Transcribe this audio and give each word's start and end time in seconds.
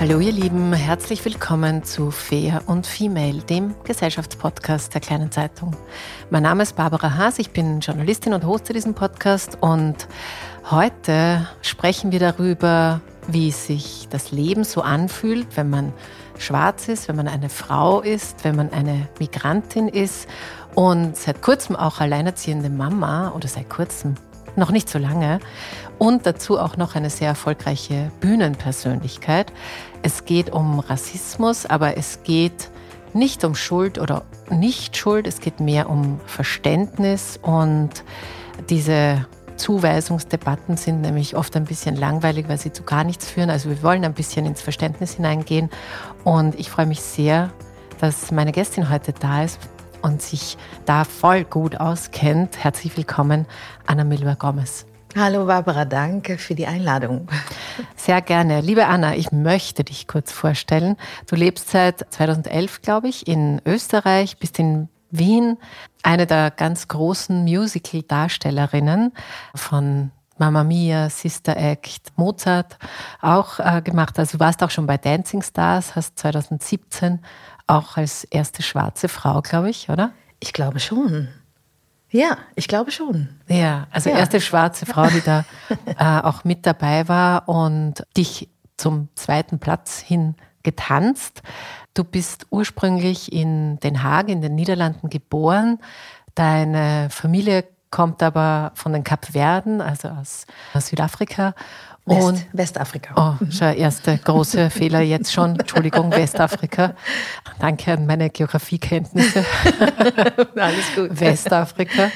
Hallo 0.00 0.18
ihr 0.18 0.32
Lieben, 0.32 0.72
herzlich 0.72 1.22
willkommen 1.26 1.84
zu 1.84 2.10
Fair 2.10 2.62
und 2.66 2.86
Female, 2.86 3.42
dem 3.42 3.74
Gesellschaftspodcast 3.84 4.94
der 4.94 5.02
kleinen 5.02 5.30
Zeitung. 5.30 5.76
Mein 6.30 6.42
Name 6.42 6.62
ist 6.62 6.74
Barbara 6.74 7.18
Haas, 7.18 7.38
ich 7.38 7.50
bin 7.50 7.80
Journalistin 7.80 8.32
und 8.32 8.46
hoste 8.46 8.72
diesen 8.72 8.94
Podcast 8.94 9.58
und 9.60 10.08
heute 10.70 11.46
sprechen 11.60 12.12
wir 12.12 12.18
darüber, 12.18 13.02
wie 13.28 13.50
sich 13.50 14.08
das 14.10 14.32
Leben 14.32 14.64
so 14.64 14.80
anfühlt, 14.80 15.56
wenn 15.58 15.68
man 15.68 15.92
schwarz 16.40 16.88
ist, 16.88 17.08
wenn 17.08 17.16
man 17.16 17.28
eine 17.28 17.48
Frau 17.48 18.00
ist, 18.00 18.44
wenn 18.44 18.56
man 18.56 18.72
eine 18.72 19.08
Migrantin 19.18 19.88
ist 19.88 20.28
und 20.74 21.16
seit 21.16 21.42
kurzem 21.42 21.76
auch 21.76 22.00
alleinerziehende 22.00 22.70
Mama 22.70 23.32
oder 23.34 23.48
seit 23.48 23.68
kurzem 23.68 24.14
noch 24.56 24.70
nicht 24.70 24.88
so 24.88 24.98
lange 24.98 25.40
und 25.98 26.26
dazu 26.26 26.58
auch 26.58 26.76
noch 26.76 26.94
eine 26.94 27.10
sehr 27.10 27.28
erfolgreiche 27.28 28.10
Bühnenpersönlichkeit. 28.20 29.52
Es 30.02 30.24
geht 30.24 30.50
um 30.50 30.80
Rassismus, 30.80 31.66
aber 31.66 31.96
es 31.96 32.22
geht 32.24 32.70
nicht 33.12 33.44
um 33.44 33.54
Schuld 33.54 33.98
oder 33.98 34.22
nicht 34.50 34.96
Schuld, 34.96 35.26
es 35.26 35.40
geht 35.40 35.60
mehr 35.60 35.90
um 35.90 36.20
Verständnis 36.26 37.38
und 37.42 38.04
diese 38.68 39.26
Zuweisungsdebatten 39.56 40.76
sind 40.78 41.02
nämlich 41.02 41.36
oft 41.36 41.54
ein 41.54 41.64
bisschen 41.64 41.94
langweilig, 41.94 42.48
weil 42.48 42.58
sie 42.58 42.72
zu 42.72 42.82
gar 42.82 43.04
nichts 43.04 43.28
führen. 43.28 43.50
Also 43.50 43.68
wir 43.68 43.82
wollen 43.82 44.04
ein 44.04 44.14
bisschen 44.14 44.46
ins 44.46 44.62
Verständnis 44.62 45.12
hineingehen 45.12 45.68
und 46.24 46.58
ich 46.58 46.70
freue 46.70 46.86
mich 46.86 47.00
sehr, 47.00 47.50
dass 48.00 48.30
meine 48.30 48.52
Gästin 48.52 48.90
heute 48.90 49.12
da 49.12 49.44
ist 49.44 49.58
und 50.02 50.22
sich 50.22 50.56
da 50.86 51.04
voll 51.04 51.44
gut 51.44 51.76
auskennt. 51.76 52.62
Herzlich 52.62 52.96
willkommen, 52.96 53.46
Anna 53.86 54.04
Milva 54.04 54.34
Gomez. 54.34 54.86
Hallo 55.16 55.46
Barbara, 55.46 55.84
danke 55.84 56.38
für 56.38 56.54
die 56.54 56.66
Einladung. 56.66 57.26
Sehr 57.96 58.22
gerne. 58.22 58.60
Liebe 58.60 58.86
Anna, 58.86 59.16
ich 59.16 59.32
möchte 59.32 59.82
dich 59.82 60.06
kurz 60.06 60.30
vorstellen. 60.30 60.96
Du 61.26 61.34
lebst 61.34 61.70
seit 61.70 62.06
2011, 62.12 62.80
glaube 62.80 63.08
ich, 63.08 63.26
in 63.26 63.60
Österreich, 63.66 64.38
bist 64.38 64.58
in 64.60 64.88
Wien, 65.10 65.58
eine 66.04 66.26
der 66.26 66.52
ganz 66.52 66.86
großen 66.86 67.42
Musical-Darstellerinnen 67.42 69.12
von 69.54 70.12
Mamma 70.40 70.64
Mia, 70.64 71.08
Sister 71.10 71.56
Act, 71.56 72.12
Mozart 72.16 72.78
auch 73.20 73.60
äh, 73.60 73.82
gemacht. 73.82 74.18
Also 74.18 74.38
du 74.38 74.40
warst 74.44 74.62
auch 74.62 74.70
schon 74.70 74.86
bei 74.86 74.96
Dancing 74.96 75.42
Stars, 75.42 75.94
hast 75.94 76.18
2017 76.18 77.20
auch 77.66 77.96
als 77.96 78.24
erste 78.24 78.62
schwarze 78.62 79.08
Frau, 79.08 79.42
glaube 79.42 79.70
ich, 79.70 79.88
oder? 79.90 80.12
Ich 80.40 80.52
glaube 80.52 80.80
schon. 80.80 81.28
Ja, 82.10 82.38
ich 82.56 82.66
glaube 82.66 82.90
schon. 82.90 83.28
Ja, 83.46 83.86
also 83.92 84.10
ja. 84.10 84.16
erste 84.16 84.40
schwarze 84.40 84.86
Frau, 84.86 85.06
die 85.06 85.20
da 85.20 85.44
äh, 85.86 86.26
auch 86.26 86.42
mit 86.42 86.66
dabei 86.66 87.06
war 87.06 87.48
und 87.48 88.02
dich 88.16 88.48
zum 88.76 89.08
zweiten 89.14 89.60
Platz 89.60 90.00
hin 90.00 90.34
getanzt. 90.62 91.42
Du 91.94 92.02
bist 92.02 92.46
ursprünglich 92.50 93.32
in 93.32 93.78
Den 93.80 94.02
Haag 94.02 94.28
in 94.28 94.40
den 94.40 94.54
Niederlanden 94.54 95.10
geboren. 95.10 95.78
Deine 96.34 97.08
Familie 97.10 97.64
kommt 97.90 98.22
aber 98.22 98.72
von 98.74 98.92
den 98.92 99.04
Kapverden, 99.04 99.80
also 99.80 100.08
aus, 100.08 100.46
aus 100.74 100.88
Südafrika. 100.88 101.54
West, 102.06 102.26
und, 102.26 102.46
Westafrika. 102.52 103.14
Oh, 103.40 103.44
mhm. 103.44 103.52
schon 103.52 103.74
erste 103.74 104.16
große 104.18 104.70
Fehler 104.70 105.00
jetzt 105.00 105.32
schon. 105.32 105.58
Entschuldigung, 105.58 106.10
Westafrika. 106.16 106.94
Danke 107.58 107.92
an 107.92 108.06
meine 108.06 108.30
Geografiekenntnisse. 108.30 109.44
Alles 110.56 110.94
gut. 110.94 111.20
Westafrika. 111.20 112.10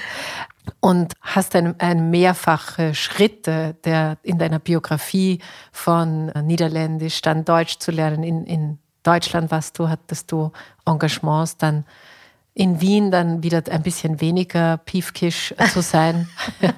Und 0.81 1.13
hast 1.21 1.55
ein, 1.57 1.79
ein 1.79 2.11
mehrfache 2.11 2.95
Schritte 2.95 3.77
der, 3.85 4.17
in 4.23 4.39
deiner 4.39 4.59
Biografie 4.59 5.41
von 5.71 6.27
Niederländisch, 6.29 7.21
dann 7.21 7.45
Deutsch 7.45 7.79
zu 7.79 7.91
lernen. 7.91 8.23
In, 8.23 8.45
in 8.47 8.79
Deutschland 9.03 9.51
warst 9.51 9.79
du, 9.79 9.89
hattest 9.91 10.33
du 10.33 10.51
Engagements, 10.87 11.59
dann 11.59 11.85
in 12.55 12.81
Wien 12.81 13.11
dann 13.11 13.43
wieder 13.43 13.63
ein 13.71 13.83
bisschen 13.83 14.21
weniger 14.21 14.79
piefkisch 14.79 15.55
zu 15.73 15.83
sein. 15.83 16.29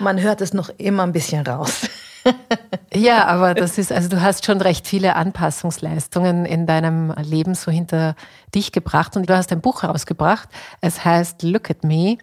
Man 0.00 0.20
hört 0.20 0.42
es 0.42 0.52
noch 0.52 0.68
immer 0.76 1.04
ein 1.04 1.12
bisschen 1.12 1.46
raus. 1.46 1.88
ja, 2.94 3.26
aber 3.26 3.54
das 3.54 3.78
ist, 3.78 3.92
also 3.92 4.08
du 4.08 4.20
hast 4.20 4.44
schon 4.44 4.60
recht 4.60 4.86
viele 4.86 5.16
Anpassungsleistungen 5.16 6.44
in 6.44 6.66
deinem 6.66 7.12
Leben 7.22 7.54
so 7.54 7.70
hinter 7.70 8.14
dich 8.54 8.72
gebracht 8.72 9.16
und 9.16 9.28
du 9.28 9.36
hast 9.36 9.52
ein 9.52 9.62
Buch 9.62 9.82
herausgebracht. 9.82 10.48
Es 10.82 11.04
heißt 11.04 11.42
Look 11.42 11.70
at 11.70 11.82
Me, 11.82 12.18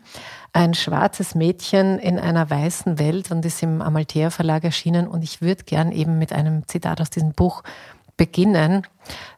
ein 0.53 0.75
schwarzes 0.75 1.35
Mädchen 1.35 1.97
in 1.99 2.19
einer 2.19 2.49
weißen 2.49 2.99
Welt 2.99 3.31
und 3.31 3.45
ist 3.45 3.63
im 3.63 3.81
Amalthea 3.81 4.29
Verlag 4.29 4.63
erschienen 4.63 5.07
und 5.07 5.23
ich 5.23 5.41
würde 5.41 5.63
gern 5.63 5.91
eben 5.91 6.19
mit 6.19 6.33
einem 6.33 6.67
Zitat 6.67 7.01
aus 7.01 7.09
diesem 7.09 7.31
Buch 7.31 7.63
beginnen, 8.17 8.85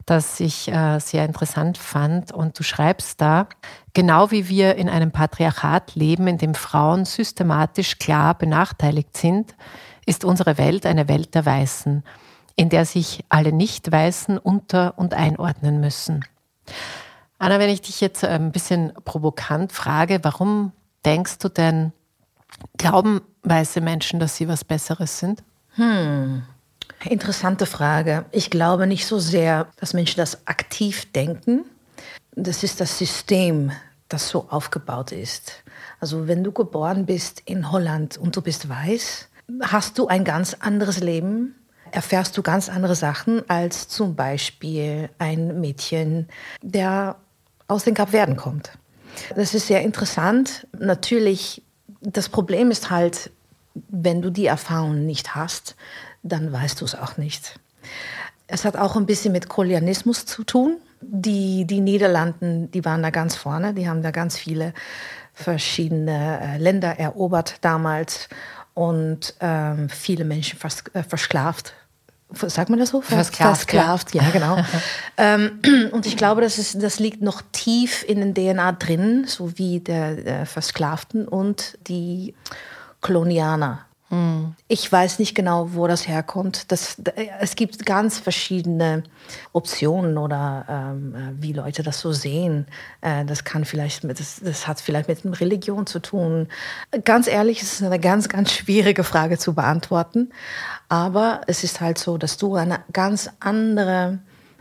das 0.06 0.40
ich 0.40 0.72
äh, 0.72 1.00
sehr 1.00 1.26
interessant 1.26 1.78
fand. 1.78 2.32
Und 2.32 2.58
du 2.58 2.64
schreibst 2.64 3.22
da, 3.22 3.48
genau 3.94 4.32
wie 4.32 4.50
wir 4.50 4.76
in 4.76 4.90
einem 4.90 5.12
Patriarchat 5.12 5.96
leben, 5.96 6.28
in 6.28 6.38
dem 6.38 6.56
Frauen 6.56 7.06
systematisch 7.06 8.00
klar 8.00 8.36
benachteiligt 8.36 9.16
sind, 9.16 9.56
ist 10.06 10.26
unsere 10.26 10.58
Welt 10.58 10.86
eine 10.86 11.08
Welt 11.08 11.36
der 11.36 11.46
Weißen, 11.46 12.04
in 12.56 12.70
der 12.70 12.86
sich 12.86 13.24
alle 13.30 13.52
Nicht-Weißen 13.52 14.38
unter- 14.38 14.98
und 14.98 15.14
einordnen 15.14 15.80
müssen. 15.80 16.26
Anna, 17.38 17.60
wenn 17.60 17.70
ich 17.70 17.82
dich 17.82 18.02
jetzt 18.02 18.26
ein 18.26 18.52
bisschen 18.52 18.92
provokant 19.06 19.72
frage, 19.72 20.20
warum 20.24 20.72
denkst 21.06 21.38
du 21.38 21.50
denn, 21.50 21.94
glauben 22.78 23.22
weiße 23.44 23.82
Menschen, 23.82 24.20
dass 24.20 24.36
sie 24.36 24.48
was 24.48 24.64
Besseres 24.64 25.20
sind? 25.20 25.44
Hm. 25.76 26.44
Interessante 27.06 27.66
Frage. 27.66 28.26
Ich 28.32 28.50
glaube 28.50 28.86
nicht 28.86 29.06
so 29.06 29.20
sehr, 29.20 29.68
dass 29.78 29.94
Menschen 29.94 30.18
das 30.18 30.46
aktiv 30.48 31.12
denken. 31.14 31.64
Das 32.36 32.64
ist 32.64 32.82
das 32.82 32.98
System, 32.98 33.72
das 34.10 34.30
so 34.30 34.48
aufgebaut 34.50 35.12
ist. 35.12 35.64
Also 36.00 36.28
wenn 36.28 36.44
du 36.44 36.52
geboren 36.52 37.06
bist 37.06 37.42
in 37.46 37.72
Holland 37.72 38.18
und 38.18 38.36
du 38.36 38.42
bist 38.42 38.68
weiß, 38.68 39.30
hast 39.62 39.98
du 39.98 40.08
ein 40.08 40.24
ganz 40.24 40.56
anderes 40.56 41.00
Leben, 41.00 41.56
erfährst 41.92 42.38
du 42.38 42.44
ganz 42.44 42.70
andere 42.70 42.96
Sachen 42.96 43.48
als 43.50 43.88
zum 43.88 44.16
Beispiel 44.16 45.10
ein 45.18 45.60
Mädchen, 45.60 46.28
der 46.62 47.16
aus 47.68 47.84
den 47.84 47.94
Kapverden 47.94 48.36
kommt. 48.36 48.72
Das 49.36 49.54
ist 49.54 49.68
sehr 49.68 49.82
interessant. 49.82 50.68
Natürlich, 50.78 51.64
das 52.02 52.30
Problem 52.30 52.72
ist 52.72 52.90
halt, 52.90 53.32
wenn 53.90 54.22
du 54.22 54.30
die 54.30 54.46
Erfahrung 54.46 55.06
nicht 55.06 55.36
hast, 55.36 55.76
dann 56.24 56.52
weißt 56.52 56.82
du 56.82 56.86
es 56.86 56.96
auch 56.96 57.18
nicht. 57.18 57.60
Es 58.48 58.66
hat 58.66 58.76
auch 58.76 58.96
ein 58.96 59.06
bisschen 59.06 59.32
mit 59.32 59.48
Kolonialismus 59.48 60.26
zu 60.26 60.44
tun. 60.44 60.78
Die, 61.02 61.66
die 61.66 61.80
Niederlanden, 61.80 62.72
die 62.72 62.84
waren 62.84 63.02
da 63.02 63.10
ganz 63.10 63.36
vorne, 63.36 63.74
die 63.74 63.88
haben 63.88 64.02
da 64.02 64.12
ganz 64.12 64.38
viele 64.38 64.74
verschiedene 65.34 66.40
äh, 66.42 66.58
Länder 66.58 67.00
erobert 67.00 67.56
damals 67.62 68.28
und 68.74 69.36
ähm, 69.40 69.90
viele 69.90 70.26
Menschen 70.26 70.60
vers 70.60 70.84
äh, 70.94 71.04
versklavt. 71.04 71.74
Sagt 72.32 72.70
man 72.70 72.78
das 72.78 72.90
so? 72.90 73.02
Versklavt, 73.02 73.62
versklavt 73.62 74.14
ja, 74.14 74.30
genau. 74.32 74.58
ähm, 75.18 75.60
und 75.92 76.06
ich 76.06 76.16
glaube, 76.16 76.42
das, 76.42 76.58
ist, 76.58 76.82
das 76.84 77.00
liegt 77.00 77.22
noch 77.22 77.42
tief 77.52 78.04
in 78.08 78.20
den 78.20 78.36
DNA 78.36 78.74
drin, 78.74 79.26
so 79.26 79.58
wie 79.58 79.80
der, 79.80 80.16
der 80.16 80.46
Versklavten 80.46 81.28
und 81.28 81.78
die 81.88 82.36
Kolonianer. 83.02 83.86
Ich 84.68 84.92
weiß 84.92 85.20
nicht 85.20 85.36
genau, 85.36 85.74
wo 85.74 85.86
das 85.86 86.08
herkommt. 86.08 86.72
Das, 86.72 86.98
es 87.40 87.56
gibt 87.56 87.86
ganz 87.86 88.18
verschiedene 88.18 89.04
Optionen 89.54 90.18
oder 90.18 90.66
ähm, 90.68 91.38
wie 91.40 91.54
Leute 91.54 91.84
das 91.84 92.00
so 92.00 92.12
sehen. 92.12 92.66
Äh, 93.02 93.24
das 93.26 93.44
kann 93.44 93.66
vielleicht, 93.66 94.04
mit, 94.04 94.20
das, 94.20 94.42
das 94.44 94.68
hat 94.68 94.82
vielleicht 94.82 95.10
mit 95.10 95.40
Religion 95.40 95.86
zu 95.86 96.00
tun. 96.00 96.48
Ganz 97.06 97.28
ehrlich, 97.28 97.62
es 97.62 97.74
ist 97.74 97.84
eine 97.84 98.00
ganz, 98.00 98.30
ganz 98.30 98.52
schwierige 98.52 99.04
Frage 99.04 99.38
zu 99.38 99.54
beantworten. 99.54 100.32
Aber 100.88 101.42
es 101.46 101.64
ist 101.64 101.80
halt 101.80 102.00
so, 102.00 102.18
dass 102.18 102.38
du 102.38 102.56
eine 102.56 102.80
ganz 102.92 103.30
andere 103.40 104.18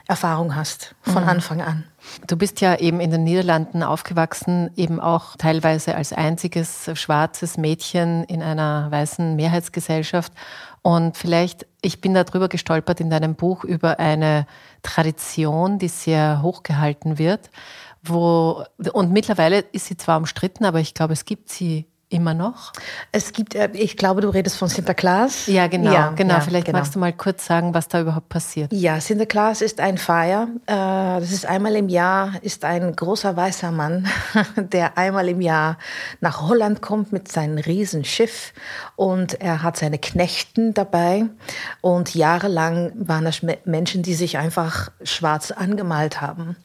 Erfahrung 0.08 0.56
hast 0.56 0.94
von 1.02 1.22
mhm. 1.22 1.28
Anfang 1.28 1.60
an. 1.60 1.84
Du 2.26 2.38
bist 2.38 2.62
ja 2.62 2.76
eben 2.76 2.98
in 2.98 3.10
den 3.10 3.24
Niederlanden 3.24 3.82
aufgewachsen, 3.82 4.70
eben 4.74 5.00
auch 5.00 5.36
teilweise 5.36 5.94
als 5.94 6.14
einziges 6.14 6.90
schwarzes 6.94 7.58
Mädchen 7.58 8.24
in 8.24 8.42
einer 8.42 8.90
weißen 8.90 9.36
Mehrheitsgesellschaft. 9.36 10.32
Und 10.80 11.18
vielleicht, 11.18 11.66
ich 11.82 12.00
bin 12.00 12.14
darüber 12.14 12.48
gestolpert 12.48 13.00
in 13.00 13.10
deinem 13.10 13.34
Buch 13.34 13.64
über 13.64 14.00
eine 14.00 14.46
Tradition, 14.82 15.78
die 15.78 15.88
sehr 15.88 16.40
hochgehalten 16.40 17.18
wird, 17.18 17.50
wo, 18.02 18.64
und 18.94 19.12
mittlerweile 19.12 19.58
ist 19.58 19.86
sie 19.86 19.98
zwar 19.98 20.16
umstritten, 20.16 20.64
aber 20.64 20.80
ich 20.80 20.94
glaube, 20.94 21.12
es 21.12 21.26
gibt 21.26 21.50
sie 21.50 21.86
Immer 22.10 22.32
noch? 22.32 22.72
Es 23.12 23.32
gibt, 23.32 23.54
äh, 23.54 23.68
ich 23.74 23.98
glaube, 23.98 24.22
du 24.22 24.30
redest 24.30 24.56
von 24.56 24.68
Sinterklaas. 24.68 25.46
Ja, 25.46 25.66
genau. 25.66 25.92
Ja, 25.92 26.12
genau. 26.16 26.34
Ja, 26.34 26.40
Vielleicht 26.40 26.64
genau. 26.64 26.78
magst 26.78 26.94
du 26.94 26.98
mal 26.98 27.12
kurz 27.12 27.44
sagen, 27.44 27.74
was 27.74 27.88
da 27.88 28.00
überhaupt 28.00 28.30
passiert. 28.30 28.72
Ja, 28.72 28.98
Sinterklaas 28.98 29.60
ist 29.60 29.78
ein 29.78 29.98
Feier. 29.98 30.48
Äh, 30.64 30.72
das 31.20 31.32
ist 31.32 31.44
einmal 31.44 31.76
im 31.76 31.90
Jahr, 31.90 32.32
ist 32.40 32.64
ein 32.64 32.96
großer 32.96 33.36
weißer 33.36 33.72
Mann, 33.72 34.08
der 34.56 34.96
einmal 34.96 35.28
im 35.28 35.42
Jahr 35.42 35.76
nach 36.20 36.48
Holland 36.48 36.80
kommt 36.80 37.12
mit 37.12 37.30
seinem 37.30 37.58
Riesenschiff 37.58 38.54
und 38.96 39.38
er 39.42 39.62
hat 39.62 39.76
seine 39.76 39.98
Knechten 39.98 40.72
dabei. 40.72 41.26
Und 41.82 42.14
jahrelang 42.14 42.92
waren 42.94 43.26
das 43.26 43.42
Menschen, 43.66 44.02
die 44.02 44.14
sich 44.14 44.38
einfach 44.38 44.90
schwarz 45.02 45.50
angemalt 45.50 46.22
haben. 46.22 46.56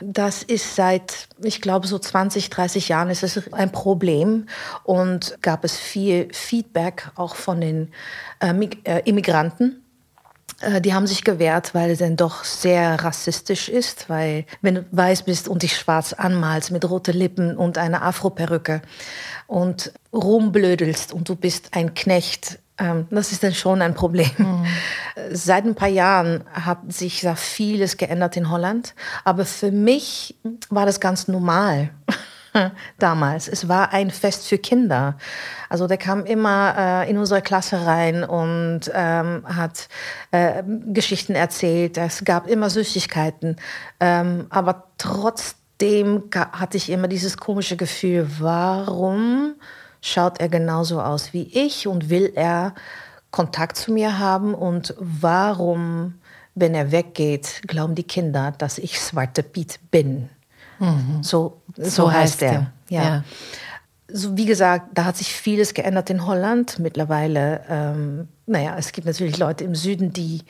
Das 0.00 0.42
ist 0.42 0.74
seit, 0.74 1.28
ich 1.40 1.60
glaube, 1.60 1.86
so 1.86 1.96
20, 1.96 2.50
30 2.50 2.88
Jahren 2.88 3.08
ist 3.08 3.22
es 3.22 3.52
ein 3.52 3.70
Problem 3.70 4.46
und 4.84 5.38
gab 5.42 5.64
es 5.64 5.76
viel 5.76 6.28
Feedback 6.32 7.10
auch 7.16 7.34
von 7.34 7.60
den 7.60 7.92
äh, 8.40 8.52
äh, 8.84 9.08
Immigranten. 9.08 9.82
Äh, 10.60 10.80
die 10.80 10.94
haben 10.94 11.06
sich 11.06 11.24
gewehrt, 11.24 11.74
weil 11.74 11.90
es 11.90 11.98
dann 11.98 12.16
doch 12.16 12.44
sehr 12.44 13.02
rassistisch 13.02 13.68
ist, 13.68 14.08
weil 14.08 14.44
wenn 14.62 14.76
du 14.76 14.86
weiß 14.90 15.22
bist 15.22 15.48
und 15.48 15.62
dich 15.62 15.76
schwarz 15.76 16.12
anmalst 16.12 16.70
mit 16.70 16.88
roten 16.88 17.16
Lippen 17.16 17.56
und 17.56 17.78
einer 17.78 18.02
Afroperücke 18.02 18.82
und 19.46 19.92
rumblödelst 20.12 21.12
und 21.12 21.28
du 21.28 21.36
bist 21.36 21.70
ein 21.72 21.94
Knecht, 21.94 22.58
ähm, 22.78 23.06
das 23.10 23.32
ist 23.32 23.42
dann 23.42 23.54
schon 23.54 23.82
ein 23.82 23.94
Problem. 23.94 24.30
Mhm. 24.38 24.66
Seit 25.32 25.64
ein 25.64 25.74
paar 25.74 25.88
Jahren 25.88 26.44
hat 26.52 26.92
sich 26.92 27.20
da 27.20 27.34
vieles 27.34 27.96
geändert 27.96 28.36
in 28.36 28.50
Holland, 28.50 28.94
aber 29.24 29.44
für 29.44 29.70
mich 29.70 30.36
war 30.68 30.86
das 30.86 31.00
ganz 31.00 31.28
normal. 31.28 31.90
damals. 32.98 33.48
Es 33.48 33.68
war 33.68 33.92
ein 33.92 34.10
Fest 34.10 34.48
für 34.48 34.58
Kinder. 34.58 35.16
Also 35.68 35.86
der 35.86 35.98
kam 35.98 36.24
immer 36.24 36.74
äh, 36.76 37.10
in 37.10 37.18
unsere 37.18 37.42
Klasse 37.42 37.86
rein 37.86 38.24
und 38.24 38.90
ähm, 38.92 39.44
hat 39.46 39.88
äh, 40.30 40.62
Geschichten 40.86 41.34
erzählt. 41.34 41.96
Es 41.96 42.24
gab 42.24 42.46
immer 42.46 42.70
Süßigkeiten. 42.70 43.56
Ähm, 44.00 44.46
aber 44.50 44.88
trotzdem 44.98 46.24
hatte 46.52 46.76
ich 46.76 46.90
immer 46.90 47.08
dieses 47.08 47.36
komische 47.36 47.76
Gefühl, 47.76 48.28
warum 48.38 49.54
schaut 50.02 50.40
er 50.40 50.48
genauso 50.48 51.00
aus 51.00 51.32
wie 51.32 51.44
ich 51.52 51.86
und 51.86 52.10
will 52.10 52.32
er 52.34 52.74
Kontakt 53.30 53.76
zu 53.76 53.92
mir 53.92 54.18
haben 54.18 54.54
und 54.54 54.94
warum, 54.98 56.14
wenn 56.54 56.74
er 56.74 56.90
weggeht, 56.90 57.62
glauben 57.66 57.94
die 57.94 58.02
Kinder, 58.02 58.52
dass 58.58 58.78
ich 58.78 59.00
Swarte 59.00 59.42
Piet 59.42 59.78
bin. 59.90 60.28
Mhm. 60.80 61.22
So, 61.22 61.60
so, 61.76 61.88
so, 61.88 62.12
heißt, 62.12 62.42
er. 62.42 62.72
Ja. 62.88 63.02
ja. 63.02 63.24
So, 64.12 64.36
wie 64.36 64.46
gesagt, 64.46 64.88
da 64.94 65.04
hat 65.04 65.16
sich 65.16 65.32
vieles 65.32 65.74
geändert 65.74 66.10
in 66.10 66.26
Holland. 66.26 66.80
Mittlerweile, 66.80 67.60
ähm, 67.68 68.28
naja, 68.46 68.74
es 68.76 68.90
gibt 68.90 69.06
natürlich 69.06 69.38
Leute 69.38 69.62
im 69.62 69.76
Süden, 69.76 70.12
die, 70.12 70.42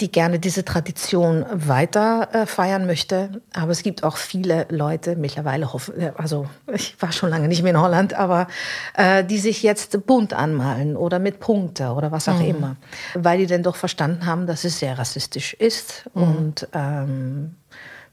die 0.00 0.10
gerne 0.10 0.38
diese 0.38 0.64
Tradition 0.64 1.44
weiter 1.52 2.28
äh, 2.32 2.46
feiern 2.46 2.86
möchte. 2.86 3.42
Aber 3.52 3.72
es 3.72 3.82
gibt 3.82 4.02
auch 4.02 4.16
viele 4.16 4.66
Leute, 4.70 5.16
mittlerweile, 5.16 5.68
äh, 5.98 6.12
also 6.16 6.46
ich 6.72 6.96
war 7.02 7.12
schon 7.12 7.28
lange 7.28 7.48
nicht 7.48 7.62
mehr 7.62 7.72
in 7.72 7.80
Holland, 7.80 8.14
aber 8.14 8.46
äh, 8.94 9.24
die 9.24 9.38
sich 9.38 9.62
jetzt 9.62 10.06
bunt 10.06 10.32
anmalen 10.32 10.96
oder 10.96 11.18
mit 11.18 11.38
Punkte 11.40 11.90
oder 11.90 12.12
was 12.12 12.28
auch 12.28 12.38
mhm. 12.38 12.46
immer. 12.46 12.76
Weil 13.14 13.38
die 13.38 13.46
dann 13.46 13.62
doch 13.62 13.76
verstanden 13.76 14.24
haben, 14.24 14.46
dass 14.46 14.64
es 14.64 14.78
sehr 14.78 14.96
rassistisch 14.96 15.52
ist. 15.52 16.04
Mhm. 16.14 16.22
Und 16.22 16.68
ähm, 16.72 17.54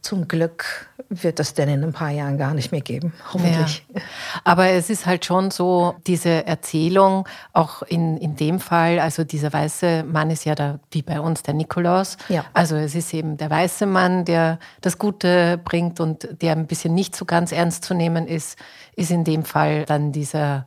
zum 0.04 0.28
Glück 0.28 0.88
wird 1.10 1.40
das 1.40 1.54
denn 1.54 1.70
in 1.70 1.84
ein 1.84 1.94
paar 1.94 2.10
Jahren 2.10 2.38
gar 2.38 2.54
nicht 2.54 2.72
mehr 2.72 2.82
geben, 2.82 3.14
hoffentlich. 3.32 3.86
Ja. 3.94 4.02
Aber 4.44 4.68
es 4.68 4.90
ist 4.90 5.06
halt 5.06 5.26
schon 5.26 5.50
so, 5.50 5.96
diese 6.06 6.46
Erzählung, 6.46 7.28
auch 7.54 7.84
in, 7.84 8.18
in 8.18 8.36
dem 8.36 8.60
Fall, 8.60 9.00
also 9.00 9.24
dieser 9.24 9.54
weiße 9.54 10.04
Mann 10.04 10.30
ist 10.30 10.46
ja 10.46 10.56
da, 10.56 10.80
wie 10.92 11.02
bei 11.02 11.20
uns, 11.20 11.44
der 11.44 11.54
Nikolaus. 11.54 12.18
Ja. 12.28 12.46
Also 12.54 12.76
es 12.76 12.96
ist 12.96 13.14
eben 13.14 13.38
der 13.38 13.50
weiße 13.50 13.86
Mann, 13.86 14.26
der 14.26 14.60
das 14.82 14.98
Gute 14.98 15.58
bringt 15.64 16.00
und 16.00 16.28
der 16.42 16.52
ein 16.54 16.68
bisschen 16.68 16.94
nicht 16.94 17.16
so 17.16 17.26
ganz 17.26 17.52
ernst 17.52 17.86
zu 17.86 17.94
nehmen 17.94 18.28
ist, 18.28 18.58
ist 18.96 19.12
in 19.12 19.24
dem 19.24 19.46
Fall 19.46 19.86
dann 19.86 20.12
dieser 20.12 20.66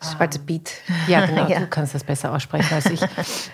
Schwarze 0.00 0.40
Beat. 0.40 0.72
Ja, 1.06 1.24
genau. 1.26 1.46
ja. 1.48 1.60
Du 1.60 1.66
kannst 1.68 1.94
das 1.94 2.02
besser 2.02 2.32
aussprechen 2.32 2.74
als 2.74 2.86
ich. 2.86 3.00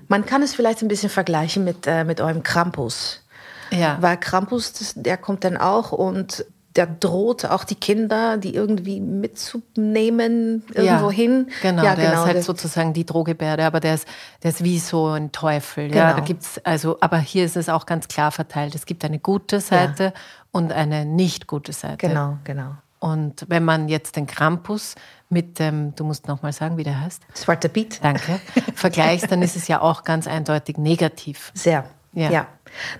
Man 0.08 0.24
kann 0.24 0.42
es 0.42 0.54
vielleicht 0.54 0.80
ein 0.80 0.88
bisschen 0.88 1.10
vergleichen 1.10 1.64
mit, 1.64 1.86
äh, 1.86 2.04
mit 2.04 2.20
eurem 2.20 2.42
Krampus. 2.42 3.22
Ja. 3.70 3.98
Weil 4.00 4.16
Krampus, 4.16 4.72
das, 4.72 4.94
der 4.96 5.16
kommt 5.16 5.44
dann 5.44 5.56
auch 5.56 5.92
und 5.92 6.44
der 6.78 6.86
droht 6.86 7.44
auch 7.44 7.64
die 7.64 7.74
Kinder, 7.74 8.36
die 8.36 8.54
irgendwie 8.54 9.00
mitzunehmen 9.00 10.62
irgendwo 10.74 11.10
ja, 11.10 11.10
hin. 11.10 11.50
Genau, 11.60 11.82
ja, 11.82 11.96
der 11.96 12.10
genau, 12.10 12.22
ist 12.22 12.28
halt 12.28 12.44
sozusagen 12.44 12.92
die 12.92 13.04
Drohgebärde, 13.04 13.64
aber 13.64 13.80
der 13.80 13.94
ist, 13.94 14.06
der 14.44 14.50
ist 14.50 14.62
wie 14.62 14.78
so 14.78 15.06
ein 15.08 15.32
Teufel. 15.32 15.88
Genau. 15.88 15.98
Ja, 15.98 16.12
da 16.12 16.20
gibt's 16.20 16.60
also, 16.64 16.98
aber 17.00 17.18
hier 17.18 17.44
ist 17.44 17.56
es 17.56 17.68
auch 17.68 17.84
ganz 17.84 18.06
klar 18.06 18.30
verteilt. 18.30 18.76
Es 18.76 18.86
gibt 18.86 19.04
eine 19.04 19.18
gute 19.18 19.60
Seite 19.60 20.04
ja. 20.04 20.12
und 20.52 20.70
eine 20.70 21.04
nicht 21.04 21.48
gute 21.48 21.72
Seite. 21.72 22.06
Genau, 22.06 22.38
genau. 22.44 22.76
Und 23.00 23.44
wenn 23.48 23.64
man 23.64 23.88
jetzt 23.88 24.14
den 24.14 24.26
Krampus 24.26 24.94
mit 25.28 25.58
dem, 25.58 25.94
du 25.94 26.04
musst 26.04 26.28
nochmal 26.28 26.52
sagen, 26.52 26.76
wie 26.76 26.84
der 26.84 27.00
heißt. 27.00 27.22
Swarte 27.34 27.68
Piet. 27.68 27.98
Danke. 28.02 28.40
Vergleichst, 28.74 29.30
dann 29.30 29.42
ist 29.42 29.56
es 29.56 29.68
ja 29.68 29.80
auch 29.80 30.04
ganz 30.04 30.26
eindeutig 30.26 30.78
negativ. 30.78 31.52
Sehr. 31.54 31.84
Ja. 32.18 32.30
ja. 32.30 32.46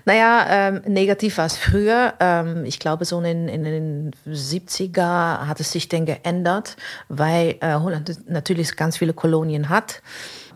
Naja, 0.05 0.45
ähm, 0.49 0.81
negativ 0.87 1.37
war 1.37 1.45
es 1.45 1.57
früher. 1.57 2.13
Ähm, 2.19 2.65
ich 2.65 2.79
glaube, 2.79 3.05
so 3.05 3.19
in, 3.21 3.47
in, 3.47 3.63
den 3.63 4.11
70er 4.27 5.45
hat 5.45 5.59
es 5.59 5.71
sich 5.71 5.89
dann 5.89 6.05
geändert, 6.05 6.77
weil 7.09 7.57
äh, 7.59 7.73
Holland 7.75 8.29
natürlich 8.29 8.75
ganz 8.75 8.97
viele 8.97 9.13
Kolonien 9.13 9.69
hat. 9.69 10.01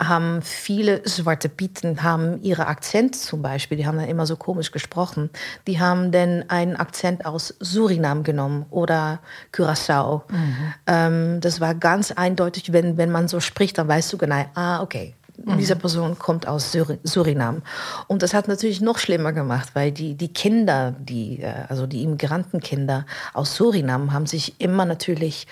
Haben 0.04 0.42
viele 0.42 1.08
schwarze 1.08 1.50
Bieten 1.50 2.02
haben 2.02 2.42
ihre 2.42 2.66
Akzent 2.66 3.16
zum 3.16 3.42
Beispiel, 3.42 3.78
die 3.78 3.86
haben 3.86 3.98
dann 3.98 4.08
immer 4.08 4.26
so 4.26 4.36
komisch 4.36 4.72
gesprochen. 4.72 5.30
Die 5.68 5.80
haben 5.80 6.12
dann 6.12 6.46
einen 6.50 6.76
Akzent 6.76 7.26
aus 7.26 7.54
Surinam 7.60 8.24
genommen 8.24 8.66
oder 8.72 9.20
Curaçao. 9.54 10.24
Mhm. 10.32 10.74
Ähm, 10.88 11.42
das 11.42 11.62
war 11.62 11.76
ganz 11.76 12.12
eindeutig, 12.12 12.74
wenn, 12.74 12.98
wenn 12.98 13.12
man 13.12 13.28
so 13.28 13.40
spricht, 13.40 13.78
dann 13.78 13.88
weißt 13.88 14.12
du 14.14 14.18
genau, 14.18 14.46
ah, 14.56 14.82
okay, 14.82 15.14
Mhm. 15.38 15.58
Diese 15.58 15.76
Person 15.76 16.18
kommt 16.20 16.48
aus 16.48 16.76
Surinam. 17.04 17.64
Und 18.08 18.22
das 18.22 18.34
hat 18.34 18.48
natürlich 18.48 18.82
noch 18.82 19.00
schlimmer 19.00 19.34
gemacht, 19.34 19.70
weil 19.74 19.92
die, 19.92 20.16
die 20.16 20.32
Kinder, 20.32 20.96
die, 21.00 21.42
äh, 21.42 21.66
also 21.70 21.88
die 21.88 22.04
Immigrantenkinder 22.04 23.06
aus 23.34 23.56
Surinam 23.56 24.14
haben 24.14 24.28
sich 24.28 24.60
immer 24.60 24.86
natürlich 24.86 25.48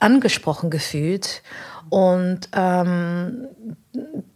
angesprochen 0.00 0.70
gefühlt. 0.70 1.42
Und, 1.88 2.48
ähm, 2.52 3.48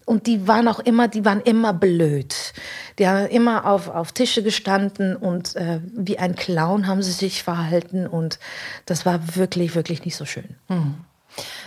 und 0.07 0.27
die 0.27 0.47
waren 0.47 0.69
auch 0.69 0.79
immer, 0.81 1.09
die 1.09 1.25
waren 1.25 1.41
immer 1.41 1.73
blöd. 1.73 2.53
Die 2.99 3.09
haben 3.09 3.27
immer 3.27 3.67
auf, 3.67 3.89
auf 3.89 4.13
Tische 4.13 4.43
gestanden 4.43 5.17
und 5.17 5.57
äh, 5.57 5.81
wie 5.95 6.19
ein 6.19 6.37
Clown 6.37 6.87
haben 6.87 7.03
sie 7.03 7.13
sich 7.13 7.43
verhalten. 7.43 8.07
Und 8.07 8.39
das 8.87 9.05
war 9.05 9.37
wirklich, 9.37 9.75
wirklich 9.75 10.05
nicht 10.05 10.17
so 10.17 10.25
schön. 10.25 10.57
Mhm. 10.69 10.97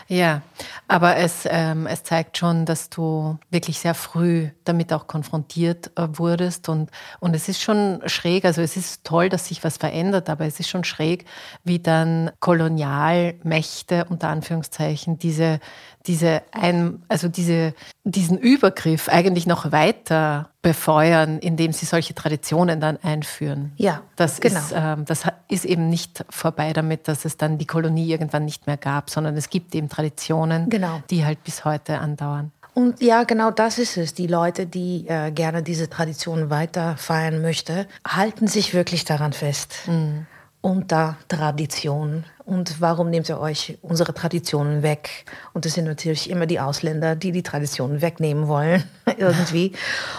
Ja, 0.08 0.42
aber 0.88 1.18
es, 1.18 1.48
ähm, 1.50 1.88
es 1.88 2.04
zeigt 2.04 2.38
schon, 2.38 2.66
dass 2.66 2.90
du 2.90 3.38
wirklich 3.50 3.80
sehr 3.80 3.94
früh 3.94 4.50
damit 4.64 4.94
auch 4.94 5.08
konfrontiert 5.08 5.92
äh, 5.98 6.08
wurdest 6.14 6.70
und, 6.70 6.92
und 7.20 7.36
es 7.36 7.50
ist 7.50 7.62
schon 7.62 8.02
schräg, 8.06 8.46
also 8.46 8.62
es 8.62 8.78
ist 8.78 9.04
toll, 9.04 9.30
dass 9.30 9.48
sich 9.48 9.64
was 9.64 9.78
verändert, 9.78 10.30
aber 10.30 10.46
es 10.46 10.60
ist 10.60 10.70
schon 10.70 10.84
schräg, 10.84 11.26
wie 11.64 11.80
dann 11.80 12.32
Kolonialmächte 12.40 14.06
unter 14.10 14.30
Anführungszeichen 14.30 15.18
diese, 15.18 15.60
diese 16.06 16.42
ein, 16.52 17.02
also 17.08 17.28
diese, 17.28 17.74
diesen 18.04 18.38
Übergriff 18.38 19.08
eigentlich 19.08 19.48
noch 19.48 19.72
weiter 19.72 20.50
befeuern, 20.62 21.40
indem 21.40 21.72
sie 21.72 21.86
solche 21.86 22.14
Traditionen 22.14 22.82
dann 22.82 22.98
einführen. 23.02 23.72
Ja, 23.78 24.02
das 24.16 24.42
genau. 24.42 24.60
Ist, 24.60 24.74
ähm, 24.76 25.06
das 25.06 25.24
ist 25.48 25.66
eben 25.66 25.90
nicht 25.90 26.26
vorbei 26.30 26.74
damit, 26.74 27.08
dass 27.08 27.26
es 27.26 27.38
dann 27.38 27.58
die 27.58 27.66
Kolonie 27.66 28.10
irgendwann 28.10 28.46
nicht 28.46 28.68
mehr 28.68 28.78
gab, 28.78 29.10
sondern 29.10 29.38
es 29.38 29.50
gibt 29.50 29.74
eben 29.76 29.90
Traditionen, 29.90 30.70
genau. 30.70 31.02
die 31.10 31.26
halt 31.26 31.44
bis 31.44 31.64
heute 31.64 32.00
andauern. 32.00 32.52
Und 32.74 33.02
ja, 33.02 33.24
genau 33.24 33.52
das 33.52 33.78
ist 33.78 33.98
es. 33.98 34.14
Die 34.16 34.26
Leute, 34.26 34.66
die 34.66 35.06
äh, 35.08 35.32
gerne 35.32 35.62
diese 35.62 35.90
Tradition 35.90 36.50
weiter 36.50 36.98
feiern 36.98 37.42
möchten, 37.42 37.86
halten 38.06 38.48
sich 38.48 38.74
wirklich 38.74 39.06
daran 39.06 39.32
fest. 39.32 39.76
Mhm 39.86 40.26
unter 40.64 41.18
Tradition. 41.28 42.24
Und 42.46 42.82
warum 42.82 43.10
nehmt 43.10 43.30
ihr 43.30 43.40
euch 43.40 43.78
unsere 43.82 44.14
Traditionen 44.14 44.84
weg? 44.84 45.26
Und 45.54 45.66
es 45.66 45.76
sind 45.76 45.86
natürlich 45.86 46.30
immer 46.30 46.46
die 46.46 46.60
Ausländer, 46.60 47.16
die 47.16 47.32
die 47.32 47.44
Traditionen 47.44 48.02
wegnehmen 48.02 48.48
wollen, 48.48 48.84
irgendwie. 49.18 49.72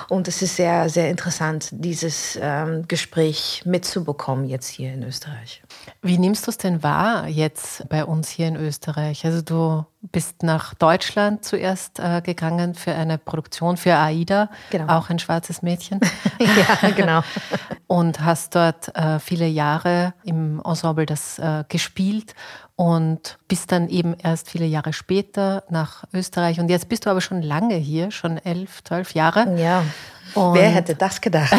Und 0.08 0.28
es 0.28 0.40
ist 0.40 0.56
sehr, 0.56 0.88
sehr 0.88 1.10
interessant, 1.10 1.68
dieses 1.72 2.38
ähm, 2.40 2.88
Gespräch 2.88 3.62
mitzubekommen 3.64 4.46
jetzt 4.46 4.68
hier 4.68 4.94
in 4.94 5.02
Österreich. 5.02 5.62
Wie 6.02 6.18
nimmst 6.18 6.46
du 6.46 6.50
es 6.50 6.58
denn 6.58 6.82
wahr 6.82 7.28
jetzt 7.28 7.88
bei 7.88 8.04
uns 8.04 8.30
hier 8.30 8.48
in 8.48 8.56
Österreich? 8.56 9.24
Also 9.24 9.42
du 9.42 9.84
bist 10.12 10.42
nach 10.42 10.74
Deutschland 10.74 11.44
zuerst 11.44 11.98
äh, 11.98 12.20
gegangen 12.22 12.74
für 12.74 12.94
eine 12.94 13.18
Produktion 13.18 13.76
für 13.76 13.96
AIDA, 13.96 14.50
genau. 14.70 14.98
auch 14.98 15.10
ein 15.10 15.18
schwarzes 15.18 15.62
Mädchen. 15.62 16.00
ja, 16.38 16.90
genau. 16.90 17.22
Und 17.86 18.20
hast 18.20 18.54
dort 18.54 18.94
äh, 18.96 19.18
viele 19.18 19.46
Jahre 19.46 20.14
im 20.24 20.60
Ensemble 20.64 21.06
das 21.06 21.38
äh, 21.38 21.64
gespielt 21.68 22.34
und 22.76 23.38
bist 23.46 23.70
dann 23.70 23.88
eben 23.88 24.14
erst 24.14 24.50
viele 24.50 24.66
Jahre 24.66 24.92
später 24.92 25.62
nach 25.68 26.04
Österreich. 26.12 26.58
Und 26.58 26.68
jetzt 26.70 26.88
bist 26.88 27.06
du 27.06 27.10
aber 27.10 27.20
schon 27.20 27.40
lange 27.40 27.76
hier, 27.76 28.10
schon 28.10 28.36
elf, 28.38 28.82
zwölf 28.82 29.14
Jahre. 29.14 29.56
Ja. 29.56 29.84
Und 30.34 30.54
Wer 30.54 30.70
hätte 30.70 30.96
das 30.96 31.20
gedacht? 31.20 31.54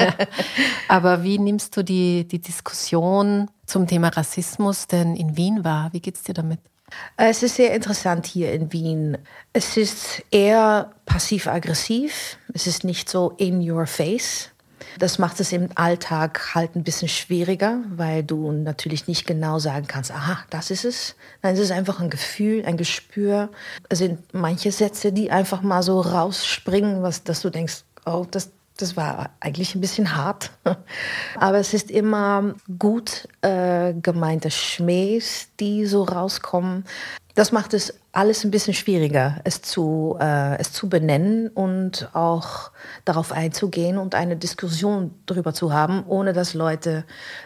aber 0.88 1.22
wie 1.22 1.38
nimmst 1.38 1.76
du 1.76 1.84
die, 1.84 2.26
die 2.26 2.40
Diskussion 2.40 3.48
zum 3.66 3.86
Thema 3.86 4.08
Rassismus 4.08 4.88
denn 4.88 5.14
in 5.14 5.36
Wien 5.36 5.62
wahr? 5.62 5.90
Wie 5.92 6.00
geht 6.00 6.16
es 6.16 6.24
dir 6.24 6.34
damit? 6.34 6.58
Es 7.16 7.42
ist 7.42 7.56
sehr 7.56 7.74
interessant 7.74 8.26
hier 8.26 8.52
in 8.52 8.72
Wien. 8.72 9.18
Es 9.52 9.76
ist 9.76 10.22
eher 10.30 10.92
passiv-aggressiv. 11.06 12.38
Es 12.54 12.66
ist 12.66 12.84
nicht 12.84 13.08
so 13.08 13.34
in 13.36 13.68
your 13.68 13.86
face. 13.86 14.50
Das 14.98 15.18
macht 15.18 15.40
es 15.40 15.52
im 15.52 15.68
Alltag 15.76 16.54
halt 16.54 16.74
ein 16.74 16.82
bisschen 16.82 17.08
schwieriger, 17.08 17.78
weil 17.90 18.22
du 18.24 18.50
natürlich 18.50 19.06
nicht 19.06 19.26
genau 19.26 19.58
sagen 19.58 19.86
kannst, 19.86 20.10
aha, 20.10 20.38
das 20.50 20.70
ist 20.70 20.84
es. 20.84 21.14
Nein, 21.42 21.54
es 21.54 21.60
ist 21.60 21.70
einfach 21.70 22.00
ein 22.00 22.10
Gefühl, 22.10 22.64
ein 22.64 22.76
Gespür. 22.76 23.50
Es 23.88 23.98
sind 23.98 24.34
manche 24.34 24.72
Sätze, 24.72 25.12
die 25.12 25.30
einfach 25.30 25.62
mal 25.62 25.82
so 25.82 26.00
rausspringen, 26.00 27.02
was, 27.02 27.22
dass 27.22 27.42
du 27.42 27.50
denkst, 27.50 27.84
oh, 28.04 28.26
das, 28.30 28.50
das 28.80 28.96
war 28.96 29.30
eigentlich 29.40 29.74
ein 29.74 29.80
bisschen 29.80 30.16
hart. 30.16 30.50
Aber 31.36 31.58
es 31.58 31.74
ist 31.74 31.90
immer 31.90 32.54
gut 32.78 33.28
äh, 33.42 33.94
gemeinte 33.94 34.50
Schmähs, 34.50 35.48
die 35.58 35.86
so 35.86 36.04
rauskommen. 36.04 36.84
Das 37.34 37.52
macht 37.52 37.74
es 37.74 37.94
alles 38.12 38.44
ein 38.44 38.50
bisschen 38.50 38.74
schwieriger, 38.74 39.40
es 39.44 39.62
zu, 39.62 40.16
äh, 40.20 40.58
es 40.58 40.72
zu 40.72 40.88
benennen 40.88 41.48
und 41.48 42.10
auch 42.12 42.72
darauf 43.04 43.32
einzugehen 43.32 43.98
und 43.98 44.14
eine 44.14 44.36
Diskussion 44.36 45.14
darüber 45.26 45.54
zu 45.54 45.72
haben, 45.72 46.04
ohne 46.06 46.32
dass 46.32 46.54
Leute 46.54 47.04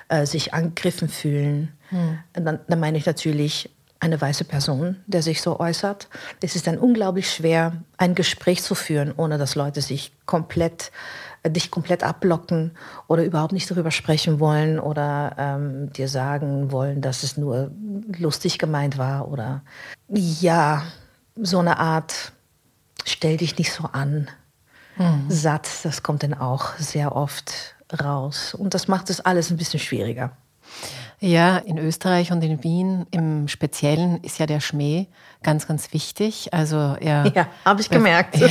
äh, 0.08 0.24
sich 0.24 0.54
angegriffen 0.54 1.08
fühlen. 1.08 1.72
Hm. 1.90 2.18
Dann, 2.32 2.60
dann 2.66 2.80
meine 2.80 2.96
ich 2.96 3.04
natürlich 3.04 3.70
eine 4.04 4.20
weiße 4.20 4.44
Person, 4.44 4.96
der 5.06 5.22
sich 5.22 5.40
so 5.40 5.58
äußert. 5.58 6.08
Es 6.42 6.56
ist 6.56 6.66
dann 6.66 6.78
unglaublich 6.78 7.30
schwer, 7.30 7.72
ein 7.96 8.14
Gespräch 8.14 8.62
zu 8.62 8.74
führen, 8.74 9.14
ohne 9.16 9.38
dass 9.38 9.54
Leute 9.54 9.80
sich 9.80 10.12
komplett 10.26 10.92
äh, 11.42 11.50
dich 11.50 11.70
komplett 11.70 12.04
abblocken 12.04 12.72
oder 13.08 13.24
überhaupt 13.24 13.52
nicht 13.52 13.70
darüber 13.70 13.90
sprechen 13.90 14.40
wollen 14.40 14.78
oder 14.78 15.34
ähm, 15.38 15.92
dir 15.92 16.08
sagen 16.08 16.70
wollen, 16.70 17.00
dass 17.00 17.22
es 17.22 17.38
nur 17.38 17.70
lustig 18.18 18.58
gemeint 18.58 18.98
war 18.98 19.28
oder 19.28 19.62
ja, 20.08 20.82
so 21.36 21.58
eine 21.58 21.78
Art 21.78 22.32
stell 23.06 23.38
dich 23.38 23.56
nicht 23.56 23.72
so 23.72 23.84
an 23.84 24.28
mhm. 24.96 25.30
Satz, 25.30 25.82
das 25.82 26.02
kommt 26.02 26.22
dann 26.22 26.34
auch 26.34 26.76
sehr 26.76 27.16
oft 27.16 27.74
raus 28.02 28.54
und 28.54 28.74
das 28.74 28.86
macht 28.86 29.08
es 29.08 29.20
alles 29.20 29.50
ein 29.50 29.56
bisschen 29.56 29.80
schwieriger. 29.80 30.36
Ja, 31.20 31.56
in 31.58 31.78
Österreich 31.78 32.32
und 32.32 32.42
in 32.44 32.62
Wien 32.62 33.06
im 33.10 33.48
Speziellen 33.48 34.22
ist 34.22 34.38
ja 34.38 34.46
der 34.46 34.60
Schmäh 34.60 35.06
ganz, 35.42 35.66
ganz 35.66 35.92
wichtig. 35.92 36.52
Also 36.52 36.96
er, 37.00 37.32
ja, 37.34 37.46
habe 37.64 37.80
ich 37.80 37.88
gemerkt. 37.88 38.36
Ja, 38.36 38.48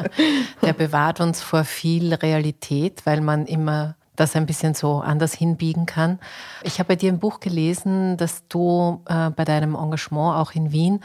der 0.62 0.72
bewahrt 0.72 1.20
uns 1.20 1.40
vor 1.40 1.64
viel 1.64 2.12
Realität, 2.14 3.02
weil 3.04 3.20
man 3.20 3.46
immer 3.46 3.94
das 4.16 4.36
ein 4.36 4.46
bisschen 4.46 4.74
so 4.74 5.00
anders 5.00 5.32
hinbiegen 5.32 5.86
kann. 5.86 6.18
Ich 6.62 6.78
habe 6.78 6.88
bei 6.88 6.96
dir 6.96 7.10
im 7.10 7.18
Buch 7.18 7.40
gelesen, 7.40 8.16
dass 8.16 8.46
du 8.48 9.02
äh, 9.06 9.30
bei 9.30 9.44
deinem 9.44 9.74
Engagement 9.74 10.36
auch 10.36 10.52
in 10.52 10.72
Wien, 10.72 11.00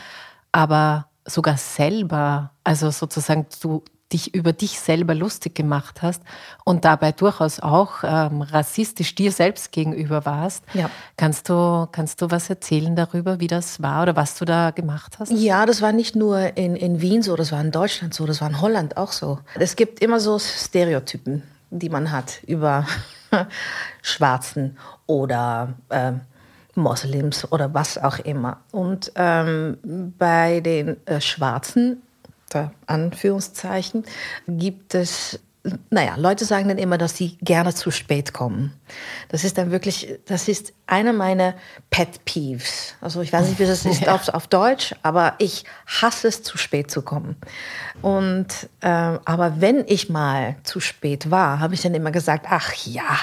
aber 0.51 1.07
sogar 1.25 1.57
selber, 1.57 2.51
also 2.63 2.91
sozusagen 2.91 3.47
du 3.62 3.83
dich 4.13 4.35
über 4.35 4.53
dich 4.53 4.79
selber 4.79 5.15
lustig 5.15 5.55
gemacht 5.55 6.01
hast 6.01 6.21
und 6.63 6.85
dabei 6.85 7.12
durchaus 7.12 7.59
auch 7.59 8.03
ähm, 8.03 8.41
rassistisch 8.41 9.15
dir 9.15 9.31
selbst 9.31 9.71
gegenüber 9.71 10.25
warst. 10.25 10.63
Ja. 10.74 10.89
Kannst 11.17 11.50
du, 11.50 11.88
kannst 11.91 12.21
du 12.21 12.29
was 12.29 12.50
erzählen 12.50 12.95
darüber, 12.95 13.39
wie 13.39 13.47
das 13.47 13.81
war 13.81 14.03
oder 14.03 14.15
was 14.15 14.38
du 14.38 14.45
da 14.45 14.71
gemacht 14.71 15.17
hast? 15.19 15.31
Ja, 15.31 15.65
das 15.65 15.81
war 15.81 15.91
nicht 15.91 16.15
nur 16.15 16.55
in, 16.55 16.75
in 16.75 17.01
Wien 17.01 17.24
so, 17.24 17.35
das 17.35 17.51
war 17.51 17.62
in 17.62 17.71
Deutschland 17.71 18.13
so, 18.13 18.25
das 18.25 18.41
war 18.41 18.50
in 18.50 18.62
Holland 18.62 18.97
auch 18.97 19.12
so. 19.12 19.39
Es 19.59 19.75
gibt 19.75 20.00
immer 20.01 20.19
so 20.19 20.38
Stereotypen, 20.38 21.41
die 21.71 21.89
man 21.89 22.12
hat 22.12 22.43
über 22.45 22.85
Schwarzen 24.03 24.77
oder 25.07 25.74
äh, 25.89 26.12
Moslems 26.75 27.51
oder 27.51 27.74
was 27.74 27.97
auch 27.97 28.19
immer. 28.19 28.57
Und 28.71 29.12
ähm, 29.15 30.13
bei 30.17 30.59
den 30.59 31.05
äh, 31.07 31.21
Schwarzen 31.21 32.03
unter 32.46 32.72
Anführungszeichen, 32.88 34.06
gibt 34.48 34.96
es 34.96 35.40
naja, 35.90 36.16
Leute 36.16 36.46
sagen 36.46 36.68
dann 36.68 36.78
immer, 36.78 36.98
dass 36.98 37.18
sie 37.18 37.38
gerne 37.42 37.74
zu 37.74 37.90
spät 37.90 38.34
kommen. 38.34 38.74
Das 39.30 39.44
ist 39.44 39.58
dann 39.58 39.72
wirklich, 39.72 40.20
das 40.25 40.48
ist 40.48 40.74
einer 40.86 41.12
meiner 41.12 41.56
Pet 41.90 42.24
Peeves. 42.25 42.94
Also 43.02 43.22
ich 43.22 43.34
weiß 43.34 43.50
nicht, 43.50 43.60
wie 43.60 43.66
das 43.66 43.86
ist 43.86 44.02
ja. 44.02 44.14
auf, 44.14 44.30
auf, 44.30 44.48
Deutsch, 44.48 44.94
aber 45.02 45.34
ich 45.40 45.66
hasse 45.88 46.28
es, 46.28 46.44
zu 46.44 46.58
spät 46.58 46.92
zu 46.92 47.02
kommen. 47.02 47.36
Und 48.04 48.48
äh, 48.82 48.88
aber 48.88 49.60
wenn 49.60 49.84
ich 49.88 50.10
mal 50.10 50.56
zu 50.64 50.80
spät 50.80 51.32
war, 51.32 51.60
habe 51.60 51.74
ich 51.74 51.82
dann 51.82 51.96
immer 51.96 52.12
gesagt, 52.12 52.46
ach 52.50 52.74
ja, 52.86 53.18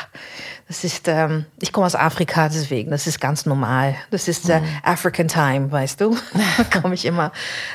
das 0.73 0.85
ist, 0.85 1.07
ähm, 1.07 1.45
ich 1.61 1.71
komme 1.71 1.85
aus 1.85 1.95
Afrika, 1.95 2.49
deswegen, 2.49 2.91
das 2.91 3.07
ist 3.07 3.21
ganz 3.21 3.45
normal. 3.45 3.95
Das 4.11 4.26
ist 4.26 4.49
äh, 4.49 4.61
mhm. 4.61 4.67
African 4.83 5.29
Time, 5.29 5.71
weißt 5.71 6.00
du. 6.00 6.17
da 6.57 6.81
komme 6.81 6.95
ich 6.95 7.05
immer 7.05 7.31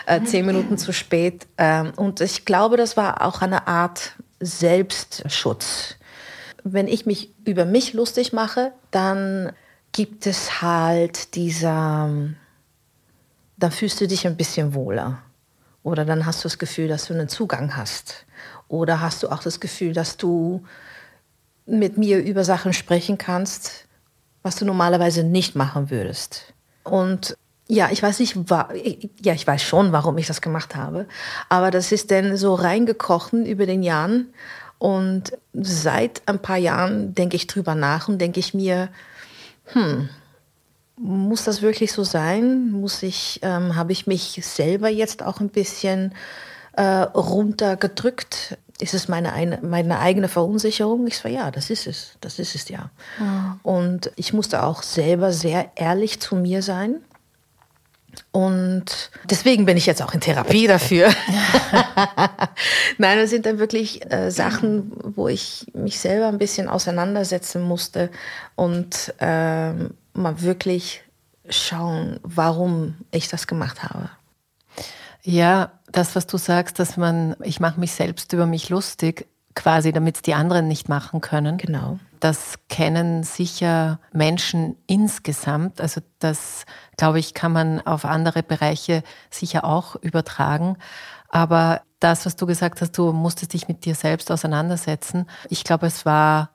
äh, 0.08 0.20
zehn 0.24 0.48
Minuten 0.48 0.80
zu 0.80 0.92
spät. 0.92 1.46
Ähm, 1.60 1.94
und 1.96 2.22
ich 2.22 2.44
glaube, 2.44 2.76
das 2.76 2.98
war 2.98 3.22
auch 3.22 3.44
eine 3.44 3.68
Art 3.68 4.14
Selbstschutz. 4.40 5.98
Wenn 6.64 6.88
ich 6.88 7.06
mich 7.06 7.32
über 7.46 7.66
mich 7.66 7.94
lustig 7.94 8.34
mache, 8.34 8.72
dann 8.90 9.52
gibt 9.92 10.26
es 10.26 10.64
halt 10.64 11.36
dieser, 11.36 12.10
dann 13.58 13.72
fühlst 13.72 14.02
du 14.02 14.08
dich 14.08 14.26
ein 14.26 14.38
bisschen 14.38 14.74
wohler. 14.74 15.20
Oder 15.84 16.04
dann 16.04 16.26
hast 16.26 16.44
du 16.44 16.50
das 16.50 16.58
Gefühl, 16.58 16.88
dass 16.88 17.06
du 17.06 17.14
einen 17.14 17.30
Zugang 17.30 17.78
hast. 17.78 18.26
Oder 18.70 19.02
hast 19.02 19.22
du 19.22 19.30
auch 19.30 19.44
das 19.44 19.60
Gefühl, 19.60 19.94
dass 19.94 20.18
du 20.18 20.66
mit 21.68 21.98
mir 21.98 22.24
über 22.24 22.44
Sachen 22.44 22.74
sprechen 22.74 23.18
kannst, 23.18 23.86
was 24.42 24.56
du 24.56 24.66
normalerweise 24.66 25.24
nicht 25.24 25.56
machen 25.56 25.90
würdest. 25.90 26.54
Und 26.84 27.38
ja, 27.68 27.90
ich 27.92 28.02
weiß 28.02 28.20
nicht, 28.20 28.38
ja, 29.22 29.34
ich 29.34 29.46
weiß 29.46 29.62
schon, 29.62 29.92
warum 29.92 30.18
ich 30.18 30.28
das 30.28 30.42
gemacht 30.42 30.76
habe, 30.76 31.06
aber 31.50 31.70
das 31.70 31.92
ist 31.92 32.12
dann 32.12 32.38
so 32.38 32.56
reingekochen 32.56 33.46
über 33.46 33.66
den 33.66 33.84
Jahren 33.84 34.34
und 34.80 35.34
seit 35.54 36.22
ein 36.28 36.40
paar 36.40 36.58
Jahren 36.58 37.14
denke 37.14 37.36
ich 37.36 37.48
drüber 37.48 37.76
nach 37.76 38.08
und 38.08 38.20
denke 38.20 38.40
ich 38.40 38.54
mir, 38.54 38.90
hm, 39.66 40.10
muss 40.98 41.44
das 41.44 41.62
wirklich 41.62 41.92
so 41.92 42.04
sein? 42.04 42.72
Muss 42.72 43.04
ich, 43.04 43.40
ähm, 43.44 43.76
habe 43.76 43.92
ich 43.92 44.08
mich 44.08 44.40
selber 44.44 44.90
jetzt 44.90 45.24
auch 45.24 45.40
ein 45.40 45.50
bisschen 45.50 46.14
äh, 46.74 46.84
runtergedrückt? 46.84 48.58
Ist 48.80 48.94
es 48.94 49.08
meine, 49.08 49.34
eine, 49.34 49.60
meine 49.62 50.00
eigene 50.00 50.28
Verunsicherung? 50.28 51.08
Ich 51.08 51.18
so, 51.18 51.28
ja, 51.28 51.50
das 51.50 51.70
ist 51.70 51.88
es, 51.88 52.18
das 52.22 52.38
ist 52.38 52.54
es 52.54 52.70
ja. 52.70 52.92
Mhm. 53.20 53.60
Und 53.64 54.12
ich 54.16 54.34
musste 54.34 54.64
auch 54.64 54.84
selber 54.84 55.34
sehr 55.34 55.72
ehrlich 55.76 56.20
zu 56.20 56.36
mir 56.36 56.62
sein 56.62 57.02
Und 58.32 59.12
deswegen 59.26 59.66
bin 59.66 59.78
ich 59.78 59.86
jetzt 59.86 60.02
auch 60.02 60.14
in 60.14 60.22
Therapie 60.22 60.68
dafür. 60.68 61.10
Nein, 62.98 63.18
das 63.18 63.30
sind 63.30 63.46
dann 63.46 63.60
wirklich 63.60 64.12
äh, 64.12 64.30
Sachen, 64.32 64.92
wo 65.16 65.28
ich 65.28 65.66
mich 65.74 66.00
selber 66.00 66.28
ein 66.28 66.38
bisschen 66.38 66.68
auseinandersetzen 66.68 67.64
musste 67.64 68.10
und 68.56 69.14
äh, 69.20 69.74
mal 70.14 70.42
wirklich 70.42 71.02
schauen, 71.50 72.20
warum 72.24 72.96
ich 73.12 73.28
das 73.28 73.48
gemacht 73.48 73.84
habe. 73.84 74.10
Ja, 75.28 75.74
das, 75.92 76.16
was 76.16 76.26
du 76.26 76.38
sagst, 76.38 76.80
dass 76.80 76.96
man, 76.96 77.36
ich 77.44 77.60
mache 77.60 77.82
mich 77.82 77.92
selbst 77.92 78.32
über 78.32 78.46
mich 78.46 78.70
lustig, 78.70 79.28
quasi, 79.56 79.92
damit 79.92 80.16
es 80.16 80.22
die 80.22 80.34
anderen 80.34 80.70
nicht 80.70 80.88
machen 80.88 81.20
können. 81.20 81.58
Genau. 81.58 82.00
Das 82.22 82.56
kennen 82.70 83.24
sicher 83.24 84.00
Menschen 84.14 84.78
insgesamt. 84.88 85.82
Also 85.82 86.00
das, 86.20 86.66
glaube 86.96 87.20
ich, 87.20 87.34
kann 87.34 87.52
man 87.52 87.82
auf 87.86 88.06
andere 88.06 88.42
Bereiche 88.42 89.04
sicher 89.30 89.66
auch 89.66 89.98
übertragen. 89.98 90.78
Aber 91.28 91.82
das, 92.00 92.26
was 92.26 92.38
du 92.38 92.46
gesagt 92.46 92.80
hast, 92.80 92.98
du 92.98 93.12
musstest 93.12 93.52
dich 93.52 93.68
mit 93.68 93.84
dir 93.84 93.96
selbst 93.96 94.32
auseinandersetzen. 94.32 95.26
Ich 95.50 95.66
glaube, 95.66 95.88
es 95.88 96.06
war 96.06 96.52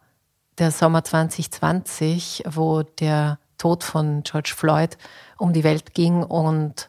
der 0.57 0.71
Sommer 0.71 1.05
2020, 1.05 2.45
wo 2.49 2.85
der 2.85 3.39
Tod 3.59 3.85
von 3.85 4.23
George 4.23 4.55
Floyd 4.57 4.97
um 5.37 5.53
die 5.53 5.63
Welt 5.63 5.93
ging 5.93 6.23
und 6.23 6.89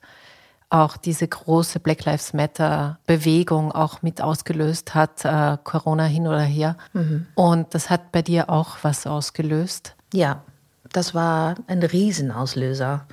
auch 0.74 0.98
diese 0.98 1.28
große 1.28 1.80
Black 1.80 2.04
Lives 2.06 2.34
Matter 2.34 2.98
Bewegung 3.06 3.72
auch 3.72 4.02
mit 4.02 4.22
ausgelöst 4.22 4.96
hat, 4.96 5.24
äh, 5.24 5.58
Corona 5.64 6.06
hin 6.06 6.28
oder 6.28 6.42
her. 6.42 6.76
Mhm. 6.94 7.28
Und 7.36 7.76
das 7.76 7.90
hat 7.90 8.12
bei 8.12 8.24
dir 8.24 8.50
auch 8.50 8.78
was 8.82 9.06
ausgelöst? 9.06 9.96
Ja, 10.14 10.42
das 10.92 11.14
war 11.14 11.56
ein 11.68 11.84
Riesenauslöser. 11.84 13.06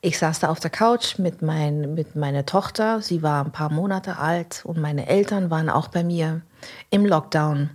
Ich 0.00 0.18
saß 0.18 0.40
da 0.40 0.48
auf 0.48 0.60
der 0.60 0.70
Couch 0.70 1.18
mit, 1.18 1.42
mein, 1.42 1.94
mit 1.94 2.16
meiner 2.16 2.46
Tochter. 2.46 3.00
Sie 3.00 3.22
war 3.22 3.44
ein 3.44 3.52
paar 3.52 3.70
Monate 3.70 4.18
alt 4.18 4.62
und 4.64 4.78
meine 4.78 5.06
Eltern 5.06 5.50
waren 5.50 5.68
auch 5.68 5.88
bei 5.88 6.04
mir 6.04 6.40
im 6.90 7.04
Lockdown. 7.04 7.70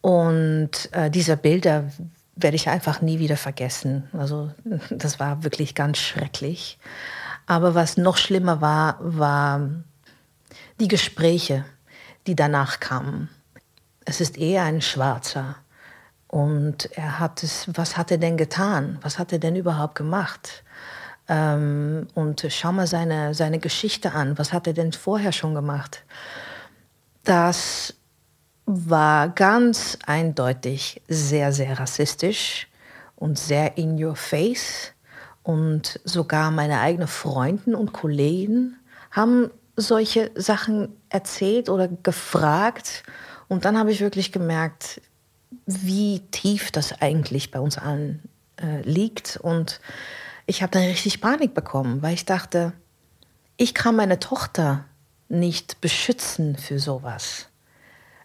Und 0.00 0.70
äh, 0.92 1.10
diese 1.10 1.36
Bilder 1.36 1.84
werde 2.36 2.56
ich 2.56 2.68
einfach 2.68 3.02
nie 3.02 3.18
wieder 3.18 3.36
vergessen. 3.36 4.04
Also 4.12 4.50
das 4.90 5.20
war 5.20 5.44
wirklich 5.44 5.74
ganz 5.74 5.98
schrecklich. 5.98 6.78
Aber 7.46 7.74
was 7.74 7.96
noch 7.96 8.16
schlimmer 8.16 8.60
war, 8.60 8.96
war 9.00 9.60
die 10.80 10.88
Gespräche, 10.88 11.64
die 12.26 12.34
danach 12.34 12.80
kamen. 12.80 13.28
Es 14.04 14.20
ist 14.20 14.36
eher 14.36 14.64
ein 14.64 14.82
Schwarzer. 14.82 15.56
Und 16.28 16.90
er 16.96 17.20
hat 17.20 17.42
es, 17.42 17.68
was 17.72 17.96
hat 17.96 18.10
er 18.10 18.18
denn 18.18 18.36
getan? 18.36 18.98
Was 19.02 19.18
hat 19.18 19.32
er 19.32 19.38
denn 19.38 19.56
überhaupt 19.56 19.94
gemacht? 19.94 20.64
Ähm, 21.28 22.08
und 22.14 22.44
schau 22.50 22.72
mal 22.72 22.86
seine, 22.86 23.34
seine 23.34 23.58
Geschichte 23.58 24.12
an. 24.12 24.38
Was 24.38 24.52
hat 24.52 24.66
er 24.66 24.72
denn 24.72 24.92
vorher 24.92 25.32
schon 25.32 25.54
gemacht? 25.54 26.04
Das 27.24 27.94
war 28.66 29.28
ganz 29.28 29.98
eindeutig 30.06 31.00
sehr, 31.08 31.52
sehr 31.52 31.78
rassistisch 31.78 32.68
und 33.14 33.38
sehr 33.38 33.78
in 33.78 34.02
your 34.02 34.16
face. 34.16 34.92
Und 35.46 36.00
sogar 36.02 36.50
meine 36.50 36.80
eigenen 36.80 37.06
Freunde 37.06 37.76
und 37.76 37.92
Kollegen 37.92 38.74
haben 39.12 39.52
solche 39.76 40.32
Sachen 40.34 40.88
erzählt 41.08 41.68
oder 41.68 41.86
gefragt. 41.86 43.04
Und 43.46 43.64
dann 43.64 43.78
habe 43.78 43.92
ich 43.92 44.00
wirklich 44.00 44.32
gemerkt, 44.32 45.00
wie 45.64 46.18
tief 46.32 46.72
das 46.72 47.00
eigentlich 47.00 47.52
bei 47.52 47.60
uns 47.60 47.78
allen 47.78 48.24
äh, 48.60 48.82
liegt. 48.82 49.36
Und 49.36 49.80
ich 50.46 50.62
habe 50.62 50.72
dann 50.72 50.82
richtig 50.82 51.20
Panik 51.20 51.54
bekommen, 51.54 52.02
weil 52.02 52.14
ich 52.14 52.24
dachte, 52.24 52.72
ich 53.56 53.72
kann 53.72 53.94
meine 53.94 54.18
Tochter 54.18 54.84
nicht 55.28 55.80
beschützen 55.80 56.56
für 56.56 56.80
sowas. 56.80 57.46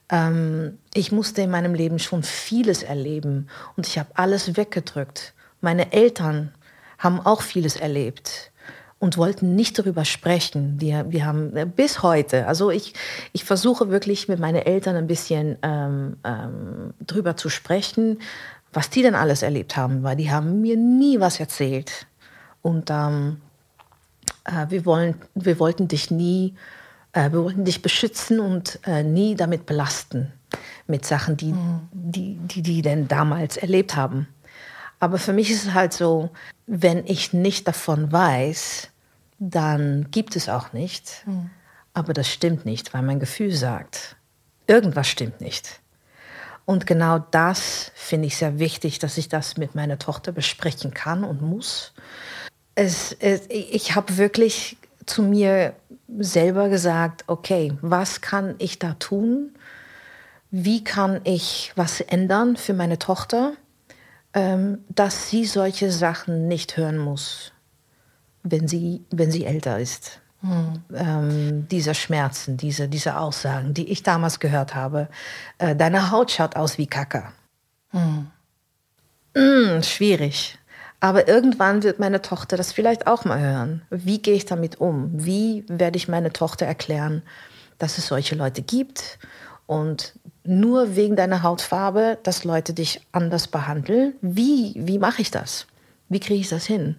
Ähm, 0.10 0.80
ich 0.96 1.12
musste 1.12 1.44
in 1.44 1.52
meinem 1.52 1.76
Leben 1.76 2.00
schon 2.00 2.24
vieles 2.24 2.82
erleben 2.82 3.48
und 3.78 3.86
ich 3.86 4.00
habe 4.00 4.10
alles 4.16 4.58
weggedrückt. 4.58 5.36
Meine 5.62 5.94
Eltern 5.94 6.56
haben 7.02 7.20
auch 7.20 7.42
vieles 7.42 7.76
erlebt 7.76 8.52
und 9.00 9.18
wollten 9.18 9.56
nicht 9.56 9.80
darüber 9.80 10.06
sprechen. 10.06 10.80
Wir, 10.80 11.12
wir 11.12 11.26
haben 11.26 11.58
äh, 11.58 11.66
bis 11.66 12.04
heute, 12.04 12.46
also 12.48 12.70
ich, 12.70 12.94
ich 13.34 13.44
versuche 13.44 13.90
wirklich 13.90 14.28
mit 14.28 14.40
meinen 14.40 14.62
Eltern 14.62 14.96
ein 14.96 15.08
bisschen 15.08 15.58
ähm, 15.64 16.18
ähm, 16.24 16.94
drüber 17.06 17.36
zu 17.36 17.50
sprechen, 17.50 18.20
was 18.72 18.92
die 18.92 19.02
denn 19.02 19.16
alles 19.16 19.42
erlebt 19.42 19.76
haben, 19.76 20.04
weil 20.04 20.16
die 20.16 20.32
haben 20.32 20.62
mir 20.62 20.78
nie 20.78 21.20
was 21.20 21.40
erzählt. 21.40 22.06
Und 22.62 22.92
ähm, 22.92 23.42
äh, 24.46 24.68
wir, 24.70 24.86
wollen, 24.86 25.16
wir 25.34 25.58
wollten 25.60 25.88
dich 25.88 26.12
nie, 26.12 26.54
äh, 27.14 27.32
wir 27.32 27.44
wollten 27.44 27.66
dich 27.66 27.82
beschützen 27.82 28.40
und 28.40 28.80
äh, 28.86 29.02
nie 29.02 29.34
damit 29.34 29.66
belasten 29.66 30.32
mit 30.86 31.06
Sachen, 31.06 31.38
die, 31.38 31.54
mhm. 31.54 31.90
die, 31.92 32.36
die 32.36 32.62
die 32.62 32.82
denn 32.84 33.08
damals 33.08 33.58
erlebt 33.58 33.96
haben. 33.96 34.28
Aber 35.02 35.18
für 35.18 35.34
mich 35.34 35.50
ist 35.50 35.66
es 35.66 35.74
halt 35.74 35.94
so, 35.94 36.30
wenn 36.68 37.06
ich 37.08 37.34
nicht 37.34 37.68
davon 37.68 38.12
weiß, 38.12 38.90
dann 39.40 40.12
gibt 40.12 40.36
es 40.36 40.48
auch 40.48 40.74
nicht. 40.74 41.24
Mhm. 41.26 41.50
Aber 41.96 42.14
das 42.14 42.30
stimmt 42.30 42.66
nicht, 42.66 42.94
weil 42.94 43.02
mein 43.02 43.20
Gefühl 43.20 43.52
sagt, 43.52 44.16
irgendwas 44.68 45.08
stimmt 45.08 45.42
nicht. 45.42 45.82
Und 46.66 46.86
genau 46.86 47.18
das 47.18 47.92
finde 47.96 48.28
ich 48.28 48.38
sehr 48.38 48.60
wichtig, 48.60 49.00
dass 49.00 49.18
ich 49.18 49.28
das 49.28 49.58
mit 49.58 49.74
meiner 49.74 49.98
Tochter 49.98 50.32
besprechen 50.32 50.94
kann 50.94 51.24
und 51.24 51.42
muss. 51.42 51.94
Es, 52.76 53.12
es, 53.20 53.42
ich 53.50 53.96
habe 53.96 54.18
wirklich 54.18 54.78
zu 55.08 55.24
mir 55.24 55.74
selber 56.20 56.70
gesagt, 56.70 57.24
okay, 57.26 57.74
was 57.82 58.22
kann 58.22 58.54
ich 58.60 58.78
da 58.78 58.94
tun? 58.94 59.56
Wie 60.52 60.84
kann 60.84 61.22
ich 61.24 61.74
was 61.76 62.02
ändern 62.02 62.56
für 62.56 62.76
meine 62.76 63.00
Tochter? 63.00 63.54
Ähm, 64.34 64.80
dass 64.90 65.30
sie 65.30 65.46
solche 65.46 65.92
Sachen 65.92 66.48
nicht 66.48 66.78
hören 66.78 66.98
muss, 66.98 67.52
wenn 68.44 68.68
sie, 68.68 69.04
wenn 69.12 69.32
sie 69.32 69.46
älter 69.46 69.80
ist. 69.80 70.20
Hm. 70.42 70.84
Ähm, 70.96 71.68
diese 71.70 71.94
Schmerzen, 71.94 72.58
diese, 72.58 72.88
diese 72.88 73.18
Aussagen, 73.18 73.74
die 73.74 73.92
ich 73.92 74.02
damals 74.04 74.40
gehört 74.40 74.74
habe. 74.74 75.08
Äh, 75.60 75.76
deine 75.76 76.10
Haut 76.12 76.32
schaut 76.32 76.56
aus 76.56 76.78
wie 76.78 76.88
Kacke. 76.88 77.26
Hm. 77.92 78.28
Mm, 79.36 79.84
schwierig. 79.84 80.58
Aber 81.00 81.28
irgendwann 81.28 81.84
wird 81.84 82.00
meine 82.00 82.22
Tochter 82.22 82.58
das 82.58 82.72
vielleicht 82.72 83.08
auch 83.08 83.26
mal 83.26 83.40
hören. 83.40 83.82
Wie 83.90 84.22
gehe 84.22 84.36
ich 84.36 84.46
damit 84.46 84.80
um? 84.80 85.10
Wie 85.14 85.64
werde 85.68 85.98
ich 85.98 86.08
meine 86.08 86.32
Tochter 86.32 86.66
erklären, 86.66 87.24
dass 87.80 87.98
es 87.98 88.08
solche 88.08 88.36
Leute 88.36 88.62
gibt 88.62 89.20
und 89.66 90.14
nur 90.44 90.96
wegen 90.96 91.16
deiner 91.16 91.44
Hautfarbe, 91.44 92.18
dass 92.24 92.44
Leute 92.44 92.74
dich 92.74 93.02
anders 93.12 93.48
behandeln. 93.48 94.14
Wie, 94.22 94.74
wie 94.76 95.00
mache 95.00 95.22
ich 95.22 95.32
das? 95.32 95.68
Wie 96.10 96.20
kriege 96.20 96.42
ich 96.42 96.50
das 96.50 96.66
hin? 96.66 96.96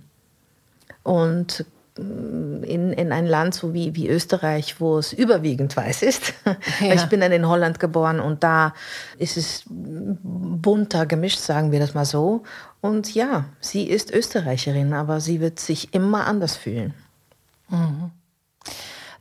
Und 1.03 1.65
mm, 1.99 2.63
in, 2.63 2.93
in 2.93 3.13
ein 3.13 3.27
Land 3.27 3.55
so 3.55 3.75
wie, 3.75 3.97
wie 3.97 4.09
Österreich, 4.09 4.81
wo 4.81 4.99
es 4.99 5.13
überwiegend 5.13 5.77
weiß 5.77 6.03
ist. 6.03 6.35
Ja. 6.81 6.95
Ich 6.95 7.05
bin 7.07 7.21
dann 7.21 7.33
in 7.33 7.47
Holland 7.47 7.79
geboren 7.79 8.19
und 8.19 8.43
da 8.43 8.75
ist 9.19 9.37
es 9.37 9.65
bunter 9.69 11.07
gemischt, 11.07 11.39
sagen 11.39 11.71
wir 11.71 11.81
das 11.81 11.95
mal 11.95 12.05
so. 12.05 12.43
Und 12.81 13.15
ja, 13.15 13.45
sie 13.61 13.89
ist 13.89 14.13
Österreicherin, 14.13 14.93
aber 14.93 15.21
sie 15.21 15.41
wird 15.41 15.61
sich 15.61 15.95
immer 15.95 16.27
anders 16.27 16.57
fühlen. 16.57 16.95
Mhm. 17.69 18.11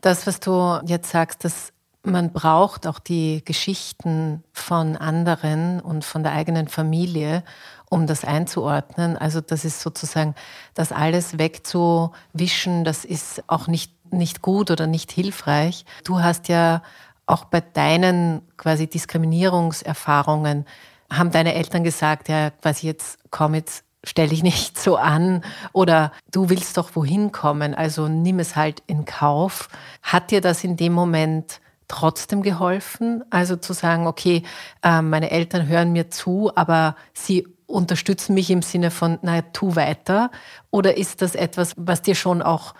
Das, 0.01 0.25
was 0.25 0.39
du 0.39 0.79
jetzt 0.85 1.11
sagst, 1.11 1.45
das 1.45 1.71
man 2.03 2.31
braucht 2.31 2.87
auch 2.87 2.99
die 2.99 3.43
Geschichten 3.45 4.43
von 4.53 4.97
anderen 4.97 5.79
und 5.79 6.03
von 6.03 6.23
der 6.23 6.33
eigenen 6.33 6.67
Familie, 6.67 7.43
um 7.89 8.07
das 8.07 8.23
einzuordnen. 8.23 9.17
Also 9.17 9.41
das 9.41 9.65
ist 9.65 9.81
sozusagen, 9.81 10.35
das 10.73 10.91
alles 10.91 11.37
wegzuwischen, 11.37 12.83
das 12.83 13.05
ist 13.05 13.43
auch 13.47 13.67
nicht, 13.67 13.93
nicht 14.11 14.41
gut 14.41 14.71
oder 14.71 14.87
nicht 14.87 15.11
hilfreich. 15.11 15.85
Du 16.03 16.21
hast 16.21 16.47
ja 16.47 16.81
auch 17.27 17.45
bei 17.45 17.61
deinen 17.61 18.41
quasi 18.57 18.87
Diskriminierungserfahrungen, 18.87 20.65
haben 21.11 21.31
deine 21.31 21.53
Eltern 21.53 21.83
gesagt, 21.83 22.29
ja, 22.29 22.49
quasi 22.49 22.87
jetzt 22.87 23.19
komm 23.29 23.53
jetzt 23.53 23.83
stell 24.03 24.29
dich 24.29 24.41
nicht 24.41 24.79
so 24.79 24.95
an 24.95 25.43
oder 25.73 26.11
du 26.31 26.49
willst 26.49 26.77
doch 26.77 26.95
wohin 26.95 27.31
kommen, 27.31 27.75
also 27.75 28.07
nimm 28.07 28.39
es 28.39 28.55
halt 28.55 28.81
in 28.87 29.05
Kauf. 29.05 29.69
Hat 30.01 30.31
dir 30.31 30.41
das 30.41 30.63
in 30.63 30.75
dem 30.75 30.93
Moment 30.93 31.61
trotzdem 31.91 32.41
geholfen? 32.41 33.23
Also 33.29 33.55
zu 33.55 33.73
sagen, 33.73 34.07
okay, 34.07 34.43
ähm, 34.81 35.09
meine 35.09 35.29
Eltern 35.29 35.67
hören 35.67 35.91
mir 35.91 36.09
zu, 36.09 36.51
aber 36.55 36.95
sie 37.13 37.47
unterstützen 37.67 38.33
mich 38.33 38.49
im 38.49 38.61
Sinne 38.61 38.91
von, 38.91 39.19
naja, 39.21 39.43
tu 39.53 39.75
weiter? 39.75 40.31
Oder 40.71 40.97
ist 40.97 41.21
das 41.21 41.35
etwas, 41.35 41.73
was 41.77 42.01
dir 42.01 42.15
schon 42.15 42.41
auch, 42.41 42.73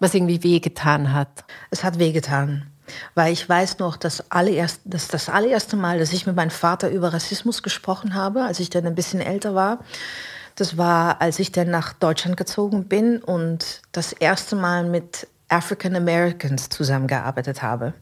was 0.00 0.14
irgendwie 0.14 0.42
wehgetan 0.42 1.12
hat? 1.12 1.44
Es 1.70 1.84
hat 1.84 1.98
wehgetan. 1.98 2.66
Weil 3.14 3.32
ich 3.32 3.48
weiß 3.48 3.78
noch, 3.78 3.96
dass 3.96 4.30
allererst, 4.30 4.80
das, 4.84 5.08
das 5.08 5.28
allererste 5.28 5.76
Mal, 5.76 5.98
dass 5.98 6.12
ich 6.12 6.26
mit 6.26 6.36
meinem 6.36 6.50
Vater 6.50 6.90
über 6.90 7.12
Rassismus 7.12 7.62
gesprochen 7.62 8.14
habe, 8.14 8.42
als 8.42 8.60
ich 8.60 8.70
dann 8.70 8.86
ein 8.86 8.94
bisschen 8.94 9.20
älter 9.20 9.54
war, 9.54 9.78
Das 10.54 10.76
war, 10.76 11.20
als 11.20 11.38
ich 11.38 11.50
dann 11.52 11.70
nach 11.70 11.94
Deutschland 11.94 12.36
gezogen 12.36 12.84
bin 12.84 13.22
und 13.22 13.80
das 13.92 14.12
erste 14.12 14.54
Mal 14.56 14.84
mit 14.84 15.26
African 15.48 15.96
Americans 15.96 16.68
zusammengearbeitet 16.68 17.62
habe. 17.62 17.94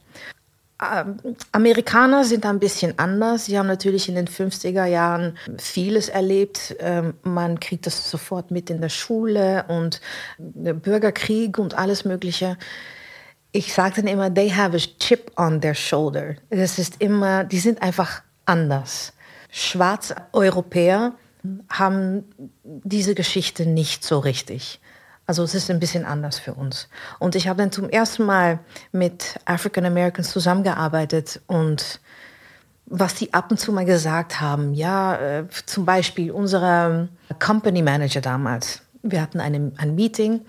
Ähm, 0.81 1.16
Amerikaner 1.53 2.25
sind 2.25 2.47
ein 2.47 2.59
bisschen 2.59 2.99
anders. 2.99 3.47
Sie 3.47 3.59
haben 3.59 3.66
natürlich 3.66 4.09
in 4.09 4.14
den 4.14 4.29
50er 4.29 4.87
Jahren 4.87 5.37
vieles 5.59 6.09
erlebt. 6.09 6.77
Ähm, 6.79 7.14
man 7.23 7.61
kriegt 7.61 7.87
das 7.87 8.11
sofort 8.11 8.51
mit 8.51 8.71
in 8.71 8.81
der 8.81 8.88
Schule 8.88 9.64
und 9.69 10.01
Bürgerkrieg 10.38 11.59
und 11.59 11.75
alles 11.75 12.05
Mögliche. 12.05 12.57
Ich 13.53 13.75
sage 13.75 13.97
dann 13.97 14.07
immer, 14.07 14.33
they 14.33 14.51
have 14.51 14.77
a 14.77 14.81
chip 14.99 15.33
on 15.37 15.61
their 15.61 15.75
shoulder. 15.75 16.37
Das 16.51 16.79
ist 16.79 17.01
immer, 17.01 17.45
die 17.45 17.59
sind 17.59 17.83
einfach 17.83 18.23
anders. 18.47 19.12
Schwarze 19.51 20.16
Europäer 20.33 21.14
haben 21.69 22.25
diese 22.62 23.14
Geschichte 23.14 23.66
nicht 23.66 24.05
so 24.05 24.19
richtig. 24.19 24.81
Also 25.31 25.45
es 25.45 25.55
ist 25.55 25.71
ein 25.71 25.79
bisschen 25.79 26.05
anders 26.05 26.40
für 26.40 26.55
uns. 26.55 26.88
Und 27.21 27.37
ich 27.37 27.47
habe 27.47 27.62
dann 27.62 27.71
zum 27.71 27.88
ersten 27.88 28.25
Mal 28.25 28.59
mit 28.90 29.38
African 29.45 29.87
Americans 29.87 30.33
zusammengearbeitet 30.33 31.40
und 31.47 32.01
was 32.87 33.14
die 33.14 33.33
ab 33.33 33.49
und 33.53 33.61
zu 33.61 33.71
mal 33.71 33.85
gesagt 33.85 34.40
haben, 34.40 34.75
ja, 34.75 35.14
äh, 35.14 35.45
zum 35.66 35.85
Beispiel 35.85 36.33
unser 36.33 37.07
Company 37.38 37.81
Manager 37.81 38.21
damals, 38.21 38.83
wir 39.05 39.23
hatten 39.23 39.38
eine, 39.38 39.71
ein 39.77 39.95
Meeting 39.95 40.40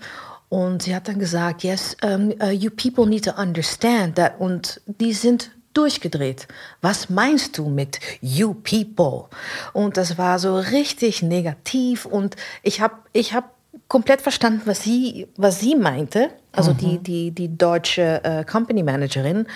und 0.48 0.82
sie 0.82 0.96
hat 0.96 1.06
dann 1.06 1.20
gesagt, 1.20 1.62
yes, 1.62 1.96
um, 2.02 2.32
uh, 2.42 2.50
you 2.50 2.68
people 2.68 3.06
need 3.06 3.24
to 3.24 3.40
understand 3.40 4.16
that 4.16 4.40
und 4.40 4.80
die 4.86 5.12
sind 5.12 5.52
durchgedreht. 5.74 6.48
Was 6.80 7.08
meinst 7.08 7.56
du 7.56 7.68
mit 7.68 8.00
you 8.20 8.52
people? 8.52 9.28
Und 9.74 9.96
das 9.96 10.18
war 10.18 10.40
so 10.40 10.58
richtig 10.58 11.22
negativ 11.22 12.04
und 12.04 12.34
ich 12.64 12.80
habe 12.80 12.96
ich 13.12 13.32
hab 13.32 13.61
komplett 13.92 14.22
verstanden, 14.22 14.62
was 14.64 14.82
sie, 14.82 15.28
was 15.36 15.60
sie 15.60 15.76
meinte, 15.76 16.30
also 16.50 16.72
mhm. 16.72 16.78
die, 16.78 16.98
die, 16.98 17.30
die 17.30 17.58
deutsche 17.58 18.24
äh, 18.24 18.42
Company 18.42 18.82
Managerin. 18.82 19.46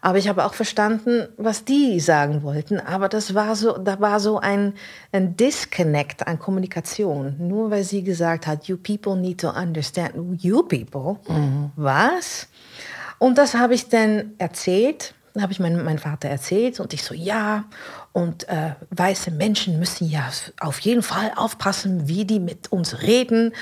Aber 0.00 0.18
ich 0.18 0.26
habe 0.26 0.44
auch 0.44 0.54
verstanden, 0.54 1.28
was 1.36 1.64
die 1.64 2.00
sagen 2.00 2.42
wollten. 2.42 2.80
Aber 2.80 3.08
das 3.08 3.36
war 3.36 3.54
so, 3.54 3.78
da 3.78 4.00
war 4.00 4.18
so 4.18 4.40
ein, 4.40 4.74
ein 5.12 5.36
Disconnect 5.36 6.26
an 6.26 6.40
Kommunikation. 6.40 7.36
Nur 7.38 7.70
weil 7.70 7.84
sie 7.84 8.02
gesagt 8.02 8.48
hat, 8.48 8.64
you 8.64 8.76
people 8.76 9.14
need 9.14 9.40
to 9.40 9.50
understand, 9.50 10.42
you 10.42 10.64
people. 10.64 11.20
Mhm. 11.28 11.70
Was? 11.76 12.48
Und 13.20 13.38
das 13.38 13.54
habe 13.54 13.74
ich 13.74 13.90
dann 13.90 14.32
erzählt 14.38 15.14
habe 15.40 15.52
ich 15.52 15.58
meinem 15.58 15.84
mein 15.84 15.98
Vater 15.98 16.28
erzählt 16.28 16.78
und 16.78 16.92
ich 16.92 17.02
so, 17.02 17.12
ja, 17.12 17.64
und 18.14 18.48
äh, 18.48 18.74
weiße 18.88 19.30
Menschen 19.30 19.78
müssen 19.78 20.08
ja 20.08 20.30
auf 20.60 20.78
jeden 20.80 21.02
Fall 21.02 21.32
aufpassen, 21.36 22.08
wie 22.08 22.24
die 22.24 22.40
mit 22.40 22.72
uns 22.72 23.02
reden 23.02 23.52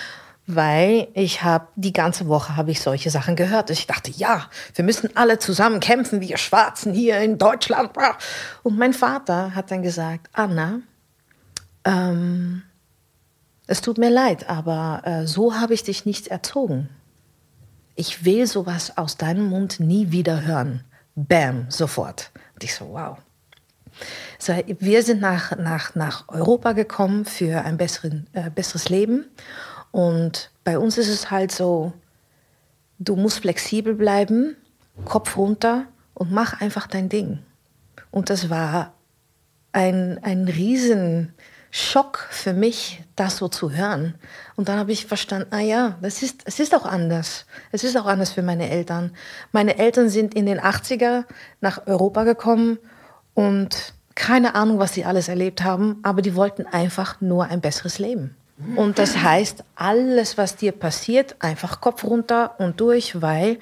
weil 0.46 1.08
ich 1.14 1.42
habe 1.42 1.68
die 1.76 1.92
ganze 1.92 2.26
Woche 2.26 2.56
habe 2.56 2.70
ich 2.70 2.80
solche 2.80 3.10
Sachen 3.10 3.36
gehört. 3.36 3.70
Ich 3.70 3.86
dachte, 3.86 4.10
ja, 4.10 4.48
wir 4.74 4.84
müssen 4.84 5.16
alle 5.16 5.38
zusammen 5.38 5.80
kämpfen, 5.80 6.20
wir 6.20 6.36
Schwarzen 6.36 6.92
hier 6.92 7.20
in 7.20 7.38
Deutschland. 7.38 7.92
Und 8.62 8.76
mein 8.76 8.92
Vater 8.92 9.54
hat 9.54 9.70
dann 9.70 9.82
gesagt, 9.82 10.28
Anna, 10.32 10.80
ähm, 11.84 12.62
es 13.66 13.80
tut 13.80 13.98
mir 13.98 14.10
leid, 14.10 14.48
aber 14.48 15.02
äh, 15.04 15.26
so 15.26 15.54
habe 15.54 15.74
ich 15.74 15.84
dich 15.84 16.04
nicht 16.06 16.28
erzogen. 16.28 16.88
Ich 17.94 18.24
will 18.24 18.46
sowas 18.46 18.96
aus 18.96 19.16
deinem 19.16 19.46
Mund 19.48 19.78
nie 19.78 20.10
wieder 20.10 20.42
hören. 20.42 20.82
Bam, 21.14 21.66
sofort. 21.68 22.30
Und 22.54 22.64
ich 22.64 22.74
so, 22.74 22.88
wow. 22.90 23.18
So, 24.38 24.54
wir 24.66 25.02
sind 25.02 25.20
nach, 25.20 25.56
nach, 25.56 25.94
nach 25.94 26.28
Europa 26.28 26.72
gekommen 26.72 27.24
für 27.24 27.64
ein 27.64 27.76
besseren, 27.76 28.26
äh, 28.32 28.50
besseres 28.50 28.88
Leben. 28.88 29.26
Und 29.90 30.50
bei 30.64 30.78
uns 30.78 30.98
ist 30.98 31.08
es 31.08 31.30
halt 31.30 31.52
so, 31.52 31.92
du 32.98 33.16
musst 33.16 33.40
flexibel 33.40 33.94
bleiben, 33.94 34.56
Kopf 35.04 35.36
runter 35.36 35.86
und 36.14 36.32
mach 36.32 36.60
einfach 36.60 36.86
dein 36.86 37.08
Ding. 37.08 37.40
Und 38.10 38.30
das 38.30 38.50
war 38.50 38.94
ein, 39.72 40.18
ein 40.22 40.48
Riesenschock 40.48 42.26
für 42.30 42.52
mich, 42.52 43.02
das 43.16 43.38
so 43.38 43.48
zu 43.48 43.72
hören. 43.72 44.14
Und 44.56 44.68
dann 44.68 44.78
habe 44.78 44.92
ich 44.92 45.06
verstanden, 45.06 45.48
ah 45.50 45.60
ja, 45.60 45.98
das 46.02 46.22
ist, 46.22 46.42
es 46.44 46.60
ist 46.60 46.74
auch 46.74 46.84
anders. 46.84 47.46
Es 47.72 47.84
ist 47.84 47.96
auch 47.96 48.06
anders 48.06 48.32
für 48.32 48.42
meine 48.42 48.70
Eltern. 48.70 49.12
Meine 49.50 49.78
Eltern 49.78 50.08
sind 50.08 50.34
in 50.34 50.46
den 50.46 50.60
80er 50.60 51.24
nach 51.60 51.86
Europa 51.86 52.24
gekommen 52.24 52.78
und 53.34 53.94
keine 54.14 54.54
Ahnung, 54.54 54.78
was 54.78 54.94
sie 54.94 55.04
alles 55.04 55.28
erlebt 55.28 55.64
haben, 55.64 55.98
aber 56.02 56.22
die 56.22 56.34
wollten 56.34 56.66
einfach 56.66 57.20
nur 57.20 57.46
ein 57.46 57.60
besseres 57.60 57.98
Leben. 57.98 58.36
Und 58.76 58.98
das 58.98 59.16
heißt, 59.16 59.64
alles, 59.74 60.38
was 60.38 60.56
dir 60.56 60.72
passiert, 60.72 61.36
einfach 61.40 61.80
Kopf 61.80 62.04
runter 62.04 62.54
und 62.58 62.80
durch, 62.80 63.20
weil 63.20 63.58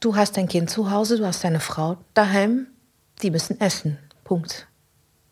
du 0.00 0.14
hast 0.14 0.36
dein 0.36 0.48
Kind 0.48 0.70
zu 0.70 0.90
Hause, 0.90 1.18
du 1.18 1.26
hast 1.26 1.42
deine 1.42 1.60
Frau 1.60 1.96
daheim, 2.14 2.68
die 3.22 3.30
müssen 3.30 3.60
essen. 3.60 3.98
Punkt. 4.24 4.68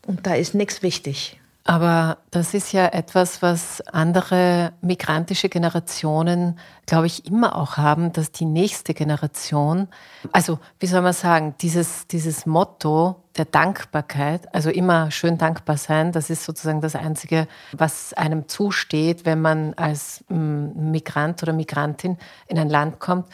Und 0.06 0.26
da 0.26 0.34
ist 0.34 0.54
nichts 0.54 0.82
wichtig. 0.82 1.40
Aber 1.68 2.18
das 2.30 2.54
ist 2.54 2.70
ja 2.70 2.86
etwas, 2.86 3.42
was 3.42 3.80
andere 3.88 4.72
migrantische 4.82 5.48
Generationen, 5.48 6.60
glaube 6.86 7.08
ich, 7.08 7.26
immer 7.26 7.56
auch 7.56 7.76
haben, 7.76 8.12
dass 8.12 8.30
die 8.30 8.44
nächste 8.44 8.94
Generation, 8.94 9.88
also 10.30 10.60
wie 10.78 10.86
soll 10.86 11.02
man 11.02 11.12
sagen, 11.12 11.56
dieses, 11.60 12.06
dieses 12.06 12.46
Motto 12.46 13.16
der 13.36 13.46
Dankbarkeit, 13.46 14.54
also 14.54 14.70
immer 14.70 15.10
schön 15.10 15.38
dankbar 15.38 15.76
sein, 15.76 16.12
das 16.12 16.30
ist 16.30 16.44
sozusagen 16.44 16.80
das 16.80 16.94
Einzige, 16.94 17.48
was 17.72 18.12
einem 18.12 18.46
zusteht, 18.46 19.24
wenn 19.24 19.40
man 19.40 19.74
als 19.74 20.24
mm, 20.28 20.92
Migrant 20.92 21.42
oder 21.42 21.52
Migrantin 21.52 22.16
in 22.46 22.60
ein 22.60 22.70
Land 22.70 23.00
kommt. 23.00 23.28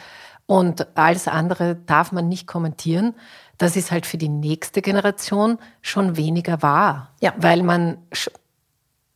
Und 0.47 0.87
alles 0.97 1.27
andere 1.27 1.75
darf 1.75 2.11
man 2.11 2.27
nicht 2.27 2.47
kommentieren 2.47 3.13
das 3.63 3.77
ist 3.77 3.91
halt 3.91 4.05
für 4.05 4.17
die 4.17 4.29
nächste 4.29 4.81
Generation 4.81 5.57
schon 5.81 6.17
weniger 6.17 6.61
wahr. 6.61 7.13
Ja. 7.21 7.33
Weil 7.37 7.63
man, 7.63 7.97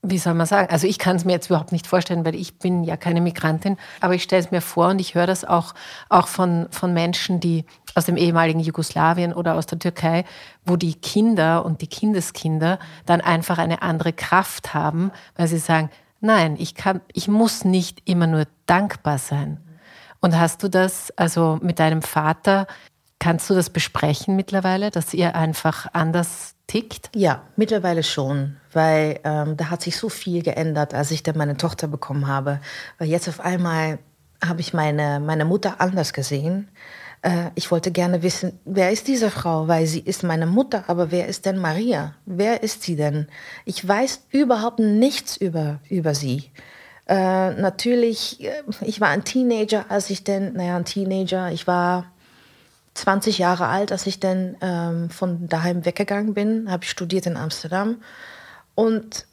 wie 0.01 0.17
soll 0.17 0.35
man 0.35 0.47
sagen, 0.47 0.69
also 0.71 0.87
ich 0.87 0.99
kann 0.99 1.17
es 1.17 1.25
mir 1.25 1.33
jetzt 1.33 1.47
überhaupt 1.47 1.73
nicht 1.73 1.85
vorstellen, 1.85 2.23
weil 2.23 2.35
ich 2.35 2.57
bin 2.57 2.85
ja 2.85 2.95
keine 2.95 3.19
Migrantin, 3.19 3.75
aber 3.99 4.15
ich 4.15 4.23
stelle 4.23 4.41
es 4.41 4.49
mir 4.49 4.61
vor 4.61 4.87
und 4.87 4.99
ich 4.99 5.15
höre 5.15 5.27
das 5.27 5.43
auch, 5.43 5.73
auch 6.07 6.27
von, 6.27 6.67
von 6.71 6.93
Menschen, 6.93 7.41
die 7.41 7.65
aus 7.93 8.05
dem 8.05 8.15
ehemaligen 8.15 8.61
Jugoslawien 8.61 9.33
oder 9.33 9.55
aus 9.55 9.65
der 9.65 9.79
Türkei, 9.79 10.23
wo 10.65 10.77
die 10.77 10.93
Kinder 10.93 11.65
und 11.65 11.81
die 11.81 11.87
Kindeskinder 11.87 12.79
dann 13.05 13.19
einfach 13.19 13.57
eine 13.57 13.81
andere 13.81 14.13
Kraft 14.13 14.73
haben, 14.73 15.11
weil 15.35 15.49
sie 15.49 15.57
sagen, 15.57 15.89
nein, 16.21 16.55
ich 16.57 16.73
kann, 16.73 17.01
ich 17.11 17.27
muss 17.27 17.65
nicht 17.65 18.01
immer 18.05 18.27
nur 18.27 18.45
dankbar 18.65 19.17
sein. 19.17 19.59
Und 20.21 20.39
hast 20.39 20.63
du 20.63 20.69
das 20.69 21.11
also 21.17 21.59
mit 21.61 21.79
deinem 21.79 22.01
Vater 22.01 22.65
Kannst 23.19 23.49
du 23.49 23.55
das 23.55 23.69
besprechen 23.69 24.35
mittlerweile, 24.35 24.91
dass 24.91 25.13
ihr 25.13 25.35
einfach 25.35 25.87
anders 25.93 26.55
tickt? 26.67 27.09
Ja, 27.15 27.43
mittlerweile 27.55 28.03
schon, 28.03 28.57
weil 28.73 29.19
ähm, 29.23 29.57
da 29.57 29.69
hat 29.69 29.81
sich 29.81 29.97
so 29.97 30.09
viel 30.09 30.43
geändert, 30.43 30.93
als 30.93 31.11
ich 31.11 31.23
dann 31.23 31.37
meine 31.37 31.57
Tochter 31.57 31.87
bekommen 31.87 32.27
habe. 32.27 32.59
Weil 32.99 33.07
jetzt 33.07 33.27
auf 33.27 33.39
einmal 33.39 33.99
habe 34.45 34.61
ich 34.61 34.73
meine, 34.73 35.19
meine 35.19 35.45
Mutter 35.45 35.81
anders 35.81 36.13
gesehen. 36.13 36.69
Äh, 37.21 37.49
ich 37.55 37.71
wollte 37.71 37.91
gerne 37.91 38.21
wissen, 38.21 38.59
wer 38.65 38.91
ist 38.91 39.07
diese 39.07 39.31
Frau? 39.31 39.67
Weil 39.67 39.87
sie 39.87 39.99
ist 39.99 40.23
meine 40.23 40.45
Mutter, 40.45 40.83
aber 40.87 41.11
wer 41.11 41.27
ist 41.27 41.45
denn 41.45 41.57
Maria? 41.57 42.13
Wer 42.25 42.61
ist 42.63 42.83
sie 42.83 42.95
denn? 42.95 43.27
Ich 43.65 43.85
weiß 43.85 44.27
überhaupt 44.29 44.79
nichts 44.79 45.37
über, 45.37 45.79
über 45.89 46.13
sie. 46.13 46.51
Äh, 47.07 47.51
natürlich, 47.51 48.43
äh, 48.43 48.63
ich 48.81 49.01
war 49.01 49.09
ein 49.09 49.23
Teenager, 49.23 49.85
als 49.89 50.09
ich 50.09 50.23
denn, 50.23 50.53
naja, 50.53 50.75
ein 50.75 50.85
Teenager, 50.85 51.51
ich 51.51 51.65
war 51.65 52.11
20 52.97 53.37
Jahre 53.37 53.67
alt, 53.67 53.91
als 53.91 54.07
ich 54.07 54.19
dann 54.19 54.57
ähm, 54.61 55.09
von 55.09 55.47
daheim 55.47 55.85
weggegangen 55.85 56.33
bin, 56.33 56.71
habe 56.71 56.83
ich 56.83 56.89
studiert 56.89 57.25
in 57.25 57.37
Amsterdam 57.37 58.01
und 58.75 59.25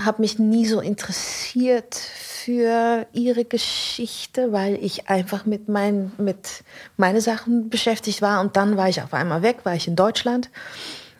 habe 0.00 0.22
mich 0.22 0.38
nie 0.38 0.66
so 0.66 0.80
interessiert 0.80 1.94
für 1.94 3.06
ihre 3.12 3.44
Geschichte, 3.44 4.52
weil 4.52 4.74
ich 4.82 5.08
einfach 5.10 5.44
mit, 5.44 5.68
mein, 5.68 6.12
mit 6.16 6.64
meine 6.96 7.20
Sachen 7.20 7.68
beschäftigt 7.68 8.22
war 8.22 8.40
und 8.40 8.56
dann 8.56 8.76
war 8.76 8.88
ich 8.88 9.02
auf 9.02 9.12
einmal 9.12 9.42
weg, 9.42 9.64
war 9.64 9.74
ich 9.74 9.86
in 9.86 9.96
Deutschland 9.96 10.50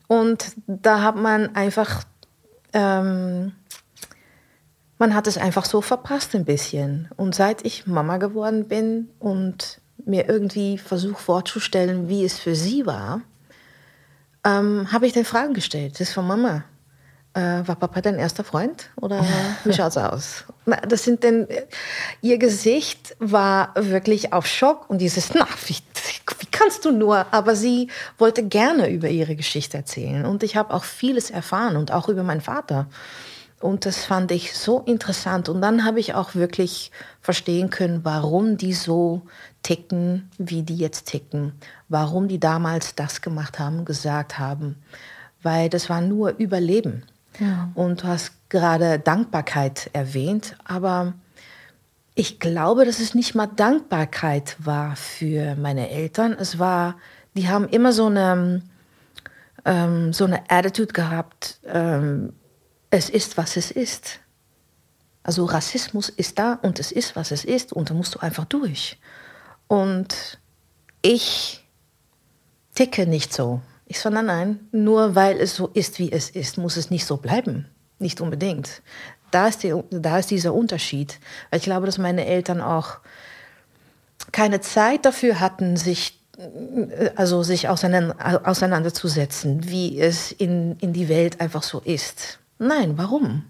und 0.07 0.53
da 0.67 1.03
hat 1.03 1.17
man 1.17 1.55
einfach 1.55 2.05
ähm, 2.73 3.53
man 5.03 5.17
hat 5.17 5.27
es 5.27 5.37
einfach 5.37 5.65
so 5.65 5.81
verpasst 5.81 6.33
ein 6.37 6.45
bisschen. 6.45 7.09
Und 7.17 7.35
seit 7.35 7.65
ich 7.65 7.89
Mama 7.89 8.19
geworden 8.19 8.69
bin 8.69 9.09
und 9.19 9.81
mir 10.07 10.29
irgendwie 10.29 10.79
versucht 10.79 11.21
vorzustellen, 11.21 12.09
wie 12.09 12.25
es 12.25 12.39
für 12.39 12.55
sie 12.55 12.87
war, 12.87 13.23
ähm, 14.45 14.91
habe 14.93 15.07
ich 15.07 15.13
dann 15.13 15.25
Fragen 15.25 15.55
gestellt. 15.55 15.95
Das 15.95 16.09
ist 16.09 16.15
von 16.15 16.27
Mama. 16.27 16.65
Äh, 17.35 17.67
war 17.67 17.77
Papa 17.77 18.03
dein 18.03 18.19
erster 18.19 18.45
Freund 18.45 18.91
oder 19.01 19.25
wie 19.65 19.73
schaut's 19.73 19.97
aus? 19.97 20.45
Na, 20.67 20.77
das 20.77 21.05
sind 21.05 21.23
denn 21.23 21.49
ihr 22.21 22.37
Gesicht 22.37 23.17
war 23.21 23.73
wirklich 23.75 24.35
auf 24.35 24.47
Schock 24.47 24.91
und 24.91 24.99
dieses 24.99 25.33
na 25.33 25.47
wie, 25.65 25.77
wie 26.41 26.47
kannst 26.51 26.85
du 26.85 26.93
nur? 26.93 27.25
Aber 27.31 27.57
sie 27.57 27.89
wollte 28.19 28.43
gerne 28.43 28.91
über 28.91 29.09
ihre 29.09 29.35
Geschichte 29.35 29.79
erzählen 29.79 30.27
und 30.27 30.43
ich 30.43 30.57
habe 30.57 30.75
auch 30.75 30.85
vieles 30.85 31.31
erfahren 31.31 31.77
und 31.77 31.91
auch 31.91 32.11
über 32.11 32.23
meinen 32.23 32.43
Vater 32.43 32.87
Und 33.63 33.87
das 33.87 34.05
fand 34.05 34.31
ich 34.33 34.55
so 34.55 34.81
interessant. 34.81 35.49
Und 35.49 35.61
dann 35.61 35.85
habe 35.85 36.01
ich 36.01 36.15
auch 36.15 36.35
wirklich 36.35 36.91
verstehen 37.21 37.71
können, 37.71 38.05
warum 38.05 38.57
die 38.57 38.73
so 38.73 39.23
ticken, 39.63 40.31
wie 40.39 40.63
die 40.63 40.77
jetzt 40.77 41.07
ticken. 41.07 41.53
Warum 41.89 42.29
die 42.29 42.41
damals 42.41 42.95
das 42.95 43.21
gemacht 43.21 43.59
haben, 43.59 43.85
gesagt 43.85 44.39
haben. 44.39 44.77
Weil 45.43 45.69
das 45.69 45.89
war 45.89 46.01
nur 46.01 46.31
Überleben. 46.39 47.05
Ja. 47.39 47.71
Und 47.75 48.03
du 48.03 48.09
hast 48.09 48.33
gerade 48.49 48.99
Dankbarkeit 48.99 49.91
erwähnt, 49.93 50.57
aber 50.65 51.15
ich 52.15 52.41
glaube, 52.41 52.85
dass 52.85 53.01
es 53.01 53.15
nicht 53.15 53.35
mal 53.35 53.47
Dankbarkeit 53.47 54.57
war 54.59 54.97
für 54.97 55.55
meine 55.57 55.89
Eltern. 55.89 56.37
Es 56.39 56.59
war, 56.59 56.97
die 57.35 57.49
haben 57.49 57.69
immer 57.69 57.93
so 57.93 58.07
eine, 58.07 58.63
ähm, 59.65 60.13
so 60.13 60.25
eine 60.25 60.51
Attitude 60.51 60.93
gehabt, 60.93 61.59
ähm, 61.65 62.35
es 62.93 63.09
ist, 63.09 63.39
was 63.39 63.57
es 63.57 63.71
ist. 63.71 64.21
Also 65.23 65.47
Rassismus 65.47 66.11
ist 66.11 66.39
da 66.39 66.59
und 66.63 66.79
es 66.79 66.93
ist, 66.93 67.17
was 67.17 67.31
es 67.31 67.45
ist 67.45 67.73
und 67.73 67.91
da 67.91 67.95
musst 67.95 68.15
du 68.15 68.19
einfach 68.19 68.45
durch. 68.45 68.99
Und 69.67 70.39
ich 71.01 71.67
ticke 72.75 73.07
nicht 73.07 73.33
so. 73.33 73.63
Ich 73.87 73.99
sage, 73.99 74.17
nein, 74.17 74.27
nein, 74.27 74.69
nur 74.73 75.15
weil 75.15 75.41
es 75.41 75.57
so 75.57 75.69
ist, 75.69 75.99
wie 75.99 76.13
es 76.13 76.31
ist, 76.31 76.59
muss 76.59 76.77
es 76.77 76.91
nicht 76.91 77.07
so 77.07 77.17
bleiben. 77.17 77.67
Nicht 77.99 78.21
unbedingt. 78.21 78.83
Da 79.31 79.49
ist, 79.49 79.63
die, 79.63 79.75
da 79.91 80.19
ist 80.19 80.31
dieser 80.31 80.53
Unterschied. 80.53 81.19
Weil 81.51 81.61
ich 81.61 81.65
glaube, 81.65 81.87
dass 81.87 81.97
meine 81.97 82.27
Eltern 82.27 82.61
auch 82.61 82.99
keine 84.33 84.61
Zeit 84.61 85.07
dafür 85.07 85.41
hatten, 85.41 85.77
sich 85.77 86.19
also 87.15 87.43
sich 87.43 87.69
auseinanderzusetzen, 87.69 89.69
wie 89.69 90.01
es 90.01 90.33
in, 90.33 90.77
in 90.81 90.93
die 90.93 91.09
Welt 91.09 91.41
einfach 91.41 91.63
so 91.63 91.81
ist. 91.81 92.39
Nein, 92.59 92.99
warum? 92.99 93.45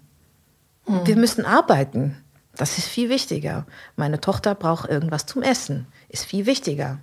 Hm. 0.85 1.05
Wir 1.05 1.15
müssen 1.15 1.45
arbeiten. 1.45 2.17
Das 2.55 2.77
ist 2.77 2.87
viel 2.87 3.09
wichtiger. 3.09 3.65
Meine 3.95 4.21
Tochter 4.21 4.53
braucht 4.55 4.89
irgendwas 4.89 5.25
zum 5.25 5.41
Essen. 5.41 5.87
Ist 6.09 6.25
viel 6.25 6.45
wichtiger. 6.45 6.99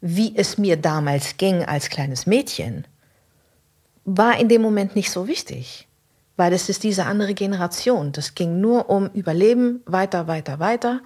Wie 0.00 0.34
es 0.36 0.56
mir 0.56 0.76
damals 0.76 1.36
ging 1.36 1.64
als 1.64 1.88
kleines 1.90 2.26
Mädchen, 2.26 2.86
war 4.04 4.38
in 4.38 4.48
dem 4.48 4.62
Moment 4.62 4.96
nicht 4.96 5.10
so 5.10 5.26
wichtig. 5.26 5.88
Weil 6.36 6.52
es 6.52 6.68
ist 6.68 6.82
diese 6.82 7.06
andere 7.06 7.34
Generation. 7.34 8.12
Das 8.12 8.34
ging 8.34 8.60
nur 8.60 8.88
um 8.88 9.08
Überleben, 9.10 9.82
weiter, 9.86 10.26
weiter, 10.26 10.58
weiter. 10.58 11.00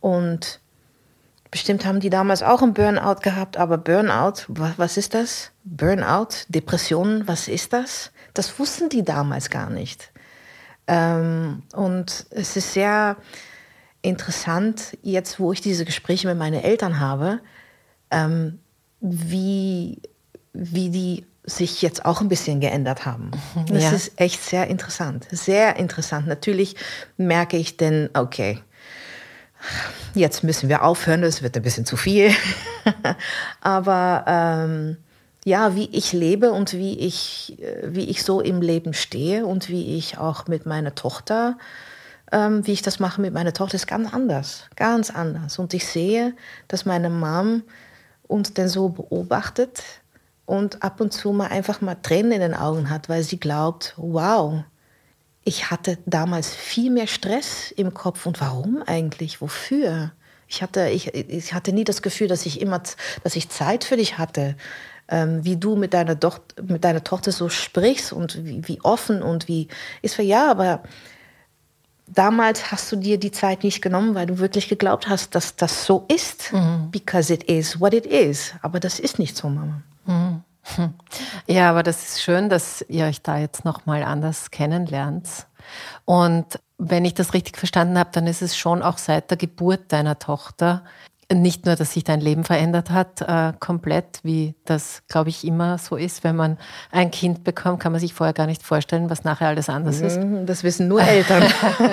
Und 0.00 0.60
bestimmt 1.50 1.84
haben 1.84 2.00
die 2.00 2.10
damals 2.10 2.42
auch 2.42 2.62
einen 2.62 2.74
Burnout 2.74 3.20
gehabt. 3.22 3.56
Aber 3.58 3.78
Burnout, 3.78 4.44
was 4.48 4.96
ist 4.96 5.14
das? 5.14 5.50
Burnout, 5.64 6.46
Depressionen, 6.48 7.28
was 7.28 7.48
ist 7.48 7.72
das? 7.72 8.10
Das 8.34 8.58
wussten 8.58 8.88
die 8.88 9.04
damals 9.04 9.50
gar 9.50 9.70
nicht. 9.70 10.10
Ähm, 10.86 11.62
und 11.74 12.26
es 12.30 12.56
ist 12.56 12.72
sehr 12.72 13.16
interessant, 14.02 14.98
jetzt 15.02 15.38
wo 15.38 15.52
ich 15.52 15.60
diese 15.60 15.84
Gespräche 15.84 16.26
mit 16.26 16.36
meinen 16.36 16.60
Eltern 16.60 16.98
habe, 16.98 17.40
ähm, 18.10 18.58
wie, 19.00 20.00
wie 20.52 20.90
die 20.90 21.26
sich 21.44 21.82
jetzt 21.82 22.04
auch 22.04 22.20
ein 22.20 22.28
bisschen 22.28 22.60
geändert 22.60 23.04
haben. 23.04 23.32
Das 23.66 23.82
ja. 23.82 23.90
ist 23.90 24.12
echt 24.16 24.42
sehr 24.42 24.68
interessant. 24.68 25.26
Sehr 25.30 25.76
interessant. 25.76 26.26
Natürlich 26.28 26.76
merke 27.16 27.56
ich 27.56 27.76
denn, 27.76 28.10
okay, 28.14 28.60
jetzt 30.14 30.44
müssen 30.44 30.68
wir 30.68 30.82
aufhören, 30.82 31.22
das 31.22 31.42
wird 31.42 31.56
ein 31.56 31.62
bisschen 31.62 31.84
zu 31.86 31.96
viel. 31.96 32.30
Aber 33.60 34.24
ähm, 34.28 34.96
ja, 35.44 35.74
wie 35.74 35.88
ich 35.92 36.12
lebe 36.12 36.52
und 36.52 36.72
wie 36.72 36.98
ich, 36.98 37.58
äh, 37.60 37.94
wie 37.94 38.04
ich 38.04 38.22
so 38.22 38.40
im 38.40 38.60
Leben 38.60 38.94
stehe 38.94 39.46
und 39.46 39.68
wie 39.68 39.96
ich 39.96 40.18
auch 40.18 40.46
mit 40.46 40.66
meiner 40.66 40.94
Tochter, 40.94 41.58
ähm, 42.30 42.66
wie 42.66 42.72
ich 42.72 42.82
das 42.82 43.00
mache 43.00 43.20
mit 43.20 43.34
meiner 43.34 43.52
Tochter, 43.52 43.74
ist 43.74 43.86
ganz 43.86 44.12
anders. 44.12 44.64
Ganz 44.76 45.10
anders. 45.10 45.58
Und 45.58 45.74
ich 45.74 45.86
sehe, 45.86 46.34
dass 46.68 46.86
meine 46.86 47.10
Mom 47.10 47.62
uns 48.26 48.54
denn 48.54 48.68
so 48.68 48.88
beobachtet 48.88 49.82
und 50.46 50.82
ab 50.82 51.00
und 51.00 51.12
zu 51.12 51.32
mal 51.32 51.48
einfach 51.48 51.80
mal 51.80 51.96
Tränen 51.96 52.32
in 52.32 52.40
den 52.40 52.54
Augen 52.54 52.88
hat, 52.88 53.08
weil 53.08 53.22
sie 53.22 53.38
glaubt, 53.38 53.94
wow, 53.96 54.62
ich 55.44 55.70
hatte 55.70 55.98
damals 56.06 56.54
viel 56.54 56.90
mehr 56.90 57.08
Stress 57.08 57.72
im 57.72 57.92
Kopf. 57.92 58.26
Und 58.26 58.40
warum 58.40 58.82
eigentlich? 58.86 59.40
Wofür? 59.40 60.12
Ich 60.46 60.62
hatte, 60.62 60.88
ich, 60.88 61.14
ich 61.14 61.52
hatte 61.52 61.72
nie 61.72 61.84
das 61.84 62.02
Gefühl, 62.02 62.28
dass 62.28 62.46
ich 62.46 62.60
immer, 62.60 62.80
dass 63.24 63.36
ich 63.36 63.48
Zeit 63.48 63.84
für 63.84 63.96
dich 63.96 64.18
hatte 64.18 64.56
ähm, 65.12 65.44
wie 65.44 65.56
du 65.56 65.76
mit 65.76 65.92
deiner, 65.94 66.14
Doch 66.14 66.40
mit 66.66 66.82
deiner 66.82 67.04
Tochter 67.04 67.30
so 67.30 67.50
sprichst 67.50 68.12
und 68.12 68.44
wie, 68.44 68.66
wie 68.66 68.80
offen 68.80 69.22
und 69.22 69.46
wie 69.46 69.68
ist 70.00 70.14
für 70.14 70.22
ja, 70.22 70.50
aber 70.50 70.82
damals 72.08 72.72
hast 72.72 72.90
du 72.90 72.96
dir 72.96 73.20
die 73.20 73.30
Zeit 73.30 73.62
nicht 73.62 73.82
genommen, 73.82 74.14
weil 74.14 74.26
du 74.26 74.38
wirklich 74.38 74.68
geglaubt 74.68 75.08
hast, 75.08 75.34
dass 75.34 75.54
das 75.54 75.84
so 75.84 76.06
ist, 76.08 76.52
mhm. 76.52 76.90
because 76.90 77.32
it 77.32 77.44
is 77.44 77.78
what 77.78 77.92
it 77.92 78.06
is. 78.06 78.54
Aber 78.62 78.80
das 78.80 78.98
ist 78.98 79.18
nicht 79.18 79.36
so, 79.36 79.48
Mama. 79.48 79.82
Mhm. 80.06 80.42
Ja, 81.48 81.70
aber 81.70 81.82
das 81.82 82.04
ist 82.04 82.22
schön, 82.22 82.48
dass 82.48 82.84
ihr 82.88 83.06
euch 83.06 83.20
da 83.20 83.36
jetzt 83.36 83.64
noch 83.64 83.84
mal 83.84 84.04
anders 84.04 84.52
kennenlernt. 84.52 85.28
Und 86.04 86.60
wenn 86.78 87.04
ich 87.04 87.14
das 87.14 87.34
richtig 87.34 87.58
verstanden 87.58 87.98
habe, 87.98 88.10
dann 88.12 88.28
ist 88.28 88.42
es 88.42 88.56
schon 88.56 88.80
auch 88.80 88.96
seit 88.96 89.30
der 89.30 89.36
Geburt 89.36 89.92
deiner 89.92 90.20
Tochter 90.20 90.84
nicht 91.34 91.66
nur, 91.66 91.76
dass 91.76 91.92
sich 91.92 92.04
dein 92.04 92.20
Leben 92.20 92.44
verändert 92.44 92.90
hat, 92.90 93.20
äh, 93.22 93.52
komplett, 93.58 94.20
wie 94.22 94.54
das, 94.64 95.02
glaube 95.08 95.30
ich, 95.30 95.46
immer 95.46 95.78
so 95.78 95.96
ist. 95.96 96.24
Wenn 96.24 96.36
man 96.36 96.58
ein 96.90 97.10
Kind 97.10 97.44
bekommt, 97.44 97.80
kann 97.80 97.92
man 97.92 98.00
sich 98.00 98.12
vorher 98.12 98.34
gar 98.34 98.46
nicht 98.46 98.62
vorstellen, 98.62 99.08
was 99.08 99.24
nachher 99.24 99.48
alles 99.48 99.68
anders 99.68 100.00
ist. 100.00 100.20
Mhm, 100.20 100.46
das 100.46 100.64
wissen 100.64 100.88
nur 100.88 101.02
Eltern. 101.02 101.44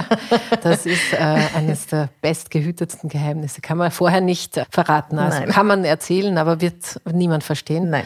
das 0.63 0.85
ist 0.85 1.13
äh, 1.13 1.17
eines 1.55 1.87
der 1.87 2.09
bestgehütetsten 2.21 3.09
Geheimnisse. 3.09 3.61
Kann 3.61 3.77
man 3.77 3.91
vorher 3.91 4.21
nicht 4.21 4.61
verraten. 4.71 5.19
Also 5.19 5.39
Nein. 5.39 5.49
kann 5.49 5.67
man 5.67 5.85
erzählen, 5.85 6.37
aber 6.37 6.61
wird 6.61 6.99
niemand 7.11 7.43
verstehen. 7.43 7.89
Nein 7.89 8.05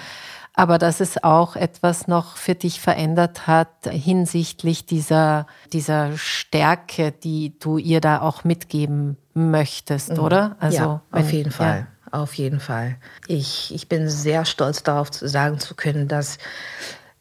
aber 0.54 0.78
dass 0.78 1.00
es 1.00 1.24
auch 1.24 1.56
etwas 1.56 2.08
noch 2.08 2.38
für 2.38 2.54
dich 2.54 2.80
verändert 2.80 3.48
hat 3.48 3.70
hinsichtlich 3.90 4.86
dieser, 4.86 5.48
dieser 5.74 6.16
Stärke, 6.16 7.12
die 7.12 7.58
du 7.58 7.78
ihr 7.78 8.02
da 8.02 8.22
auch 8.22 8.44
mitgeben 8.44 9.18
möchtest, 9.34 10.12
mhm. 10.14 10.20
oder? 10.20 10.56
Also, 10.60 10.78
ja, 10.78 11.02
wenn, 11.12 11.24
auf 11.24 11.32
jeden 11.32 11.52
Fall. 11.52 11.80
Ja. 11.80 11.88
Auf 12.12 12.36
jeden 12.36 12.60
Fall. 12.60 12.98
Ich, 13.28 13.74
ich 13.74 13.90
bin 13.90 14.08
sehr 14.08 14.46
stolz 14.46 14.84
darauf, 14.84 15.10
zu 15.10 15.28
sagen 15.28 15.60
zu 15.60 15.74
können, 15.74 16.08
dass 16.08 16.38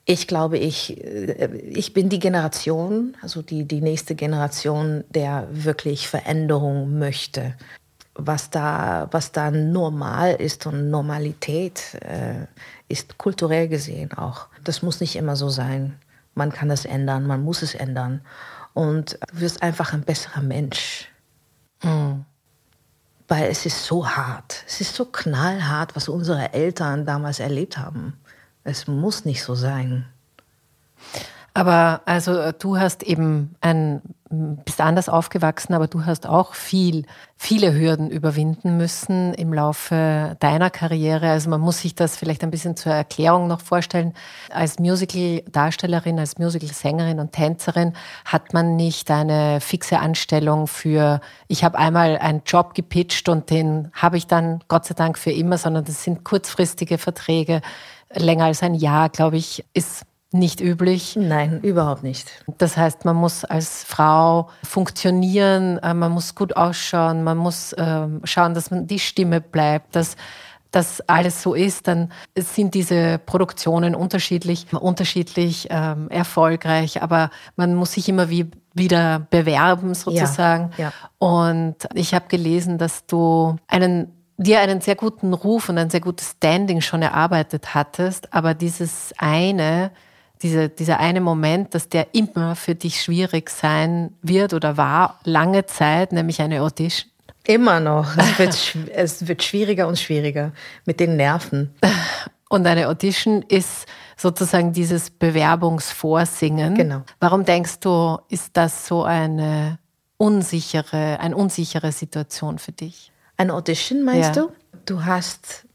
ich 0.04 0.26
glaube, 0.26 0.58
ich, 0.58 1.02
äh, 1.02 1.46
ich 1.56 1.94
bin 1.94 2.08
die 2.08 2.18
Generation, 2.18 3.16
also 3.22 3.40
die, 3.40 3.64
die 3.64 3.80
nächste 3.80 4.14
Generation, 4.14 5.04
der 5.10 5.48
wirklich 5.50 6.08
Veränderung 6.08 6.98
möchte. 6.98 7.54
Was 8.14 8.50
da, 8.50 9.08
was 9.10 9.32
da 9.32 9.50
normal 9.50 10.34
ist 10.34 10.66
und 10.66 10.90
Normalität 10.90 11.94
äh, 12.02 12.46
ist 12.88 13.16
kulturell 13.16 13.68
gesehen 13.68 14.12
auch. 14.12 14.48
Das 14.64 14.82
muss 14.82 15.00
nicht 15.00 15.16
immer 15.16 15.36
so 15.36 15.48
sein. 15.48 15.94
Man 16.34 16.52
kann 16.52 16.70
es 16.70 16.84
ändern, 16.84 17.26
man 17.26 17.42
muss 17.42 17.62
es 17.62 17.74
ändern. 17.74 18.20
Und 18.74 19.18
du 19.32 19.40
wirst 19.40 19.62
einfach 19.62 19.94
ein 19.94 20.02
besserer 20.02 20.42
Mensch. 20.42 21.08
Mhm. 21.82 22.24
Weil 23.28 23.50
es 23.50 23.64
ist 23.64 23.84
so 23.84 24.06
hart. 24.06 24.64
Es 24.66 24.80
ist 24.80 24.94
so 24.94 25.06
knallhart, 25.06 25.96
was 25.96 26.08
unsere 26.08 26.52
Eltern 26.52 27.06
damals 27.06 27.40
erlebt 27.40 27.78
haben. 27.78 28.18
Es 28.64 28.86
muss 28.86 29.24
nicht 29.24 29.42
so 29.42 29.54
sein. 29.54 30.06
Aber 31.54 32.00
also 32.06 32.36
äh, 32.36 32.54
du 32.58 32.78
hast 32.78 33.02
eben 33.02 33.54
ein, 33.60 34.00
bist 34.30 34.80
anders 34.80 35.10
aufgewachsen, 35.10 35.74
aber 35.74 35.86
du 35.86 36.06
hast 36.06 36.26
auch 36.26 36.54
viel, 36.54 37.04
viele 37.36 37.74
Hürden 37.74 38.08
überwinden 38.08 38.78
müssen 38.78 39.34
im 39.34 39.52
Laufe 39.52 40.36
deiner 40.40 40.70
Karriere. 40.70 41.28
Also 41.28 41.50
man 41.50 41.60
muss 41.60 41.82
sich 41.82 41.94
das 41.94 42.16
vielleicht 42.16 42.42
ein 42.42 42.50
bisschen 42.50 42.74
zur 42.74 42.92
Erklärung 42.92 43.48
noch 43.48 43.60
vorstellen. 43.60 44.14
Als 44.50 44.78
Musical-Darstellerin, 44.78 46.18
als 46.18 46.38
Musical-Sängerin 46.38 47.20
und 47.20 47.32
Tänzerin 47.32 47.92
hat 48.24 48.54
man 48.54 48.76
nicht 48.76 49.10
eine 49.10 49.60
fixe 49.60 49.98
Anstellung 49.98 50.66
für, 50.66 51.20
ich 51.48 51.64
habe 51.64 51.78
einmal 51.78 52.16
einen 52.16 52.42
Job 52.46 52.74
gepitcht 52.74 53.28
und 53.28 53.50
den 53.50 53.90
habe 53.92 54.16
ich 54.16 54.26
dann 54.26 54.64
Gott 54.68 54.86
sei 54.86 54.94
Dank 54.94 55.18
für 55.18 55.32
immer, 55.32 55.58
sondern 55.58 55.84
das 55.84 56.02
sind 56.02 56.24
kurzfristige 56.24 56.96
Verträge. 56.96 57.60
Länger 58.14 58.46
als 58.46 58.62
ein 58.62 58.74
Jahr, 58.74 59.10
glaube 59.10 59.36
ich, 59.36 59.64
ist 59.74 60.06
nicht 60.32 60.60
üblich. 60.60 61.16
Nein, 61.16 61.60
überhaupt 61.62 62.02
nicht. 62.02 62.30
Das 62.58 62.76
heißt, 62.76 63.04
man 63.04 63.16
muss 63.16 63.44
als 63.44 63.84
Frau 63.84 64.48
funktionieren, 64.62 65.78
äh, 65.78 65.94
man 65.94 66.12
muss 66.12 66.34
gut 66.34 66.56
ausschauen, 66.56 67.22
man 67.22 67.38
muss 67.38 67.74
ähm, 67.78 68.20
schauen, 68.24 68.54
dass 68.54 68.70
man 68.70 68.86
die 68.86 68.98
Stimme 68.98 69.40
bleibt, 69.40 69.94
dass 69.96 70.16
das 70.70 71.06
alles 71.06 71.42
so 71.42 71.54
ist, 71.54 71.86
dann 71.86 72.10
sind 72.34 72.74
diese 72.74 73.18
Produktionen 73.18 73.94
unterschiedlich, 73.94 74.66
unterschiedlich 74.72 75.68
ähm, 75.70 76.08
erfolgreich, 76.08 77.02
aber 77.02 77.30
man 77.56 77.74
muss 77.74 77.92
sich 77.92 78.08
immer 78.08 78.30
wie, 78.30 78.50
wieder 78.72 79.26
bewerben 79.28 79.94
sozusagen. 79.94 80.70
Ja, 80.78 80.84
ja. 80.84 80.92
Und 81.18 81.76
ich 81.94 82.14
habe 82.14 82.24
gelesen, 82.28 82.78
dass 82.78 83.04
du 83.06 83.56
einen 83.68 84.12
dir 84.38 84.60
einen 84.60 84.80
sehr 84.80 84.96
guten 84.96 85.34
Ruf 85.34 85.68
und 85.68 85.78
ein 85.78 85.90
sehr 85.90 86.00
gutes 86.00 86.30
Standing 86.32 86.80
schon 86.80 87.02
erarbeitet 87.02 87.74
hattest, 87.74 88.32
aber 88.32 88.54
dieses 88.54 89.12
eine, 89.18 89.90
diese, 90.42 90.68
dieser 90.68 90.98
eine 91.00 91.20
Moment, 91.20 91.74
dass 91.74 91.88
der 91.88 92.14
immer 92.14 92.56
für 92.56 92.74
dich 92.74 93.00
schwierig 93.02 93.50
sein 93.50 94.12
wird 94.22 94.54
oder 94.54 94.76
war, 94.76 95.20
lange 95.24 95.66
Zeit, 95.66 96.12
nämlich 96.12 96.40
eine 96.42 96.62
Audition? 96.62 97.10
Immer 97.46 97.80
noch. 97.80 98.16
Es 98.16 98.38
wird, 98.38 98.76
es 98.94 99.26
wird 99.28 99.42
schwieriger 99.42 99.88
und 99.88 99.98
schwieriger 99.98 100.52
mit 100.84 101.00
den 101.00 101.16
Nerven. 101.16 101.74
Und 102.48 102.66
eine 102.66 102.88
Audition 102.88 103.42
ist 103.42 103.86
sozusagen 104.16 104.72
dieses 104.72 105.10
Bewerbungsvorsingen. 105.10 106.74
Genau. 106.74 107.02
Warum 107.20 107.44
denkst 107.44 107.80
du, 107.80 108.18
ist 108.28 108.50
das 108.56 108.86
so 108.86 109.02
eine 109.04 109.78
unsichere, 110.18 111.18
eine 111.20 111.36
unsichere 111.36 111.92
Situation 111.92 112.58
für 112.58 112.72
dich? 112.72 113.10
Eine 113.36 113.54
Audition, 113.54 114.02
meinst 114.04 114.36
Ja. 114.36 114.42
du? 114.42 114.52
Du 114.86 115.04
hast 115.04 115.66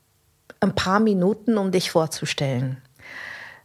ein 0.59 0.73
paar 0.73 0.99
Minuten, 0.99 1.57
um 1.57 1.71
dich 1.71 1.91
vorzustellen. 1.91 2.77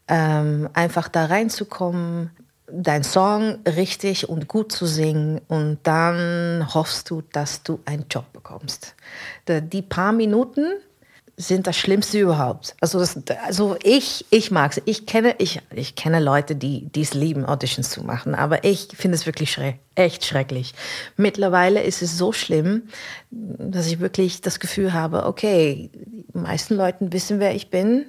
Ähm, 0.08 0.68
einfach 0.72 1.08
da 1.08 1.26
reinzukommen, 1.26 2.30
dein 2.72 3.04
Song 3.04 3.58
richtig 3.66 4.28
und 4.28 4.48
gut 4.48 4.72
zu 4.72 4.86
singen 4.86 5.40
und 5.48 5.78
dann 5.82 6.66
hoffst 6.74 7.10
du, 7.10 7.22
dass 7.32 7.62
du 7.62 7.80
einen 7.84 8.06
Job 8.08 8.32
bekommst. 8.32 8.94
Die 9.46 9.82
paar 9.82 10.12
Minuten 10.12 10.64
sind 11.36 11.66
das 11.66 11.76
Schlimmste 11.76 12.20
überhaupt. 12.20 12.76
Also, 12.80 12.98
das, 12.98 13.18
also 13.44 13.76
ich, 13.82 14.26
ich 14.30 14.50
mag 14.50 14.72
es. 14.72 14.82
Ich 14.84 15.06
kenne, 15.06 15.34
ich, 15.38 15.60
ich 15.74 15.94
kenne 15.94 16.20
Leute, 16.20 16.54
die 16.54 16.90
es 16.94 17.14
lieben, 17.14 17.44
Auditions 17.44 17.90
zu 17.90 18.02
machen, 18.02 18.34
aber 18.34 18.64
ich 18.64 18.88
finde 18.94 19.16
es 19.16 19.26
wirklich 19.26 19.50
schreck, 19.50 19.78
echt 19.94 20.24
schrecklich. 20.24 20.74
Mittlerweile 21.16 21.82
ist 21.82 22.02
es 22.02 22.16
so 22.18 22.32
schlimm, 22.32 22.84
dass 23.30 23.86
ich 23.86 24.00
wirklich 24.00 24.40
das 24.40 24.60
Gefühl 24.60 24.92
habe, 24.92 25.26
okay, 25.26 25.90
die 25.94 26.38
meisten 26.38 26.74
Leuten 26.74 27.12
wissen, 27.12 27.40
wer 27.40 27.54
ich 27.54 27.70
bin, 27.70 28.06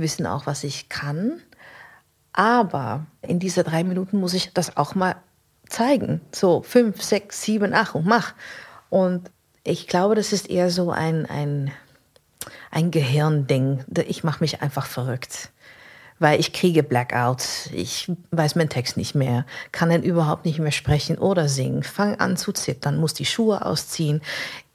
wissen 0.00 0.26
auch, 0.26 0.46
was 0.46 0.64
ich 0.64 0.88
kann. 0.88 1.40
Aber 2.32 3.06
in 3.22 3.38
diese 3.38 3.64
drei 3.64 3.84
Minuten 3.84 4.18
muss 4.18 4.34
ich 4.34 4.52
das 4.52 4.76
auch 4.76 4.94
mal 4.94 5.16
zeigen. 5.68 6.20
So 6.32 6.62
fünf, 6.62 7.02
sechs, 7.02 7.42
sieben, 7.42 7.74
acht 7.74 7.94
und 7.94 8.06
mach. 8.06 8.34
Und 8.90 9.30
ich 9.64 9.86
glaube, 9.86 10.14
das 10.14 10.32
ist 10.32 10.48
eher 10.48 10.70
so 10.70 10.90
ein, 10.90 11.26
ein, 11.26 11.72
ein 12.70 12.90
Gehirnding. 12.90 13.84
Ich 14.06 14.24
mache 14.24 14.40
mich 14.40 14.62
einfach 14.62 14.86
verrückt. 14.86 15.50
Weil 16.18 16.40
ich 16.40 16.52
kriege 16.52 16.82
Blackouts. 16.82 17.70
Ich 17.72 18.10
weiß 18.30 18.56
meinen 18.56 18.68
Text 18.68 18.96
nicht 18.96 19.14
mehr, 19.14 19.46
kann 19.72 19.90
dann 19.90 20.02
überhaupt 20.02 20.44
nicht 20.44 20.58
mehr 20.58 20.72
sprechen 20.72 21.18
oder 21.18 21.48
singen. 21.48 21.82
Fang 21.82 22.16
an 22.16 22.36
zu 22.36 22.52
zittern, 22.52 22.98
muss 22.98 23.14
die 23.14 23.24
Schuhe 23.24 23.64
ausziehen. 23.64 24.20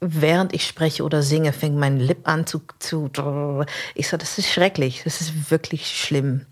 Während 0.00 0.54
ich 0.54 0.66
spreche 0.66 1.04
oder 1.04 1.22
singe, 1.22 1.52
fängt 1.52 1.76
mein 1.76 1.98
Lip 1.98 2.26
an 2.28 2.46
zu, 2.46 2.62
zu. 2.78 3.10
Ich 3.94 4.08
sage, 4.08 4.20
das 4.20 4.38
ist 4.38 4.50
schrecklich. 4.50 5.02
Das 5.04 5.20
ist 5.20 5.50
wirklich 5.50 5.86
schlimm. 5.88 6.46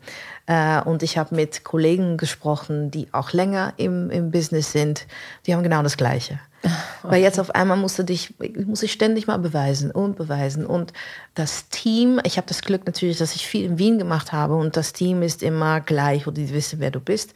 Äh, 0.46 0.80
Und 0.82 1.02
ich 1.02 1.18
habe 1.18 1.34
mit 1.34 1.64
Kollegen 1.64 2.16
gesprochen, 2.16 2.90
die 2.90 3.08
auch 3.12 3.32
länger 3.32 3.74
im, 3.76 4.10
im 4.10 4.30
Business 4.30 4.72
sind. 4.72 5.06
Die 5.46 5.54
haben 5.54 5.62
genau 5.62 5.82
das 5.82 5.96
Gleiche. 5.96 6.40
Weil 7.02 7.22
jetzt 7.22 7.40
auf 7.40 7.54
einmal 7.54 7.76
musst 7.76 7.98
du 7.98 8.04
dich, 8.04 8.34
muss 8.66 8.82
ich 8.82 8.92
ständig 8.92 9.26
mal 9.26 9.38
beweisen 9.38 9.90
und 9.90 10.16
beweisen. 10.16 10.64
Und 10.64 10.92
das 11.34 11.68
Team, 11.68 12.20
ich 12.24 12.36
habe 12.36 12.46
das 12.46 12.62
Glück 12.62 12.86
natürlich, 12.86 13.18
dass 13.18 13.34
ich 13.34 13.46
viel 13.46 13.64
in 13.64 13.78
Wien 13.78 13.98
gemacht 13.98 14.32
habe 14.32 14.54
und 14.54 14.76
das 14.76 14.92
Team 14.92 15.22
ist 15.22 15.42
immer 15.42 15.80
gleich 15.80 16.26
und 16.26 16.36
die 16.36 16.52
wissen, 16.52 16.78
wer 16.80 16.90
du 16.90 17.00
bist. 17.00 17.34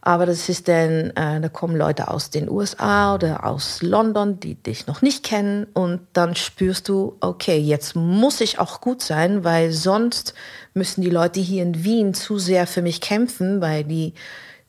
Aber 0.00 0.26
das 0.26 0.48
ist 0.48 0.68
dann, 0.68 1.10
äh, 1.10 1.40
da 1.40 1.48
kommen 1.48 1.76
Leute 1.76 2.08
aus 2.08 2.30
den 2.30 2.48
USA 2.48 3.14
oder 3.14 3.44
aus 3.44 3.82
London, 3.82 4.40
die 4.40 4.54
dich 4.54 4.86
noch 4.86 5.02
nicht 5.02 5.24
kennen. 5.24 5.66
Und 5.74 6.00
dann 6.12 6.34
spürst 6.34 6.88
du, 6.88 7.16
okay, 7.20 7.58
jetzt 7.58 7.96
muss 7.96 8.40
ich 8.40 8.58
auch 8.58 8.80
gut 8.80 9.02
sein, 9.02 9.44
weil 9.44 9.72
sonst 9.72 10.34
müssen 10.72 11.02
die 11.02 11.10
Leute 11.10 11.40
hier 11.40 11.62
in 11.62 11.84
Wien 11.84 12.14
zu 12.14 12.38
sehr 12.38 12.66
für 12.66 12.80
mich 12.80 13.00
kämpfen, 13.00 13.60
weil 13.60 13.84
die, 13.84 14.14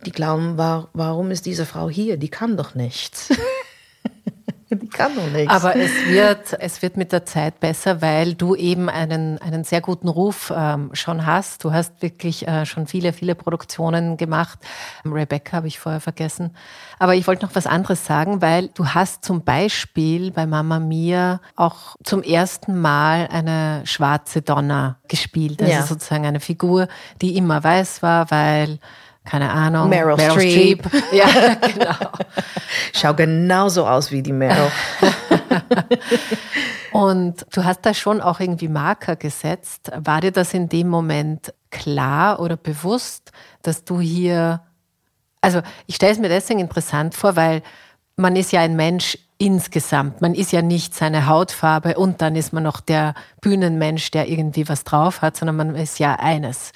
die 0.06 0.12
glauben, 0.12 0.58
war, 0.58 0.90
warum 0.94 1.32
ist 1.32 1.46
diese 1.46 1.66
Frau 1.66 1.90
hier? 1.90 2.18
Die 2.18 2.30
kann 2.30 2.58
doch 2.58 2.76
nichts. 2.76 3.30
kann 5.00 5.16
doch 5.16 5.28
nichts. 5.30 5.54
Aber 5.54 5.76
es 5.76 5.92
wird, 6.08 6.54
es 6.60 6.82
wird 6.82 6.98
mit 6.98 7.12
der 7.12 7.26
Zeit 7.26 7.60
besser, 7.60 8.02
weil 8.02 8.34
du 8.34 8.54
eben 8.56 8.90
einen, 8.90 9.38
einen 9.42 9.64
sehr 9.64 9.82
guten 9.82 10.10
Ruf 10.10 10.52
ähm, 10.56 10.90
schon 10.94 11.26
hast. 11.26 11.64
Du 11.64 11.72
hast 11.72 12.02
wirklich 12.02 12.48
äh, 12.48 12.66
schon 12.66 12.86
viele, 12.86 13.14
viele 13.14 13.34
Produktionen 13.36 14.18
gemacht. 14.18 14.60
Rebecca 15.06 15.58
habe 15.58 15.68
ich 15.68 15.80
vorher 15.80 16.02
vergessen. 16.02 16.56
Aber 17.00 17.16
ich 17.16 17.26
wollte 17.28 17.46
noch 17.46 17.56
was 17.56 17.66
anderes 17.66 18.06
sagen, 18.06 18.42
weil 18.42 18.68
du 18.74 18.88
hast 18.88 19.24
zum 19.24 19.44
Beispiel 19.44 20.32
bei 20.32 20.46
Mama 20.46 20.80
Mia 20.80 21.40
auch 21.56 21.96
zum 22.04 22.22
ersten 22.22 22.80
Mal 22.80 23.28
eine 23.32 23.82
schwarze 23.86 24.42
Donna 24.42 24.98
gespielt. 25.08 25.62
Also 25.62 25.74
Ja. 25.74 25.84
sozusagen 25.84 26.26
eine 26.26 26.42
Figur, 26.42 26.88
die 27.22 27.38
immer 27.38 27.64
weiß 27.64 28.02
war, 28.04 28.30
weil 28.32 28.80
keine 29.30 29.52
Ahnung, 29.52 29.90
Meryl 29.90 30.20
Streep. 30.20 30.88
Streep. 30.88 31.04
Ja, 31.12 31.54
genau. 31.56 31.96
Schau 32.94 33.14
genauso 33.14 33.86
aus 33.86 34.12
wie 34.12 34.24
die 34.24 34.34
Meryl. 34.34 34.72
Und 36.92 37.46
du 37.54 37.64
hast 37.64 37.86
da 37.86 37.94
schon 37.94 38.22
auch 38.22 38.40
irgendwie 38.40 38.68
Marker 38.68 39.16
gesetzt. 39.16 39.92
War 39.96 40.22
dir 40.22 40.32
das 40.32 40.56
in 40.56 40.68
dem 40.68 40.88
Moment 40.88 41.54
klar 41.70 42.40
oder 42.40 42.58
bewusst, 42.58 43.32
dass 43.62 43.84
du 43.84 44.00
hier, 44.00 44.62
also 45.42 45.62
ich 45.86 45.98
stelle 45.98 46.14
es 46.14 46.20
mir 46.20 46.30
deswegen 46.30 46.60
interessant 46.60 47.14
vor, 47.14 47.36
weil 47.36 47.62
man 48.16 48.36
ist 48.36 48.52
ja 48.52 48.62
ein 48.62 48.76
Mensch 48.76 49.16
insgesamt. 49.38 50.22
Man 50.22 50.34
ist 50.34 50.52
ja 50.52 50.64
nicht 50.64 50.96
seine 50.96 51.28
Hautfarbe 51.28 52.00
und 52.00 52.24
dann 52.24 52.36
ist 52.36 52.52
man 52.52 52.64
noch 52.64 52.82
der 52.82 53.14
Bühnenmensch, 53.42 54.10
der 54.10 54.28
irgendwie 54.28 54.68
was 54.68 54.84
drauf 54.86 55.22
hat, 55.22 55.38
sondern 55.38 55.56
man 55.56 55.76
ist 55.76 56.00
ja 56.00 56.16
eines. 56.16 56.72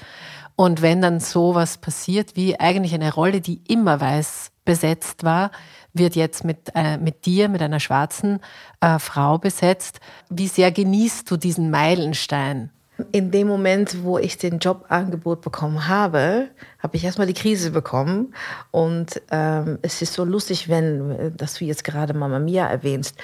Und 0.56 0.82
wenn 0.82 1.02
dann 1.02 1.20
sowas 1.20 1.78
passiert, 1.78 2.36
wie 2.36 2.60
eigentlich 2.60 2.94
eine 2.94 3.14
Rolle, 3.14 3.42
die 3.42 3.62
immer 3.68 4.00
weiß 4.00 4.52
besetzt 4.66 5.24
war, 5.24 5.52
wird 5.94 6.16
jetzt 6.16 6.44
mit, 6.44 6.72
äh, 6.76 6.98
mit 6.98 7.26
dir, 7.26 7.50
mit 7.50 7.62
einer 7.62 7.80
schwarzen 7.80 8.40
äh, 8.82 9.00
Frau 9.00 9.38
besetzt. 9.38 10.00
Wie 10.30 10.48
sehr 10.48 10.72
genießt 10.72 11.30
du 11.30 11.38
diesen 11.38 11.70
Meilenstein? 11.70 12.72
In 13.12 13.32
dem 13.32 13.48
Moment, 13.48 14.04
wo 14.04 14.20
ich 14.20 14.38
den 14.38 14.60
Jobangebot 14.60 15.42
bekommen 15.42 15.88
habe, 15.88 16.50
habe 16.80 16.96
ich 16.96 17.04
erstmal 17.04 17.28
die 17.28 17.34
Krise 17.34 17.72
bekommen. 17.72 18.34
Und 18.72 19.22
ähm, 19.32 19.80
es 19.82 20.02
ist 20.02 20.14
so 20.14 20.24
lustig, 20.24 20.70
wenn, 20.70 21.12
äh, 21.12 21.32
dass 21.32 21.56
du 21.56 21.66
jetzt 21.66 21.84
gerade 21.84 22.14
Mama 22.14 22.40
Mia 22.40 22.66
erwähnst. 22.66 23.16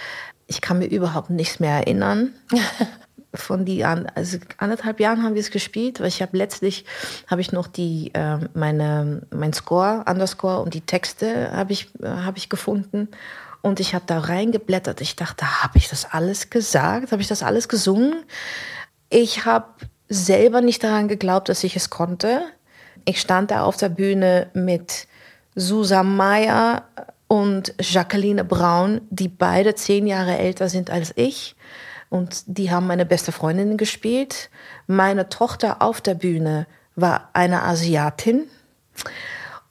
Ich 0.47 0.61
kann 0.61 0.79
mir 0.79 0.87
überhaupt 0.87 1.29
nichts 1.29 1.59
mehr 1.59 1.75
erinnern. 1.75 2.33
Von 3.33 3.63
die 3.63 3.85
an, 3.85 4.07
also 4.15 4.39
anderthalb 4.57 4.99
Jahren 4.99 5.23
haben 5.23 5.35
wir 5.35 5.41
es 5.41 5.51
gespielt, 5.51 5.99
weil 5.99 6.07
ich 6.07 6.21
habe 6.21 6.35
letztlich 6.35 6.85
habe 7.27 7.41
ich 7.41 7.51
noch 7.51 7.67
die 7.67 8.11
äh, 8.13 8.39
meine 8.55 9.21
mein 9.29 9.53
Score, 9.53 10.03
Underscore 10.09 10.61
und 10.61 10.73
die 10.73 10.81
Texte 10.81 11.51
habe 11.51 11.73
ich 11.73 11.89
äh, 12.01 12.07
habe 12.07 12.39
ich 12.39 12.49
gefunden 12.49 13.07
und 13.61 13.79
ich 13.79 13.93
habe 13.93 14.05
da 14.07 14.19
reingeblättert. 14.19 15.01
Ich 15.01 15.15
dachte, 15.15 15.63
habe 15.63 15.77
ich 15.77 15.89
das 15.89 16.11
alles 16.11 16.49
gesagt? 16.49 17.11
Habe 17.11 17.21
ich 17.21 17.27
das 17.27 17.43
alles 17.43 17.67
gesungen? 17.67 18.15
Ich 19.09 19.45
habe 19.45 19.67
selber 20.07 20.61
nicht 20.61 20.83
daran 20.83 21.07
geglaubt, 21.07 21.49
dass 21.49 21.63
ich 21.63 21.75
es 21.75 21.89
konnte. 21.89 22.41
Ich 23.05 23.19
stand 23.19 23.51
da 23.51 23.63
auf 23.63 23.77
der 23.77 23.89
Bühne 23.89 24.49
mit 24.53 25.07
Susan 25.55 26.15
Meyer 26.15 26.83
und 27.27 27.73
Jacqueline 27.79 28.43
Braun, 28.43 29.01
die 29.09 29.27
beide 29.27 29.75
zehn 29.75 30.07
Jahre 30.07 30.37
älter 30.37 30.69
sind 30.69 30.89
als 30.89 31.13
ich. 31.15 31.55
Und 32.09 32.43
die 32.47 32.71
haben 32.71 32.87
meine 32.87 33.05
beste 33.05 33.31
Freundin 33.31 33.77
gespielt. 33.77 34.49
Meine 34.87 35.29
Tochter 35.29 35.81
auf 35.81 36.01
der 36.01 36.15
Bühne 36.15 36.65
war 36.95 37.29
eine 37.33 37.63
Asiatin. 37.63 38.47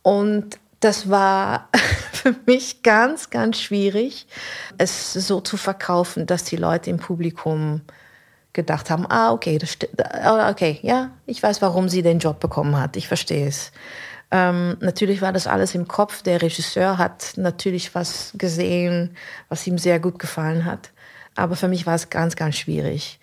Und 0.03 0.59
das 0.81 1.11
war 1.11 1.68
für 2.12 2.35
mich 2.46 2.83
ganz, 2.83 3.31
ganz 3.31 3.61
schwierig, 3.61 4.27
es 4.79 5.12
so 5.12 5.40
zu 5.40 5.57
verkaufen, 5.57 6.27
dass 6.27 6.44
die 6.44 6.57
Leute 6.57 6.90
im 6.90 6.98
Publikum 6.98 7.83
gedacht 8.53 8.90
haben, 8.90 9.07
ah, 9.09 9.33
okay, 9.33 9.59
das 9.59 9.77
ah, 10.12 10.51
okay, 10.51 10.79
ja, 10.83 11.11
ich 11.27 11.42
weiß, 11.42 11.62
warum 11.62 11.88
sie 11.88 12.03
den 12.03 12.18
Job 12.18 12.40
bekommen 12.40 12.79
hat, 12.81 12.96
ich 12.96 13.07
verstehe 13.07 13.46
es. 13.46 13.72
Ähm, 14.31 14.77
natürlich 14.81 15.22
war 15.22 15.33
das 15.33 15.46
alles 15.46 15.74
im 15.74 15.88
Kopf. 15.88 16.22
Der 16.22 16.42
Regisseur 16.42 16.98
hat 16.98 17.33
natürlich 17.37 17.94
was 17.94 18.32
gesehen, 18.36 19.16
was 19.49 19.66
ihm 19.66 19.78
sehr 19.78 20.01
gut 20.01 20.18
gefallen 20.18 20.64
hat. 20.64 20.91
Aber 21.39 21.55
für 21.55 21.68
mich 21.68 21.86
war 21.86 21.95
es 21.95 22.11
ganz, 22.11 22.34
ganz 22.34 22.57
schwierig. 22.57 23.20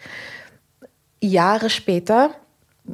Jahre 1.22 1.70
später, 1.70 2.32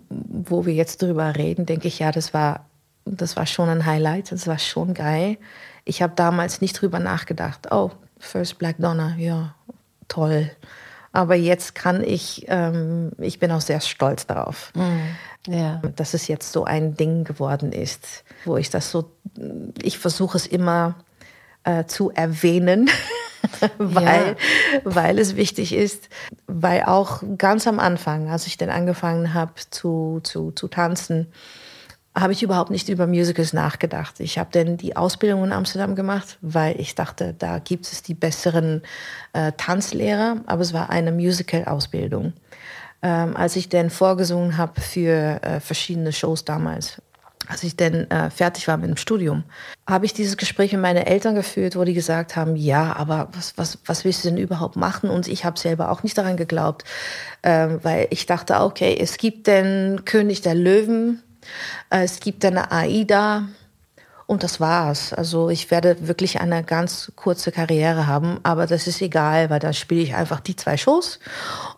wo 0.10 0.66
wir 0.66 0.74
jetzt 0.74 1.02
drüber 1.02 1.36
reden, 1.36 1.66
denke 1.68 1.88
ich, 1.88 2.00
ja, 2.00 2.12
das 2.12 2.34
war, 2.34 2.66
das 3.06 3.36
war 3.36 3.46
schon 3.46 3.70
ein 3.70 3.86
Highlight, 3.86 4.32
das 4.32 4.48
war 4.48 4.58
schon 4.58 4.94
geil. 4.96 5.38
Ich 5.86 6.02
habe 6.02 6.14
damals 6.16 6.60
nicht 6.62 6.74
drüber 6.82 6.98
nachgedacht, 7.00 7.72
oh, 7.72 7.92
First 8.18 8.58
Black 8.58 8.78
Donna, 8.80 9.16
ja, 9.18 9.54
toll. 10.08 10.50
Aber 11.12 11.36
jetzt 11.36 11.76
kann 11.76 12.04
ich, 12.04 12.46
ähm, 12.48 13.12
ich 13.20 13.38
bin 13.38 13.52
auch 13.52 13.62
sehr 13.62 13.82
stolz 13.82 14.26
darauf, 14.26 14.72
Ja. 15.46 15.82
dass 15.98 16.14
es 16.16 16.28
jetzt 16.30 16.52
so 16.52 16.64
ein 16.64 16.96
Ding 16.96 17.26
geworden 17.26 17.72
ist, 17.74 18.24
wo 18.46 18.58
ich 18.58 18.70
das 18.70 18.90
so, 18.90 19.12
ich 19.82 20.00
versuche 20.00 20.38
es 20.38 20.48
immer 20.48 20.96
äh, 21.64 21.86
zu 21.86 22.12
erwähnen, 22.12 22.90
weil, 23.78 24.36
weil 24.84 25.20
es 25.20 25.36
wichtig 25.36 25.74
ist, 25.74 26.10
weil 26.48 26.84
auch 26.84 27.24
ganz 27.38 27.68
am 27.68 27.80
Anfang, 27.80 28.30
als 28.30 28.48
ich 28.48 28.58
dann 28.58 28.70
angefangen 28.70 29.34
habe 29.34 29.54
zu, 29.70 30.20
zu, 30.24 30.52
zu 30.52 30.68
tanzen, 30.68 31.28
habe 32.14 32.34
ich 32.34 32.44
überhaupt 32.44 32.72
nicht 32.72 32.90
über 32.90 33.08
Musicals 33.08 33.54
nachgedacht. 33.54 34.20
Ich 34.20 34.38
habe 34.38 34.50
dann 34.52 34.76
die 34.76 34.98
Ausbildung 34.98 35.46
in 35.46 35.54
Amsterdam 35.54 35.96
gemacht, 35.96 36.38
weil 36.42 36.80
ich 36.80 36.94
dachte, 36.94 37.34
da 37.38 37.60
gibt 37.60 37.86
es 37.86 38.04
die 38.04 38.14
besseren 38.14 38.82
äh, 39.34 39.54
Tanzlehrer, 39.56 40.38
aber 40.46 40.62
es 40.62 40.74
war 40.74 40.90
eine 40.90 41.14
Musical-Ausbildung. 41.14 42.34
Ähm, 43.02 43.36
als 43.36 43.56
ich 43.56 43.70
dann 43.70 43.90
vorgesungen 43.90 44.58
habe 44.58 44.80
für 44.82 45.42
äh, 45.42 45.60
verschiedene 45.60 46.12
Shows 46.12 46.44
damals, 46.44 47.02
als 47.52 47.64
ich 47.64 47.76
dann 47.76 48.10
äh, 48.10 48.30
fertig 48.30 48.68
war 48.70 48.78
mit 48.78 48.90
dem 48.90 48.96
Studium, 48.96 49.44
habe 49.86 50.06
ich 50.06 50.14
dieses 50.14 50.38
Gespräch 50.38 50.72
mit 50.72 50.82
meinen 50.82 51.06
Eltern 51.06 51.36
geführt, 51.36 51.76
wo 51.76 51.84
die 51.84 51.94
gesagt 51.94 52.38
haben, 52.38 52.56
ja, 52.56 52.96
aber 52.96 53.28
was, 53.34 53.58
was, 53.58 53.78
was 53.86 54.06
willst 54.06 54.24
du 54.24 54.30
denn 54.30 54.38
überhaupt 54.38 54.78
machen? 54.78 55.10
Und 55.10 55.28
ich 55.28 55.44
habe 55.44 55.60
selber 55.60 55.92
auch 55.92 56.02
nicht 56.02 56.18
daran 56.18 56.38
geglaubt, 56.38 56.86
ähm, 57.44 57.80
weil 57.84 58.08
ich 58.10 58.26
dachte, 58.26 58.62
okay, 58.62 58.98
es 58.98 59.18
gibt 59.18 59.48
den 59.48 60.06
König 60.06 60.42
der 60.42 60.56
Löwen, 60.56 61.22
äh, 61.90 62.04
es 62.04 62.22
gibt 62.22 62.46
eine 62.46 62.72
AIDA 62.72 63.50
und 64.32 64.44
das 64.44 64.62
war's. 64.62 65.12
Also 65.12 65.50
ich 65.50 65.72
werde 65.72 66.08
wirklich 66.08 66.40
eine 66.40 66.64
ganz 66.64 67.12
kurze 67.18 67.52
Karriere 67.52 68.08
haben, 68.08 68.40
aber 68.44 68.66
das 68.66 68.88
ist 68.88 69.02
egal, 69.02 69.50
weil 69.50 69.60
dann 69.60 69.74
spiele 69.74 70.02
ich 70.02 70.16
einfach 70.16 70.40
die 70.40 70.56
zwei 70.56 70.78
Shows 70.78 71.20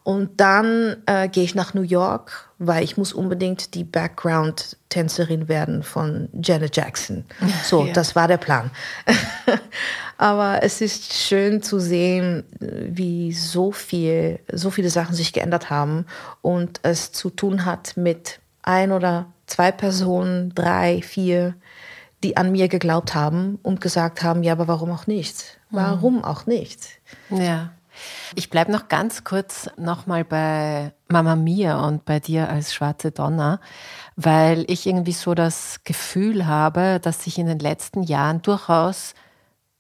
und 0.04 0.40
dann 0.40 0.98
äh, 1.08 1.30
gehe 1.30 1.46
ich 1.46 1.56
nach 1.56 1.74
New 1.74 1.82
York, 1.82 2.52
weil 2.60 2.84
ich 2.84 2.96
muss 2.96 3.12
unbedingt 3.12 3.74
die 3.74 3.84
Background-Tänzerin 3.84 5.48
werden 5.48 5.82
von 5.82 6.30
Janet 6.32 6.78
Jackson. 6.78 7.26
So, 7.64 7.88
ja. 7.88 7.94
das 7.94 8.16
war 8.16 8.28
der 8.28 8.38
Plan. 8.38 8.70
aber 10.20 10.62
es 10.62 10.80
ist 10.80 11.12
schön 11.12 11.64
zu 11.64 11.80
sehen, 11.80 12.44
wie 12.60 13.34
so 13.34 13.72
viel, 13.72 14.38
so 14.52 14.70
viele 14.70 14.92
Sachen 14.92 15.16
sich 15.16 15.34
geändert 15.34 15.72
haben 15.72 16.06
und 16.44 16.82
es 16.84 17.12
zu 17.14 17.32
tun 17.32 17.66
hat 17.66 17.98
mit 17.98 18.42
ein 18.62 18.92
oder 18.92 19.26
zwei 19.48 19.72
Personen, 19.72 20.54
drei, 20.54 21.02
vier, 21.02 21.56
die 22.24 22.38
an 22.38 22.52
mir 22.52 22.68
geglaubt 22.68 23.14
haben 23.14 23.60
und 23.62 23.82
gesagt 23.82 24.24
haben, 24.24 24.44
ja, 24.44 24.54
aber 24.54 24.68
warum 24.68 24.92
auch 24.92 25.08
nicht? 25.08 25.60
Warum 25.70 26.18
mhm. 26.18 26.24
auch 26.24 26.46
nicht? 26.46 26.88
Ja. 27.30 27.72
Ich 28.36 28.50
bleibe 28.50 28.72
noch 28.72 28.88
ganz 28.88 29.24
kurz 29.24 29.70
nochmal 29.78 30.24
bei 30.24 30.94
Mama 31.10 31.36
Mia 31.36 31.86
und 31.86 32.06
bei 32.06 32.20
dir 32.20 32.50
als 32.50 32.74
schwarze 32.74 33.12
Donna, 33.12 33.60
weil 34.16 34.66
ich 34.68 34.88
irgendwie 34.88 35.12
so 35.12 35.36
das 35.36 35.82
Gefühl 35.84 36.48
habe, 36.48 37.00
dass 37.02 37.24
sich 37.24 37.38
in 37.38 37.46
den 37.46 37.60
letzten 37.60 38.02
Jahren 38.02 38.42
durchaus 38.42 39.14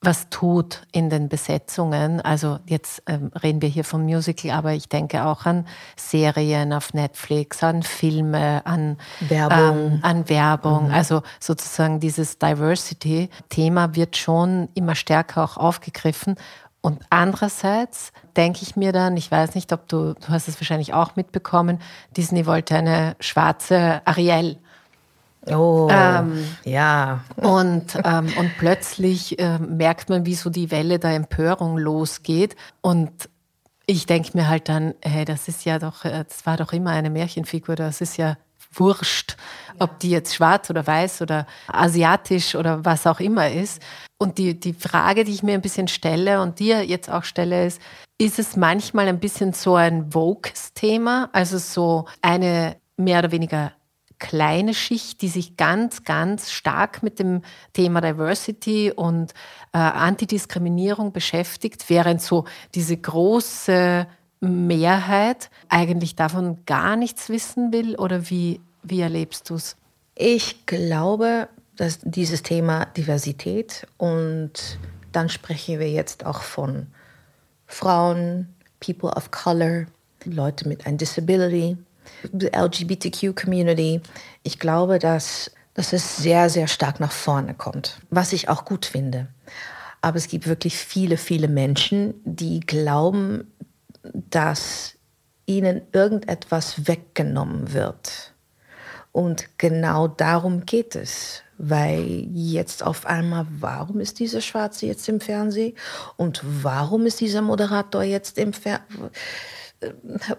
was 0.03 0.29
tut 0.29 0.81
in 0.91 1.09
den 1.09 1.29
Besetzungen. 1.29 2.21
Also 2.21 2.59
jetzt 2.65 3.03
ähm, 3.07 3.31
reden 3.41 3.61
wir 3.61 3.69
hier 3.69 3.83
vom 3.83 4.03
Musical, 4.03 4.51
aber 4.51 4.73
ich 4.73 4.89
denke 4.89 5.25
auch 5.25 5.45
an 5.45 5.65
Serien 5.95 6.73
auf 6.73 6.93
Netflix, 6.93 7.63
an 7.63 7.83
Filme, 7.83 8.65
an 8.65 8.97
Werbung. 9.21 9.93
Ähm, 9.93 9.99
an 10.01 10.29
Werbung. 10.29 10.87
Mhm. 10.87 10.93
Also 10.93 11.21
sozusagen 11.39 11.99
dieses 11.99 12.37
Diversity-Thema 12.37 13.95
wird 13.95 14.17
schon 14.17 14.69
immer 14.73 14.95
stärker 14.95 15.43
auch 15.43 15.57
aufgegriffen. 15.57 16.35
Und 16.81 17.01
andererseits 17.09 18.11
denke 18.35 18.59
ich 18.61 18.75
mir 18.75 18.91
dann, 18.91 19.15
ich 19.15 19.31
weiß 19.31 19.55
nicht, 19.55 19.71
ob 19.71 19.87
du, 19.87 20.15
du 20.15 20.27
hast 20.27 20.49
es 20.49 20.59
wahrscheinlich 20.59 20.93
auch 20.93 21.15
mitbekommen, 21.15 21.79
Disney 22.17 22.45
wollte 22.45 22.75
eine 22.75 23.15
schwarze 23.21 24.01
Ariel 24.03 24.57
Oh, 25.47 25.89
ähm, 25.91 26.45
ja. 26.63 27.23
Und, 27.35 27.97
ähm, 28.03 28.31
und 28.37 28.51
plötzlich 28.57 29.39
äh, 29.39 29.59
merkt 29.59 30.09
man, 30.09 30.25
wie 30.25 30.35
so 30.35 30.49
die 30.49 30.71
Welle 30.71 30.99
der 30.99 31.11
Empörung 31.11 31.77
losgeht. 31.77 32.55
Und 32.81 33.11
ich 33.85 34.05
denke 34.05 34.31
mir 34.33 34.47
halt 34.47 34.69
dann, 34.69 34.93
hey, 35.01 35.25
das 35.25 35.47
ist 35.47 35.65
ja 35.65 35.79
doch, 35.79 36.05
äh, 36.05 36.23
das 36.27 36.45
war 36.45 36.57
doch 36.57 36.71
immer 36.71 36.91
eine 36.91 37.09
Märchenfigur, 37.09 37.75
das 37.75 38.01
ist 38.01 38.17
ja 38.17 38.37
wurscht, 38.75 39.37
ob 39.79 39.99
die 39.99 40.09
jetzt 40.09 40.33
schwarz 40.33 40.69
oder 40.69 40.87
weiß 40.87 41.21
oder 41.21 41.45
asiatisch 41.67 42.55
oder 42.55 42.83
was 42.85 43.05
auch 43.05 43.19
immer 43.19 43.51
ist. 43.51 43.81
Und 44.17 44.37
die, 44.37 44.59
die 44.59 44.73
Frage, 44.73 45.25
die 45.25 45.33
ich 45.33 45.43
mir 45.43 45.53
ein 45.53 45.61
bisschen 45.61 45.87
stelle 45.87 46.41
und 46.41 46.59
dir 46.59 46.85
jetzt 46.85 47.09
auch 47.09 47.23
stelle, 47.23 47.65
ist, 47.65 47.81
ist 48.17 48.39
es 48.39 48.55
manchmal 48.55 49.07
ein 49.07 49.19
bisschen 49.19 49.53
so 49.53 49.75
ein 49.75 50.13
Vokes-Thema, 50.13 51.29
also 51.33 51.57
so 51.57 52.05
eine 52.21 52.77
mehr 52.97 53.19
oder 53.19 53.31
weniger 53.31 53.73
kleine 54.23 54.73
Schicht, 54.73 55.21
die 55.21 55.27
sich 55.27 55.57
ganz, 55.57 56.05
ganz 56.05 56.49
stark 56.49 57.03
mit 57.03 57.19
dem 57.19 57.41
Thema 57.73 57.99
Diversity 57.99 58.89
und 58.89 59.33
äh, 59.73 59.77
Antidiskriminierung 59.77 61.11
beschäftigt, 61.11 61.89
während 61.89 62.21
so 62.21 62.45
diese 62.73 62.95
große 62.95 64.07
Mehrheit 64.39 65.49
eigentlich 65.67 66.15
davon 66.15 66.59
gar 66.65 66.95
nichts 66.95 67.27
wissen 67.27 67.73
will? 67.73 67.97
Oder 67.97 68.29
wie, 68.29 68.61
wie 68.81 69.01
erlebst 69.01 69.49
du 69.49 69.55
es? 69.55 69.75
Ich 70.15 70.65
glaube, 70.65 71.49
dass 71.75 71.99
dieses 72.01 72.43
Thema 72.43 72.85
Diversität 72.85 73.85
und 73.97 74.79
dann 75.11 75.27
sprechen 75.27 75.79
wir 75.79 75.91
jetzt 75.91 76.25
auch 76.25 76.43
von 76.43 76.87
Frauen, 77.67 78.47
People 78.79 79.09
of 79.09 79.31
Color, 79.31 79.87
Leute 80.23 80.69
mit 80.69 80.87
einer 80.87 80.97
Disability, 80.97 81.77
LGBTQ-Community. 82.31 84.01
Ich 84.43 84.59
glaube, 84.59 84.99
dass, 84.99 85.51
dass 85.73 85.93
es 85.93 86.17
sehr, 86.17 86.49
sehr 86.49 86.67
stark 86.67 86.99
nach 86.99 87.11
vorne 87.11 87.53
kommt, 87.53 87.99
was 88.09 88.33
ich 88.33 88.49
auch 88.49 88.65
gut 88.65 88.85
finde. 88.85 89.27
Aber 90.01 90.17
es 90.17 90.27
gibt 90.27 90.47
wirklich 90.47 90.75
viele, 90.75 91.17
viele 91.17 91.47
Menschen, 91.47 92.15
die 92.25 92.59
glauben, 92.59 93.51
dass 94.03 94.95
ihnen 95.45 95.81
irgendetwas 95.91 96.87
weggenommen 96.87 97.73
wird. 97.73 98.33
Und 99.13 99.57
genau 99.57 100.07
darum 100.07 100.65
geht 100.65 100.95
es. 100.95 101.41
Weil 101.57 102.27
jetzt 102.33 102.83
auf 102.83 103.05
einmal, 103.05 103.45
warum 103.59 103.99
ist 103.99 104.19
dieser 104.19 104.41
Schwarze 104.41 104.87
jetzt 104.87 105.07
im 105.07 105.21
Fernsehen? 105.21 105.77
Und 106.17 106.41
warum 106.43 107.05
ist 107.05 107.21
dieser 107.21 107.41
Moderator 107.41 108.03
jetzt 108.03 108.37
im 108.37 108.53
Fernsehen? 108.53 109.11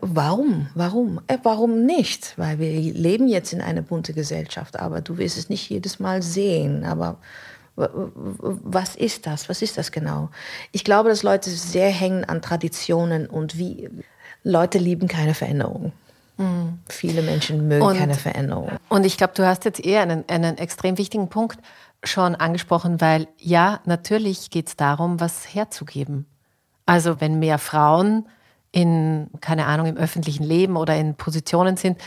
Warum? 0.01 0.69
Warum? 0.75 1.21
Äh, 1.27 1.39
warum 1.43 1.85
nicht? 1.85 2.35
Weil 2.37 2.59
wir 2.59 2.71
leben 2.71 3.29
jetzt 3.29 3.53
in 3.53 3.61
einer 3.61 3.83
bunte 3.83 4.13
Gesellschaft, 4.13 4.79
aber 4.79 5.01
du 5.01 5.19
wirst 5.19 5.39
es 5.39 5.49
nicht 5.49 5.69
jedes 5.69 5.99
Mal 5.99 6.23
sehen. 6.23 6.85
Aber 6.85 7.19
was 7.77 8.95
ist 8.95 9.27
das? 9.27 9.49
Was 9.49 9.63
ist 9.63 9.79
das 9.79 9.91
genau? 9.91 10.31
Ich 10.73 10.85
glaube, 10.85 11.09
dass 11.09 11.23
Leute 11.23 11.51
sehr 11.51 11.91
hängen 11.91 12.25
an 12.25 12.41
Traditionen 12.41 13.27
und 13.27 13.59
wie 13.59 13.91
Leute 14.43 14.79
lieben 14.79 15.09
keine 15.09 15.35
Veränderung. 15.35 15.93
Mhm. 16.37 16.79
Viele 16.89 17.23
Menschen 17.23 17.69
mögen 17.69 17.85
und, 17.85 17.97
keine 17.97 18.15
Veränderung. 18.15 18.71
Und 18.89 19.07
ich 19.07 19.17
glaube, 19.17 19.35
du 19.35 19.47
hast 19.47 19.65
jetzt 19.65 19.85
eher 19.85 20.03
einen, 20.03 20.25
einen 20.29 20.59
extrem 20.59 20.99
wichtigen 20.99 21.29
Punkt 21.29 21.59
schon 22.03 22.35
angesprochen, 22.35 23.01
weil 23.01 23.29
ja, 23.39 23.81
natürlich 23.87 24.51
geht 24.51 24.69
es 24.69 24.77
darum, 24.77 25.21
was 25.21 25.55
herzugeben. 25.55 26.27
Also 26.87 27.21
wenn 27.21 27.39
mehr 27.39 27.59
Frauen 27.59 28.27
in, 28.75 29.29
keine 29.41 29.67
Ahnung, 29.67 29.87
im 29.87 29.97
öffentlichen 29.97 30.43
Leben 30.43 30.77
oder 30.77 30.97
in 30.97 31.15
Positionen 31.15 31.77
sind, 31.77 31.99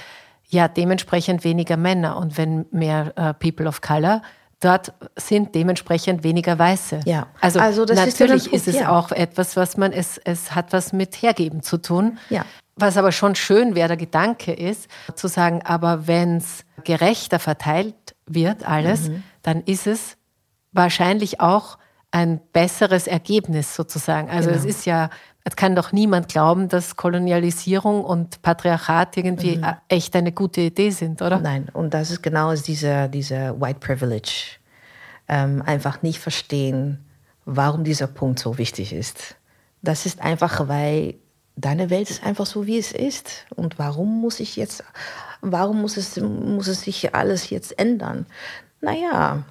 ja, 0.49 0.67
dementsprechend 0.67 1.45
weniger 1.45 1.77
Männer. 1.77 2.17
Und 2.17 2.37
wenn 2.37 2.65
mehr 2.71 3.13
äh, 3.15 3.33
People 3.33 3.67
of 3.67 3.79
Color, 3.79 4.21
dort 4.59 4.91
sind 5.15 5.55
dementsprechend 5.55 6.23
weniger 6.23 6.59
Weiße. 6.59 7.01
Ja. 7.05 7.27
Also, 7.39 7.59
also 7.59 7.85
natürlich 7.85 8.51
ist, 8.51 8.67
ist, 8.67 8.75
es 8.75 8.85
auch 8.85 9.11
etwas, 9.11 9.55
was 9.55 9.77
man, 9.77 9.93
es, 9.93 10.17
es 10.17 10.55
hat 10.55 10.73
was 10.73 10.91
mit 10.91 11.15
Hergeben 11.21 11.63
zu 11.63 11.77
tun. 11.77 12.17
Ja. 12.29 12.43
Was 12.75 12.97
aber 12.97 13.13
schon 13.13 13.35
schön 13.35 13.73
wäre, 13.73 13.87
der 13.87 13.97
Gedanke 13.97 14.53
ist, 14.53 14.89
zu 15.15 15.27
sagen, 15.27 15.61
aber 15.63 16.05
wenn 16.05 16.37
es 16.37 16.65
gerechter 16.83 17.39
verteilt 17.39 17.95
wird, 18.25 18.67
alles, 18.67 19.09
mhm. 19.09 19.23
dann 19.41 19.61
ist 19.63 19.87
es 19.87 20.17
wahrscheinlich 20.73 21.39
auch 21.39 21.77
ein 22.11 22.39
besseres 22.51 23.07
Ergebnis 23.07 23.75
sozusagen. 23.75 24.29
Also 24.29 24.49
genau. 24.49 24.59
es 24.59 24.65
ist 24.65 24.85
ja 24.85 25.09
es 25.47 25.55
kann 25.55 25.77
doch 25.77 25.93
niemand 25.93 26.27
glauben, 26.27 26.67
dass 26.67 26.97
Kolonialisierung 26.97 28.03
und 28.03 28.41
Patriarchat 28.41 29.15
irgendwie 29.15 29.55
mhm. 29.55 29.65
echt 29.87 30.13
eine 30.17 30.33
gute 30.33 30.59
Idee 30.59 30.89
sind, 30.89 31.21
oder? 31.21 31.39
Nein, 31.39 31.69
und 31.71 31.93
das 31.93 32.11
ist 32.11 32.21
genau 32.21 32.53
dieser, 32.53 33.07
dieser 33.07 33.59
White 33.61 33.79
Privilege. 33.79 34.57
Ähm, 35.29 35.63
einfach 35.65 36.01
nicht 36.01 36.19
verstehen, 36.19 37.05
warum 37.45 37.85
dieser 37.85 38.07
Punkt 38.07 38.39
so 38.39 38.57
wichtig 38.57 38.91
ist. 38.91 39.35
Das 39.81 40.05
ist 40.05 40.19
einfach, 40.19 40.67
weil 40.67 41.15
deine 41.55 41.89
Welt 41.89 42.09
ist 42.09 42.25
einfach 42.25 42.45
so, 42.45 42.67
wie 42.67 42.77
es 42.77 42.91
ist. 42.91 43.45
Und 43.55 43.79
warum 43.79 44.19
muss 44.19 44.41
ich 44.41 44.57
jetzt, 44.57 44.83
warum 45.39 45.79
muss 45.79 45.95
es, 45.95 46.17
muss 46.17 46.67
es 46.67 46.81
sich 46.81 47.15
alles 47.15 47.49
jetzt 47.49 47.79
ändern? 47.79 48.25
Naja, 48.81 49.45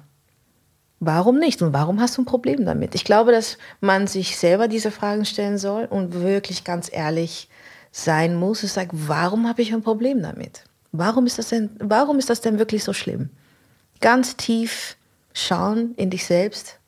Warum 0.99 1.37
nicht 1.37 1.61
und 1.61 1.73
warum 1.73 1.99
hast 2.01 2.17
du 2.17 2.23
ein 2.23 2.25
Problem 2.25 2.65
damit? 2.65 2.95
Ich 2.95 3.03
glaube, 3.03 3.31
dass 3.31 3.57
man 3.81 4.07
sich 4.07 4.37
selber 4.37 4.67
diese 4.67 4.89
Fragen 4.89 5.25
stellen 5.25 5.57
soll 5.57 5.85
und 5.85 6.13
wirklich 6.13 6.63
ganz 6.63 6.89
ehrlich 6.91 7.49
sein 7.91 8.35
muss 8.35 8.63
und 8.63 8.69
sagt, 8.69 8.91
warum 8.93 9.47
habe 9.47 9.61
ich 9.61 9.73
ein 9.73 9.83
Problem 9.83 10.21
damit? 10.21 10.63
Warum 10.91 11.25
ist 11.27 11.37
das 11.37 11.49
denn, 11.49 11.69
warum 11.79 12.17
ist 12.17 12.29
das 12.29 12.41
denn 12.41 12.57
wirklich 12.57 12.83
so 12.83 12.93
schlimm? 12.93 13.29
Ganz 14.01 14.37
tief 14.37 14.97
schauen 15.33 15.93
in 15.97 16.09
dich 16.09 16.25
selbst. 16.25 16.79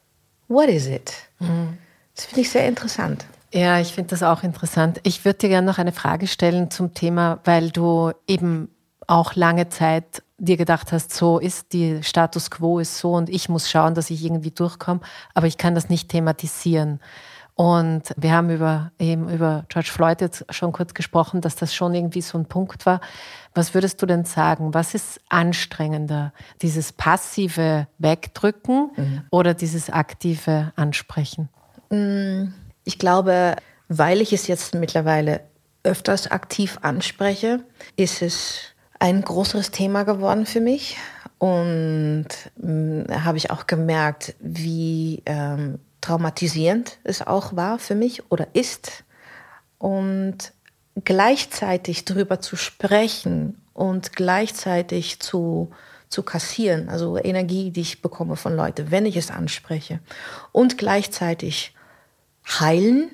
What 0.48 0.70
is 0.70 0.88
it? 0.88 1.14
Mhm. 1.40 1.78
Das 2.16 2.26
finde 2.26 2.42
ich 2.42 2.50
sehr 2.50 2.68
interessant. 2.68 3.26
Ja, 3.54 3.80
ich 3.80 3.94
finde 3.94 4.12
das 4.12 4.24
auch 4.24 4.44
interessant. 4.44 5.00
Ich 5.04 5.26
würde 5.26 5.40
dir 5.40 5.50
gerne 5.50 5.66
noch 5.66 5.78
eine 5.78 5.92
Frage 5.92 6.28
stellen 6.28 6.70
zum 6.70 6.94
Thema, 6.94 7.40
weil 7.44 7.72
du 7.72 8.12
eben 8.28 8.70
auch 9.08 9.36
lange 9.36 9.70
Zeit 9.70 10.24
dir 10.40 10.58
gedacht 10.58 10.92
hast, 10.92 11.14
so 11.14 11.40
ist 11.40 11.74
die 11.74 12.04
Status 12.04 12.50
quo 12.50 12.80
ist 12.80 12.98
so 12.98 13.14
und 13.14 13.30
ich 13.30 13.50
muss 13.50 13.70
schauen, 13.70 13.94
dass 13.94 14.10
ich 14.10 14.24
irgendwie 14.24 14.52
durchkomme, 14.52 15.02
aber 15.34 15.48
ich 15.48 15.58
kann 15.58 15.76
das 15.76 15.90
nicht 15.90 16.10
thematisieren. 16.10 17.00
Und 17.60 18.14
wir 18.16 18.32
haben 18.32 18.50
über, 18.50 18.94
eben 19.00 19.28
über 19.28 19.66
George 19.68 19.90
Floyd 19.92 20.22
jetzt 20.22 20.46
schon 20.50 20.72
kurz 20.72 20.94
gesprochen, 20.94 21.42
dass 21.42 21.58
das 21.58 21.76
schon 21.76 21.94
irgendwie 21.94 22.22
so 22.22 22.38
ein 22.38 22.46
Punkt 22.46 22.86
war. 22.86 23.02
Was 23.54 23.74
würdest 23.74 24.02
du 24.02 24.06
denn 24.06 24.24
sagen? 24.24 24.74
Was 24.74 24.94
ist 24.94 25.20
anstrengender? 25.28 26.32
Dieses 26.62 26.94
passive 26.94 27.88
Wegdrücken 27.98 28.92
mhm. 28.96 29.24
oder 29.30 29.54
dieses 29.54 29.90
aktive 29.90 30.72
Ansprechen? 30.78 31.50
Mm, 31.90 32.54
ich 32.86 32.98
glaube, 32.98 33.58
weil 33.90 34.22
ich 34.22 34.32
es 34.32 34.48
jetzt 34.48 34.74
mittlerweile 34.76 35.42
öfters 35.84 36.32
aktiv 36.32 36.78
anspreche, 36.82 37.66
ist 37.98 38.22
es 38.22 38.74
ein 39.00 39.22
größeres 39.22 39.72
Thema 39.72 40.04
geworden 40.04 40.46
für 40.46 40.62
mich. 40.62 40.98
Und 41.38 42.28
äh, 42.62 43.14
habe 43.14 43.38
ich 43.38 43.50
auch 43.50 43.66
gemerkt, 43.66 44.36
wie 44.40 45.24
ähm, 45.26 45.80
traumatisierend 46.02 47.00
es 47.04 47.26
auch 47.26 47.56
war 47.56 47.80
für 47.80 47.96
mich 47.96 48.30
oder 48.30 48.48
ist. 48.54 49.06
Und 49.78 50.52
gleichzeitig 51.06 52.04
darüber 52.04 52.42
zu 52.42 52.58
sprechen 52.58 53.62
und 53.74 54.14
gleichzeitig 54.18 55.22
zu, 55.22 55.72
zu 56.10 56.24
kassieren, 56.24 56.90
also 56.90 57.18
Energie, 57.18 57.72
die 57.72 57.82
ich 57.82 58.02
bekomme 58.02 58.36
von 58.36 58.56
Leuten, 58.56 58.92
wenn 58.92 59.06
ich 59.06 59.16
es 59.16 59.32
anspreche, 59.32 60.02
und 60.52 60.78
gleichzeitig 60.78 61.74
heilen, 62.60 63.10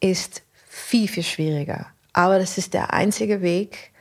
ist 0.00 0.42
viel, 0.68 1.08
viel 1.08 1.22
schwieriger. 1.22 1.86
Aber 2.12 2.38
das 2.38 2.58
ist 2.58 2.74
der 2.74 2.92
einzige 2.92 3.40
Weg, 3.40 3.91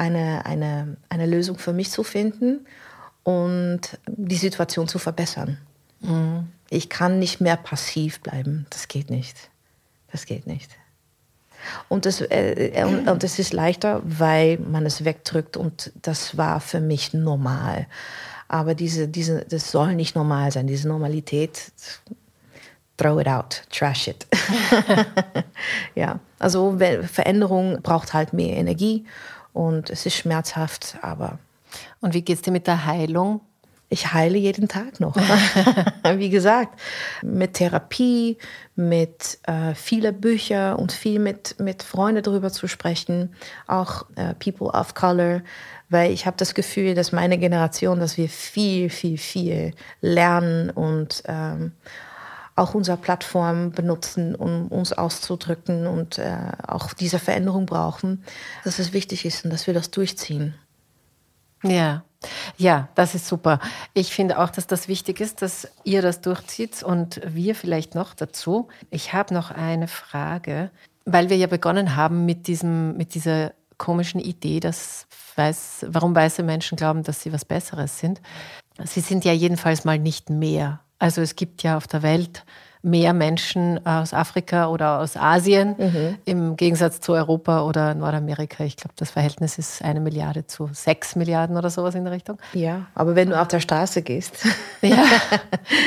eine, 0.00 0.46
eine, 0.46 0.96
eine 1.10 1.26
Lösung 1.26 1.58
für 1.58 1.74
mich 1.74 1.90
zu 1.90 2.02
finden 2.02 2.66
und 3.22 3.98
die 4.06 4.36
Situation 4.36 4.88
zu 4.88 4.98
verbessern. 4.98 5.58
Mhm. 6.00 6.48
Ich 6.70 6.88
kann 6.88 7.18
nicht 7.18 7.42
mehr 7.42 7.56
passiv 7.56 8.20
bleiben. 8.20 8.66
Das 8.70 8.88
geht 8.88 9.10
nicht. 9.10 9.50
Das 10.10 10.24
geht 10.24 10.46
nicht. 10.46 10.70
Und 11.90 12.06
das, 12.06 12.22
äh, 12.22 12.82
und, 12.86 13.08
und 13.08 13.22
das 13.22 13.38
ist 13.38 13.52
leichter, 13.52 14.00
weil 14.02 14.58
man 14.58 14.86
es 14.86 15.04
wegdrückt 15.04 15.58
und 15.58 15.92
das 16.00 16.38
war 16.38 16.60
für 16.60 16.80
mich 16.80 17.12
normal. 17.12 17.86
Aber 18.48 18.74
diese, 18.74 19.06
diese, 19.06 19.44
das 19.44 19.70
soll 19.70 19.94
nicht 19.94 20.16
normal 20.16 20.50
sein. 20.50 20.66
Diese 20.66 20.88
Normalität, 20.88 21.72
throw 22.96 23.20
it 23.20 23.28
out, 23.28 23.64
trash 23.70 24.08
it. 24.08 24.26
ja, 25.94 26.18
also 26.38 26.78
Veränderung 26.78 27.82
braucht 27.82 28.14
halt 28.14 28.32
mehr 28.32 28.56
Energie 28.56 29.04
und 29.52 29.90
es 29.90 30.06
ist 30.06 30.16
schmerzhaft, 30.16 30.96
aber. 31.02 31.38
Und 32.00 32.14
wie 32.14 32.22
geht 32.22 32.36
es 32.36 32.42
dir 32.42 32.50
mit 32.50 32.66
der 32.66 32.86
Heilung? 32.86 33.40
ich 33.90 34.12
heile 34.12 34.38
jeden 34.38 34.68
Tag 34.68 35.00
noch. 35.00 35.16
Wie 36.16 36.30
gesagt, 36.30 36.80
mit 37.22 37.54
Therapie, 37.54 38.38
mit 38.76 39.38
äh, 39.42 39.74
vielen 39.74 40.20
Büchern 40.20 40.76
und 40.76 40.92
viel 40.92 41.18
mit, 41.18 41.58
mit 41.58 41.82
Freunden 41.82 42.22
darüber 42.22 42.50
zu 42.50 42.68
sprechen, 42.68 43.34
auch 43.66 44.06
äh, 44.14 44.34
People 44.34 44.68
of 44.68 44.94
Color, 44.94 45.42
weil 45.88 46.12
ich 46.12 46.24
habe 46.24 46.36
das 46.36 46.54
Gefühl, 46.54 46.94
dass 46.94 47.10
meine 47.10 47.36
Generation, 47.36 47.98
dass 47.98 48.16
wir 48.16 48.28
viel, 48.28 48.90
viel, 48.90 49.18
viel 49.18 49.74
lernen 50.00 50.70
und 50.70 51.24
ähm, 51.26 51.72
auch 52.60 52.74
unsere 52.74 52.96
Plattform 52.96 53.72
benutzen, 53.72 54.34
um 54.34 54.68
uns 54.68 54.92
auszudrücken 54.92 55.86
und 55.86 56.18
äh, 56.18 56.36
auch 56.66 56.92
diese 56.92 57.18
Veränderung 57.18 57.66
brauchen, 57.66 58.24
dass 58.64 58.78
es 58.78 58.92
wichtig 58.92 59.24
ist 59.24 59.44
und 59.44 59.50
dass 59.50 59.66
wir 59.66 59.74
das 59.74 59.90
durchziehen. 59.90 60.54
Ja, 61.62 62.04
ja, 62.56 62.88
das 62.94 63.14
ist 63.14 63.26
super. 63.26 63.60
Ich 63.94 64.12
finde 64.14 64.38
auch, 64.38 64.50
dass 64.50 64.66
das 64.66 64.88
wichtig 64.88 65.20
ist, 65.20 65.42
dass 65.42 65.68
ihr 65.84 66.02
das 66.02 66.20
durchzieht 66.20 66.82
und 66.82 67.20
wir 67.26 67.54
vielleicht 67.54 67.94
noch 67.94 68.14
dazu. 68.14 68.68
Ich 68.90 69.12
habe 69.12 69.32
noch 69.32 69.50
eine 69.50 69.88
Frage, 69.88 70.70
weil 71.06 71.30
wir 71.30 71.36
ja 71.36 71.46
begonnen 71.46 71.96
haben 71.96 72.26
mit, 72.26 72.46
diesem, 72.46 72.96
mit 72.96 73.14
dieser 73.14 73.52
komischen 73.78 74.20
Idee, 74.20 74.60
dass 74.60 75.06
weiß, 75.36 75.86
warum 75.88 76.14
weiße 76.14 76.42
Menschen 76.42 76.76
glauben, 76.76 77.02
dass 77.02 77.22
sie 77.22 77.32
was 77.32 77.44
Besseres 77.44 77.98
sind. 77.98 78.20
Sie 78.84 79.00
sind 79.00 79.24
ja 79.24 79.32
jedenfalls 79.32 79.84
mal 79.84 79.98
nicht 79.98 80.28
mehr. 80.28 80.80
Also 81.00 81.20
es 81.22 81.34
gibt 81.34 81.64
ja 81.64 81.76
auf 81.76 81.88
der 81.88 82.02
Welt 82.02 82.44
mehr 82.82 83.12
Menschen 83.12 83.84
aus 83.84 84.14
Afrika 84.14 84.68
oder 84.68 85.00
aus 85.00 85.16
Asien 85.16 85.74
mhm. 85.76 86.18
im 86.24 86.56
Gegensatz 86.56 87.00
zu 87.00 87.12
Europa 87.12 87.62
oder 87.64 87.94
Nordamerika. 87.94 88.64
Ich 88.64 88.76
glaube, 88.76 88.94
das 88.96 89.10
Verhältnis 89.10 89.58
ist 89.58 89.84
eine 89.84 90.00
Milliarde 90.00 90.46
zu 90.46 90.70
sechs 90.72 91.14
Milliarden 91.14 91.56
oder 91.56 91.68
sowas 91.68 91.94
in 91.94 92.04
der 92.04 92.12
Richtung. 92.12 92.38
Ja, 92.54 92.86
aber 92.94 93.16
wenn 93.16 93.30
du 93.30 93.40
auf 93.40 93.48
der 93.48 93.60
Straße 93.60 94.02
gehst. 94.02 94.46
Ja. 94.80 94.96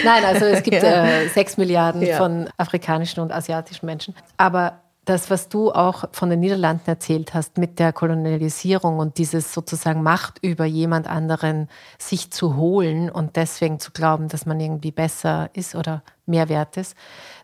Nein, 0.06 0.24
also 0.24 0.46
es 0.46 0.62
gibt 0.62 0.84
ja. 0.84 1.06
äh, 1.06 1.28
sechs 1.30 1.58
Milliarden 1.58 2.04
ja. 2.04 2.18
von 2.18 2.48
afrikanischen 2.58 3.22
und 3.22 3.32
asiatischen 3.32 3.88
Menschen. 3.88 4.14
Aber 4.38 4.83
das, 5.06 5.30
was 5.30 5.50
du 5.50 5.72
auch 5.72 6.06
von 6.12 6.30
den 6.30 6.40
Niederlanden 6.40 6.88
erzählt 6.88 7.34
hast 7.34 7.58
mit 7.58 7.78
der 7.80 7.92
Kolonialisierung 7.92 9.00
und 9.00 9.18
dieses 9.18 9.54
sozusagen 9.54 10.02
Macht 10.02 10.40
über 10.42 10.66
jemand 10.66 11.08
anderen 11.08 11.68
sich 11.98 12.32
zu 12.32 12.56
holen 12.56 13.10
und 13.10 13.36
deswegen 13.36 13.80
zu 13.80 13.92
glauben, 13.92 14.30
dass 14.30 14.46
man 14.46 14.60
irgendwie 14.60 14.92
besser 14.92 15.50
ist 15.54 15.76
oder 15.76 16.04
mehr 16.26 16.48
wert 16.48 16.78
ist, 16.78 16.96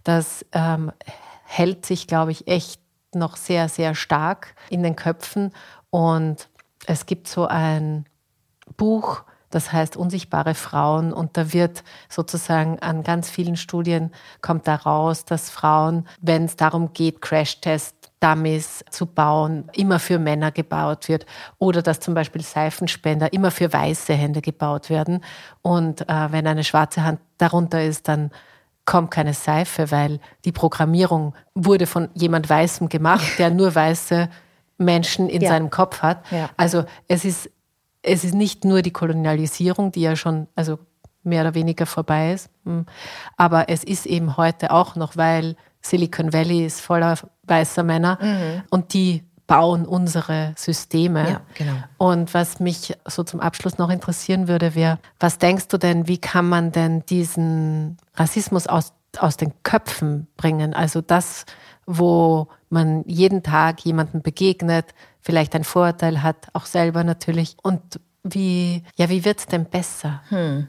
das 0.03 0.45
ähm, 0.53 0.91
hält 1.43 1.85
sich, 1.85 2.07
glaube 2.07 2.31
ich, 2.31 2.47
echt 2.47 2.79
noch 3.13 3.35
sehr, 3.35 3.67
sehr 3.69 3.95
stark 3.95 4.55
in 4.69 4.83
den 4.83 4.95
Köpfen. 4.95 5.51
Und 5.89 6.47
es 6.85 7.05
gibt 7.05 7.27
so 7.27 7.45
ein 7.45 8.05
Buch, 8.77 9.23
das 9.49 9.71
heißt 9.71 9.97
unsichtbare 9.97 10.55
Frauen. 10.55 11.13
Und 11.13 11.37
da 11.37 11.53
wird 11.53 11.83
sozusagen 12.09 12.79
an 12.79 13.03
ganz 13.03 13.29
vielen 13.29 13.55
Studien 13.55 14.11
kommt 14.41 14.67
da 14.67 14.75
raus, 14.75 15.25
dass 15.25 15.49
Frauen, 15.49 16.07
wenn 16.21 16.45
es 16.45 16.55
darum 16.55 16.93
geht, 16.93 17.21
Crashtest 17.21 17.95
Dummies 18.19 18.83
zu 18.89 19.05
bauen, 19.05 19.69
immer 19.73 19.97
für 19.97 20.19
Männer 20.19 20.51
gebaut 20.51 21.07
wird 21.07 21.25
oder 21.57 21.81
dass 21.81 22.01
zum 22.01 22.13
Beispiel 22.13 22.41
Seifenspender 22.41 23.31
immer 23.31 23.49
für 23.49 23.71
weiße 23.71 24.13
Hände 24.13 24.41
gebaut 24.41 24.89
werden. 24.89 25.23
Und 25.61 26.01
äh, 26.01 26.31
wenn 26.31 26.45
eine 26.45 26.65
schwarze 26.65 27.03
Hand 27.03 27.21
darunter 27.37 27.81
ist, 27.81 28.07
dann 28.07 28.31
kommt 28.83 29.11
keine 29.11 29.33
Seife, 29.33 29.91
weil 29.91 30.19
die 30.45 30.51
Programmierung 30.51 31.33
wurde 31.53 31.85
von 31.85 32.09
jemand 32.13 32.49
Weißem 32.49 32.89
gemacht, 32.89 33.37
der 33.37 33.51
nur 33.51 33.73
weiße 33.73 34.29
Menschen 34.77 35.29
in 35.29 35.41
ja. 35.41 35.49
seinem 35.49 35.69
Kopf 35.69 36.01
hat. 36.01 36.25
Ja. 36.31 36.49
Also 36.57 36.85
es 37.07 37.23
ist 37.23 37.49
es 38.01 38.23
ist 38.23 38.33
nicht 38.33 38.65
nur 38.65 38.81
die 38.81 38.91
Kolonialisierung, 38.91 39.91
die 39.91 40.01
ja 40.01 40.15
schon 40.15 40.47
also 40.55 40.79
mehr 41.23 41.41
oder 41.41 41.53
weniger 41.53 41.85
vorbei 41.85 42.33
ist, 42.33 42.49
hm, 42.65 42.85
aber 43.37 43.69
es 43.69 43.83
ist 43.83 44.05
eben 44.05 44.37
heute 44.37 44.71
auch 44.71 44.95
noch, 44.95 45.17
weil 45.17 45.55
Silicon 45.81 46.33
Valley 46.33 46.65
ist 46.65 46.81
voller 46.81 47.17
weißer 47.43 47.83
Männer 47.83 48.17
mhm. 48.21 48.63
und 48.69 48.93
die 48.93 49.23
bauen 49.47 49.85
unsere 49.85 50.53
Systeme. 50.55 51.27
Ja, 51.27 51.41
genau. 51.55 51.73
Und 51.97 52.33
was 52.35 52.59
mich 52.59 52.95
so 53.05 53.23
zum 53.23 53.39
Abschluss 53.39 53.79
noch 53.79 53.89
interessieren 53.89 54.47
würde, 54.47 54.75
wäre, 54.75 54.99
was 55.19 55.39
denkst 55.39 55.67
du 55.69 55.77
denn, 55.77 56.07
wie 56.07 56.19
kann 56.19 56.47
man 56.47 56.71
denn 56.71 57.03
diesen 57.07 57.97
Rassismus 58.15 58.67
aus, 58.67 58.93
aus 59.17 59.37
den 59.37 59.51
Köpfen 59.63 60.27
bringen? 60.37 60.75
Also 60.75 61.01
das, 61.01 61.45
wo 61.87 62.47
man 62.69 63.03
jeden 63.07 63.41
Tag 63.41 63.81
jemanden 63.81 64.21
begegnet, 64.21 64.93
vielleicht 65.21 65.55
ein 65.55 65.63
Vorurteil 65.63 66.23
hat, 66.23 66.47
auch 66.53 66.65
selber 66.65 67.03
natürlich. 67.03 67.55
Und 67.61 67.99
wie, 68.23 68.83
ja, 68.95 69.09
wie 69.09 69.25
wird 69.25 69.39
es 69.39 69.45
denn 69.45 69.65
besser? 69.65 70.21
Hm. 70.29 70.67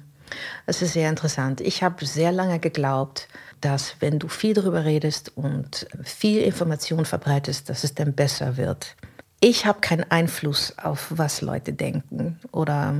Das 0.66 0.80
ist 0.82 0.92
sehr 0.92 1.08
interessant. 1.08 1.60
Ich 1.60 1.82
habe 1.82 2.06
sehr 2.06 2.30
lange 2.30 2.60
geglaubt, 2.60 3.28
dass 3.60 3.96
wenn 4.00 4.18
du 4.18 4.28
viel 4.28 4.54
darüber 4.54 4.84
redest 4.84 5.36
und 5.36 5.86
viel 6.02 6.42
Information 6.42 7.04
verbreitest, 7.04 7.68
dass 7.68 7.84
es 7.84 7.94
dann 7.94 8.14
besser 8.14 8.56
wird. 8.56 8.96
Ich 9.40 9.66
habe 9.66 9.80
keinen 9.80 10.10
Einfluss 10.10 10.78
auf, 10.78 11.08
was 11.10 11.40
Leute 11.40 11.72
denken 11.72 12.38
oder 12.52 12.94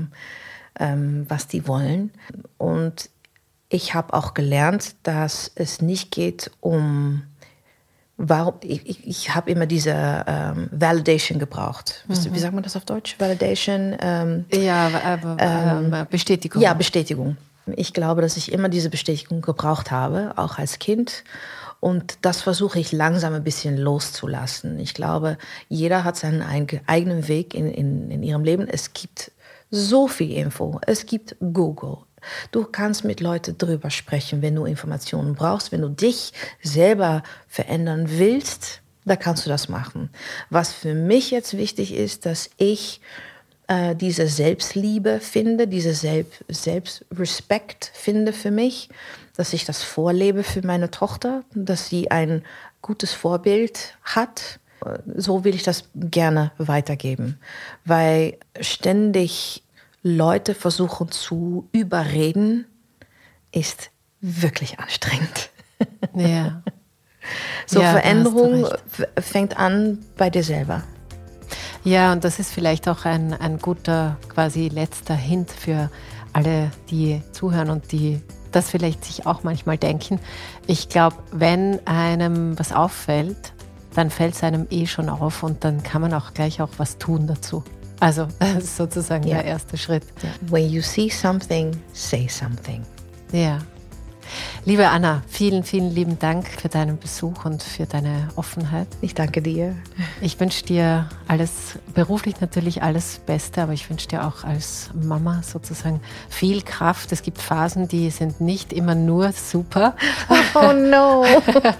ähm, 0.78 1.26
was 1.28 1.46
die 1.46 1.66
wollen. 1.66 2.12
Und 2.58 3.10
ich 3.68 3.94
habe 3.94 4.14
auch 4.14 4.34
gelernt, 4.34 4.96
dass 5.04 5.50
es 5.54 5.80
nicht 5.80 6.10
geht 6.10 6.50
um 6.60 7.22
warum 8.20 8.54
ich, 8.62 9.06
ich 9.06 9.34
habe 9.34 9.50
immer 9.50 9.66
diese 9.66 9.94
ähm, 10.26 10.68
Validation 10.70 11.38
gebraucht. 11.38 12.04
Mhm. 12.06 12.34
Wie 12.34 12.38
sagt 12.38 12.54
man 12.54 12.62
das 12.62 12.76
auf 12.76 12.84
Deutsch? 12.84 13.16
Validation? 13.18 13.96
Ähm, 14.00 14.44
ja, 14.52 14.90
aber, 15.04 15.36
ähm, 15.40 15.92
ähm, 15.92 16.06
Bestätigung. 16.10 16.60
Ja, 16.60 16.74
Bestätigung. 16.74 17.36
Ich 17.76 17.92
glaube, 17.92 18.20
dass 18.20 18.36
ich 18.36 18.52
immer 18.52 18.68
diese 18.68 18.90
Bestätigung 18.90 19.40
gebraucht 19.40 19.90
habe, 19.90 20.32
auch 20.36 20.58
als 20.58 20.78
Kind. 20.78 21.24
Und 21.78 22.18
das 22.22 22.42
versuche 22.42 22.78
ich 22.78 22.92
langsam 22.92 23.32
ein 23.32 23.44
bisschen 23.44 23.78
loszulassen. 23.78 24.78
Ich 24.78 24.92
glaube, 24.92 25.38
jeder 25.68 26.04
hat 26.04 26.16
seinen 26.16 26.42
eigenen 26.42 27.26
Weg 27.26 27.54
in, 27.54 27.70
in, 27.70 28.10
in 28.10 28.22
ihrem 28.22 28.44
Leben. 28.44 28.68
Es 28.68 28.92
gibt 28.92 29.32
so 29.70 30.08
viel 30.08 30.32
Info. 30.32 30.80
Es 30.86 31.06
gibt 31.06 31.36
Google, 31.40 31.98
Du 32.50 32.64
kannst 32.64 33.04
mit 33.04 33.20
Leuten 33.20 33.56
drüber 33.58 33.90
sprechen, 33.90 34.42
wenn 34.42 34.54
du 34.54 34.64
Informationen 34.64 35.34
brauchst, 35.34 35.72
wenn 35.72 35.82
du 35.82 35.88
dich 35.88 36.32
selber 36.62 37.22
verändern 37.48 38.06
willst, 38.08 38.80
da 39.04 39.16
kannst 39.16 39.46
du 39.46 39.50
das 39.50 39.68
machen. 39.68 40.10
Was 40.50 40.72
für 40.72 40.94
mich 40.94 41.30
jetzt 41.30 41.56
wichtig 41.56 41.94
ist, 41.94 42.26
dass 42.26 42.50
ich 42.58 43.00
äh, 43.70 43.94
diese 43.94 44.26
Selbstliebe 44.26 45.20
finde, 45.20 45.66
diese 45.66 45.94
Selbst 45.94 46.44
Selbstrespekt 46.48 47.90
finde 47.94 48.32
für 48.32 48.50
mich, 48.50 48.88
dass 49.36 49.52
ich 49.52 49.64
das 49.64 49.82
vorlebe 49.82 50.42
für 50.42 50.66
meine 50.66 50.90
Tochter, 50.90 51.44
dass 51.54 51.88
sie 51.88 52.10
ein 52.10 52.44
gutes 52.82 53.12
Vorbild 53.12 53.96
hat. 54.02 54.58
So 55.14 55.44
will 55.44 55.54
ich 55.54 55.62
das 55.62 55.84
gerne 55.94 56.52
weitergeben, 56.58 57.38
weil 57.84 58.38
ständig 58.60 59.62
Leute 60.02 60.54
versuchen 60.54 61.10
zu 61.10 61.68
überreden, 61.72 62.66
ist 63.52 63.90
wirklich 64.20 64.78
anstrengend. 64.78 65.50
Ja. 66.14 66.62
So 67.66 67.80
ja, 67.80 67.92
Veränderung 67.92 68.66
fängt 69.20 69.56
an 69.56 69.98
bei 70.16 70.30
dir 70.30 70.42
selber. 70.42 70.82
Ja, 71.84 72.12
und 72.12 72.24
das 72.24 72.38
ist 72.38 72.50
vielleicht 72.50 72.88
auch 72.88 73.04
ein, 73.04 73.34
ein 73.34 73.58
guter 73.58 74.16
quasi 74.28 74.68
letzter 74.68 75.14
Hint 75.14 75.50
für 75.50 75.90
alle, 76.32 76.70
die 76.90 77.22
zuhören 77.32 77.70
und 77.70 77.92
die 77.92 78.20
das 78.52 78.70
vielleicht 78.70 79.04
sich 79.04 79.26
auch 79.26 79.42
manchmal 79.42 79.78
denken. 79.78 80.18
Ich 80.66 80.88
glaube, 80.88 81.16
wenn 81.30 81.86
einem 81.86 82.58
was 82.58 82.72
auffällt, 82.72 83.52
dann 83.94 84.10
fällt 84.10 84.34
es 84.34 84.42
einem 84.42 84.66
eh 84.70 84.86
schon 84.86 85.08
auf 85.08 85.42
und 85.42 85.64
dann 85.64 85.82
kann 85.82 86.02
man 86.02 86.14
auch 86.14 86.34
gleich 86.34 86.60
auch 86.60 86.70
was 86.78 86.98
tun 86.98 87.26
dazu. 87.26 87.64
Also 88.00 88.26
das 88.38 88.64
ist 88.64 88.76
sozusagen 88.76 89.26
ja. 89.26 89.36
der 89.36 89.44
erste 89.44 89.76
Schritt. 89.76 90.04
When 90.48 90.68
you 90.68 90.82
see 90.82 91.08
something, 91.08 91.70
say 91.92 92.26
something. 92.28 92.82
Ja, 93.32 93.58
Liebe 94.64 94.88
Anna, 94.88 95.22
vielen, 95.28 95.64
vielen 95.64 95.90
lieben 95.94 96.18
Dank 96.18 96.46
für 96.46 96.68
deinen 96.68 96.98
Besuch 96.98 97.44
und 97.44 97.62
für 97.62 97.86
deine 97.86 98.28
Offenheit. 98.36 98.88
Ich 99.00 99.14
danke 99.14 99.40
dir. 99.42 99.74
Ich 100.20 100.38
wünsche 100.38 100.64
dir 100.64 101.08
alles, 101.28 101.78
beruflich 101.94 102.40
natürlich 102.40 102.82
alles 102.82 103.20
Beste, 103.24 103.62
aber 103.62 103.72
ich 103.72 103.88
wünsche 103.88 104.08
dir 104.08 104.26
auch 104.26 104.44
als 104.44 104.90
Mama 104.94 105.42
sozusagen 105.42 106.00
viel 106.28 106.62
Kraft. 106.62 107.10
Es 107.12 107.22
gibt 107.22 107.40
Phasen, 107.40 107.88
die 107.88 108.10
sind 108.10 108.40
nicht 108.40 108.72
immer 108.72 108.94
nur 108.94 109.32
super. 109.32 109.96
Oh 110.54 110.72
no. 110.72 111.24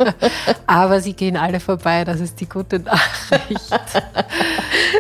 aber 0.67 1.01
sie 1.01 1.13
gehen 1.13 1.37
alle 1.37 1.61
vorbei, 1.61 2.05
das 2.05 2.21
ist 2.21 2.41
die 2.41 2.49
gute 2.49 2.79
Nachricht. 2.79 3.73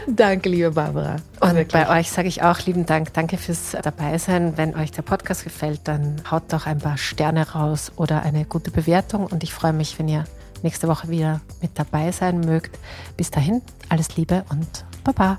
Danke, 0.06 0.48
liebe 0.48 0.70
Barbara. 0.72 1.16
Und 1.40 1.54
Wirklich. 1.54 1.72
bei 1.72 2.00
euch 2.00 2.10
sage 2.10 2.28
ich 2.28 2.42
auch 2.42 2.60
lieben 2.66 2.84
Dank. 2.84 3.14
Danke 3.14 3.38
fürs 3.38 3.76
Dabeisein. 3.82 4.56
Wenn 4.56 4.74
euch 4.74 4.90
der 4.90 5.02
Podcast 5.02 5.44
gefällt, 5.44 5.80
dann 5.84 6.22
haut 6.30 6.44
doch 6.52 6.66
ein 6.66 6.78
paar 6.78 6.98
Sterne 7.40 7.50
raus 7.50 7.92
oder 7.96 8.22
eine 8.22 8.44
gute 8.44 8.70
Bewertung. 8.70 9.26
Und 9.26 9.42
ich 9.42 9.52
freue 9.52 9.72
mich, 9.72 9.98
wenn 9.98 10.08
ihr 10.08 10.24
nächste 10.62 10.88
Woche 10.88 11.08
wieder 11.08 11.40
mit 11.60 11.72
dabei 11.74 12.12
sein 12.12 12.40
mögt. 12.40 12.78
Bis 13.16 13.30
dahin, 13.30 13.62
alles 13.88 14.16
Liebe 14.16 14.44
und 14.50 14.84
Baba. 15.04 15.38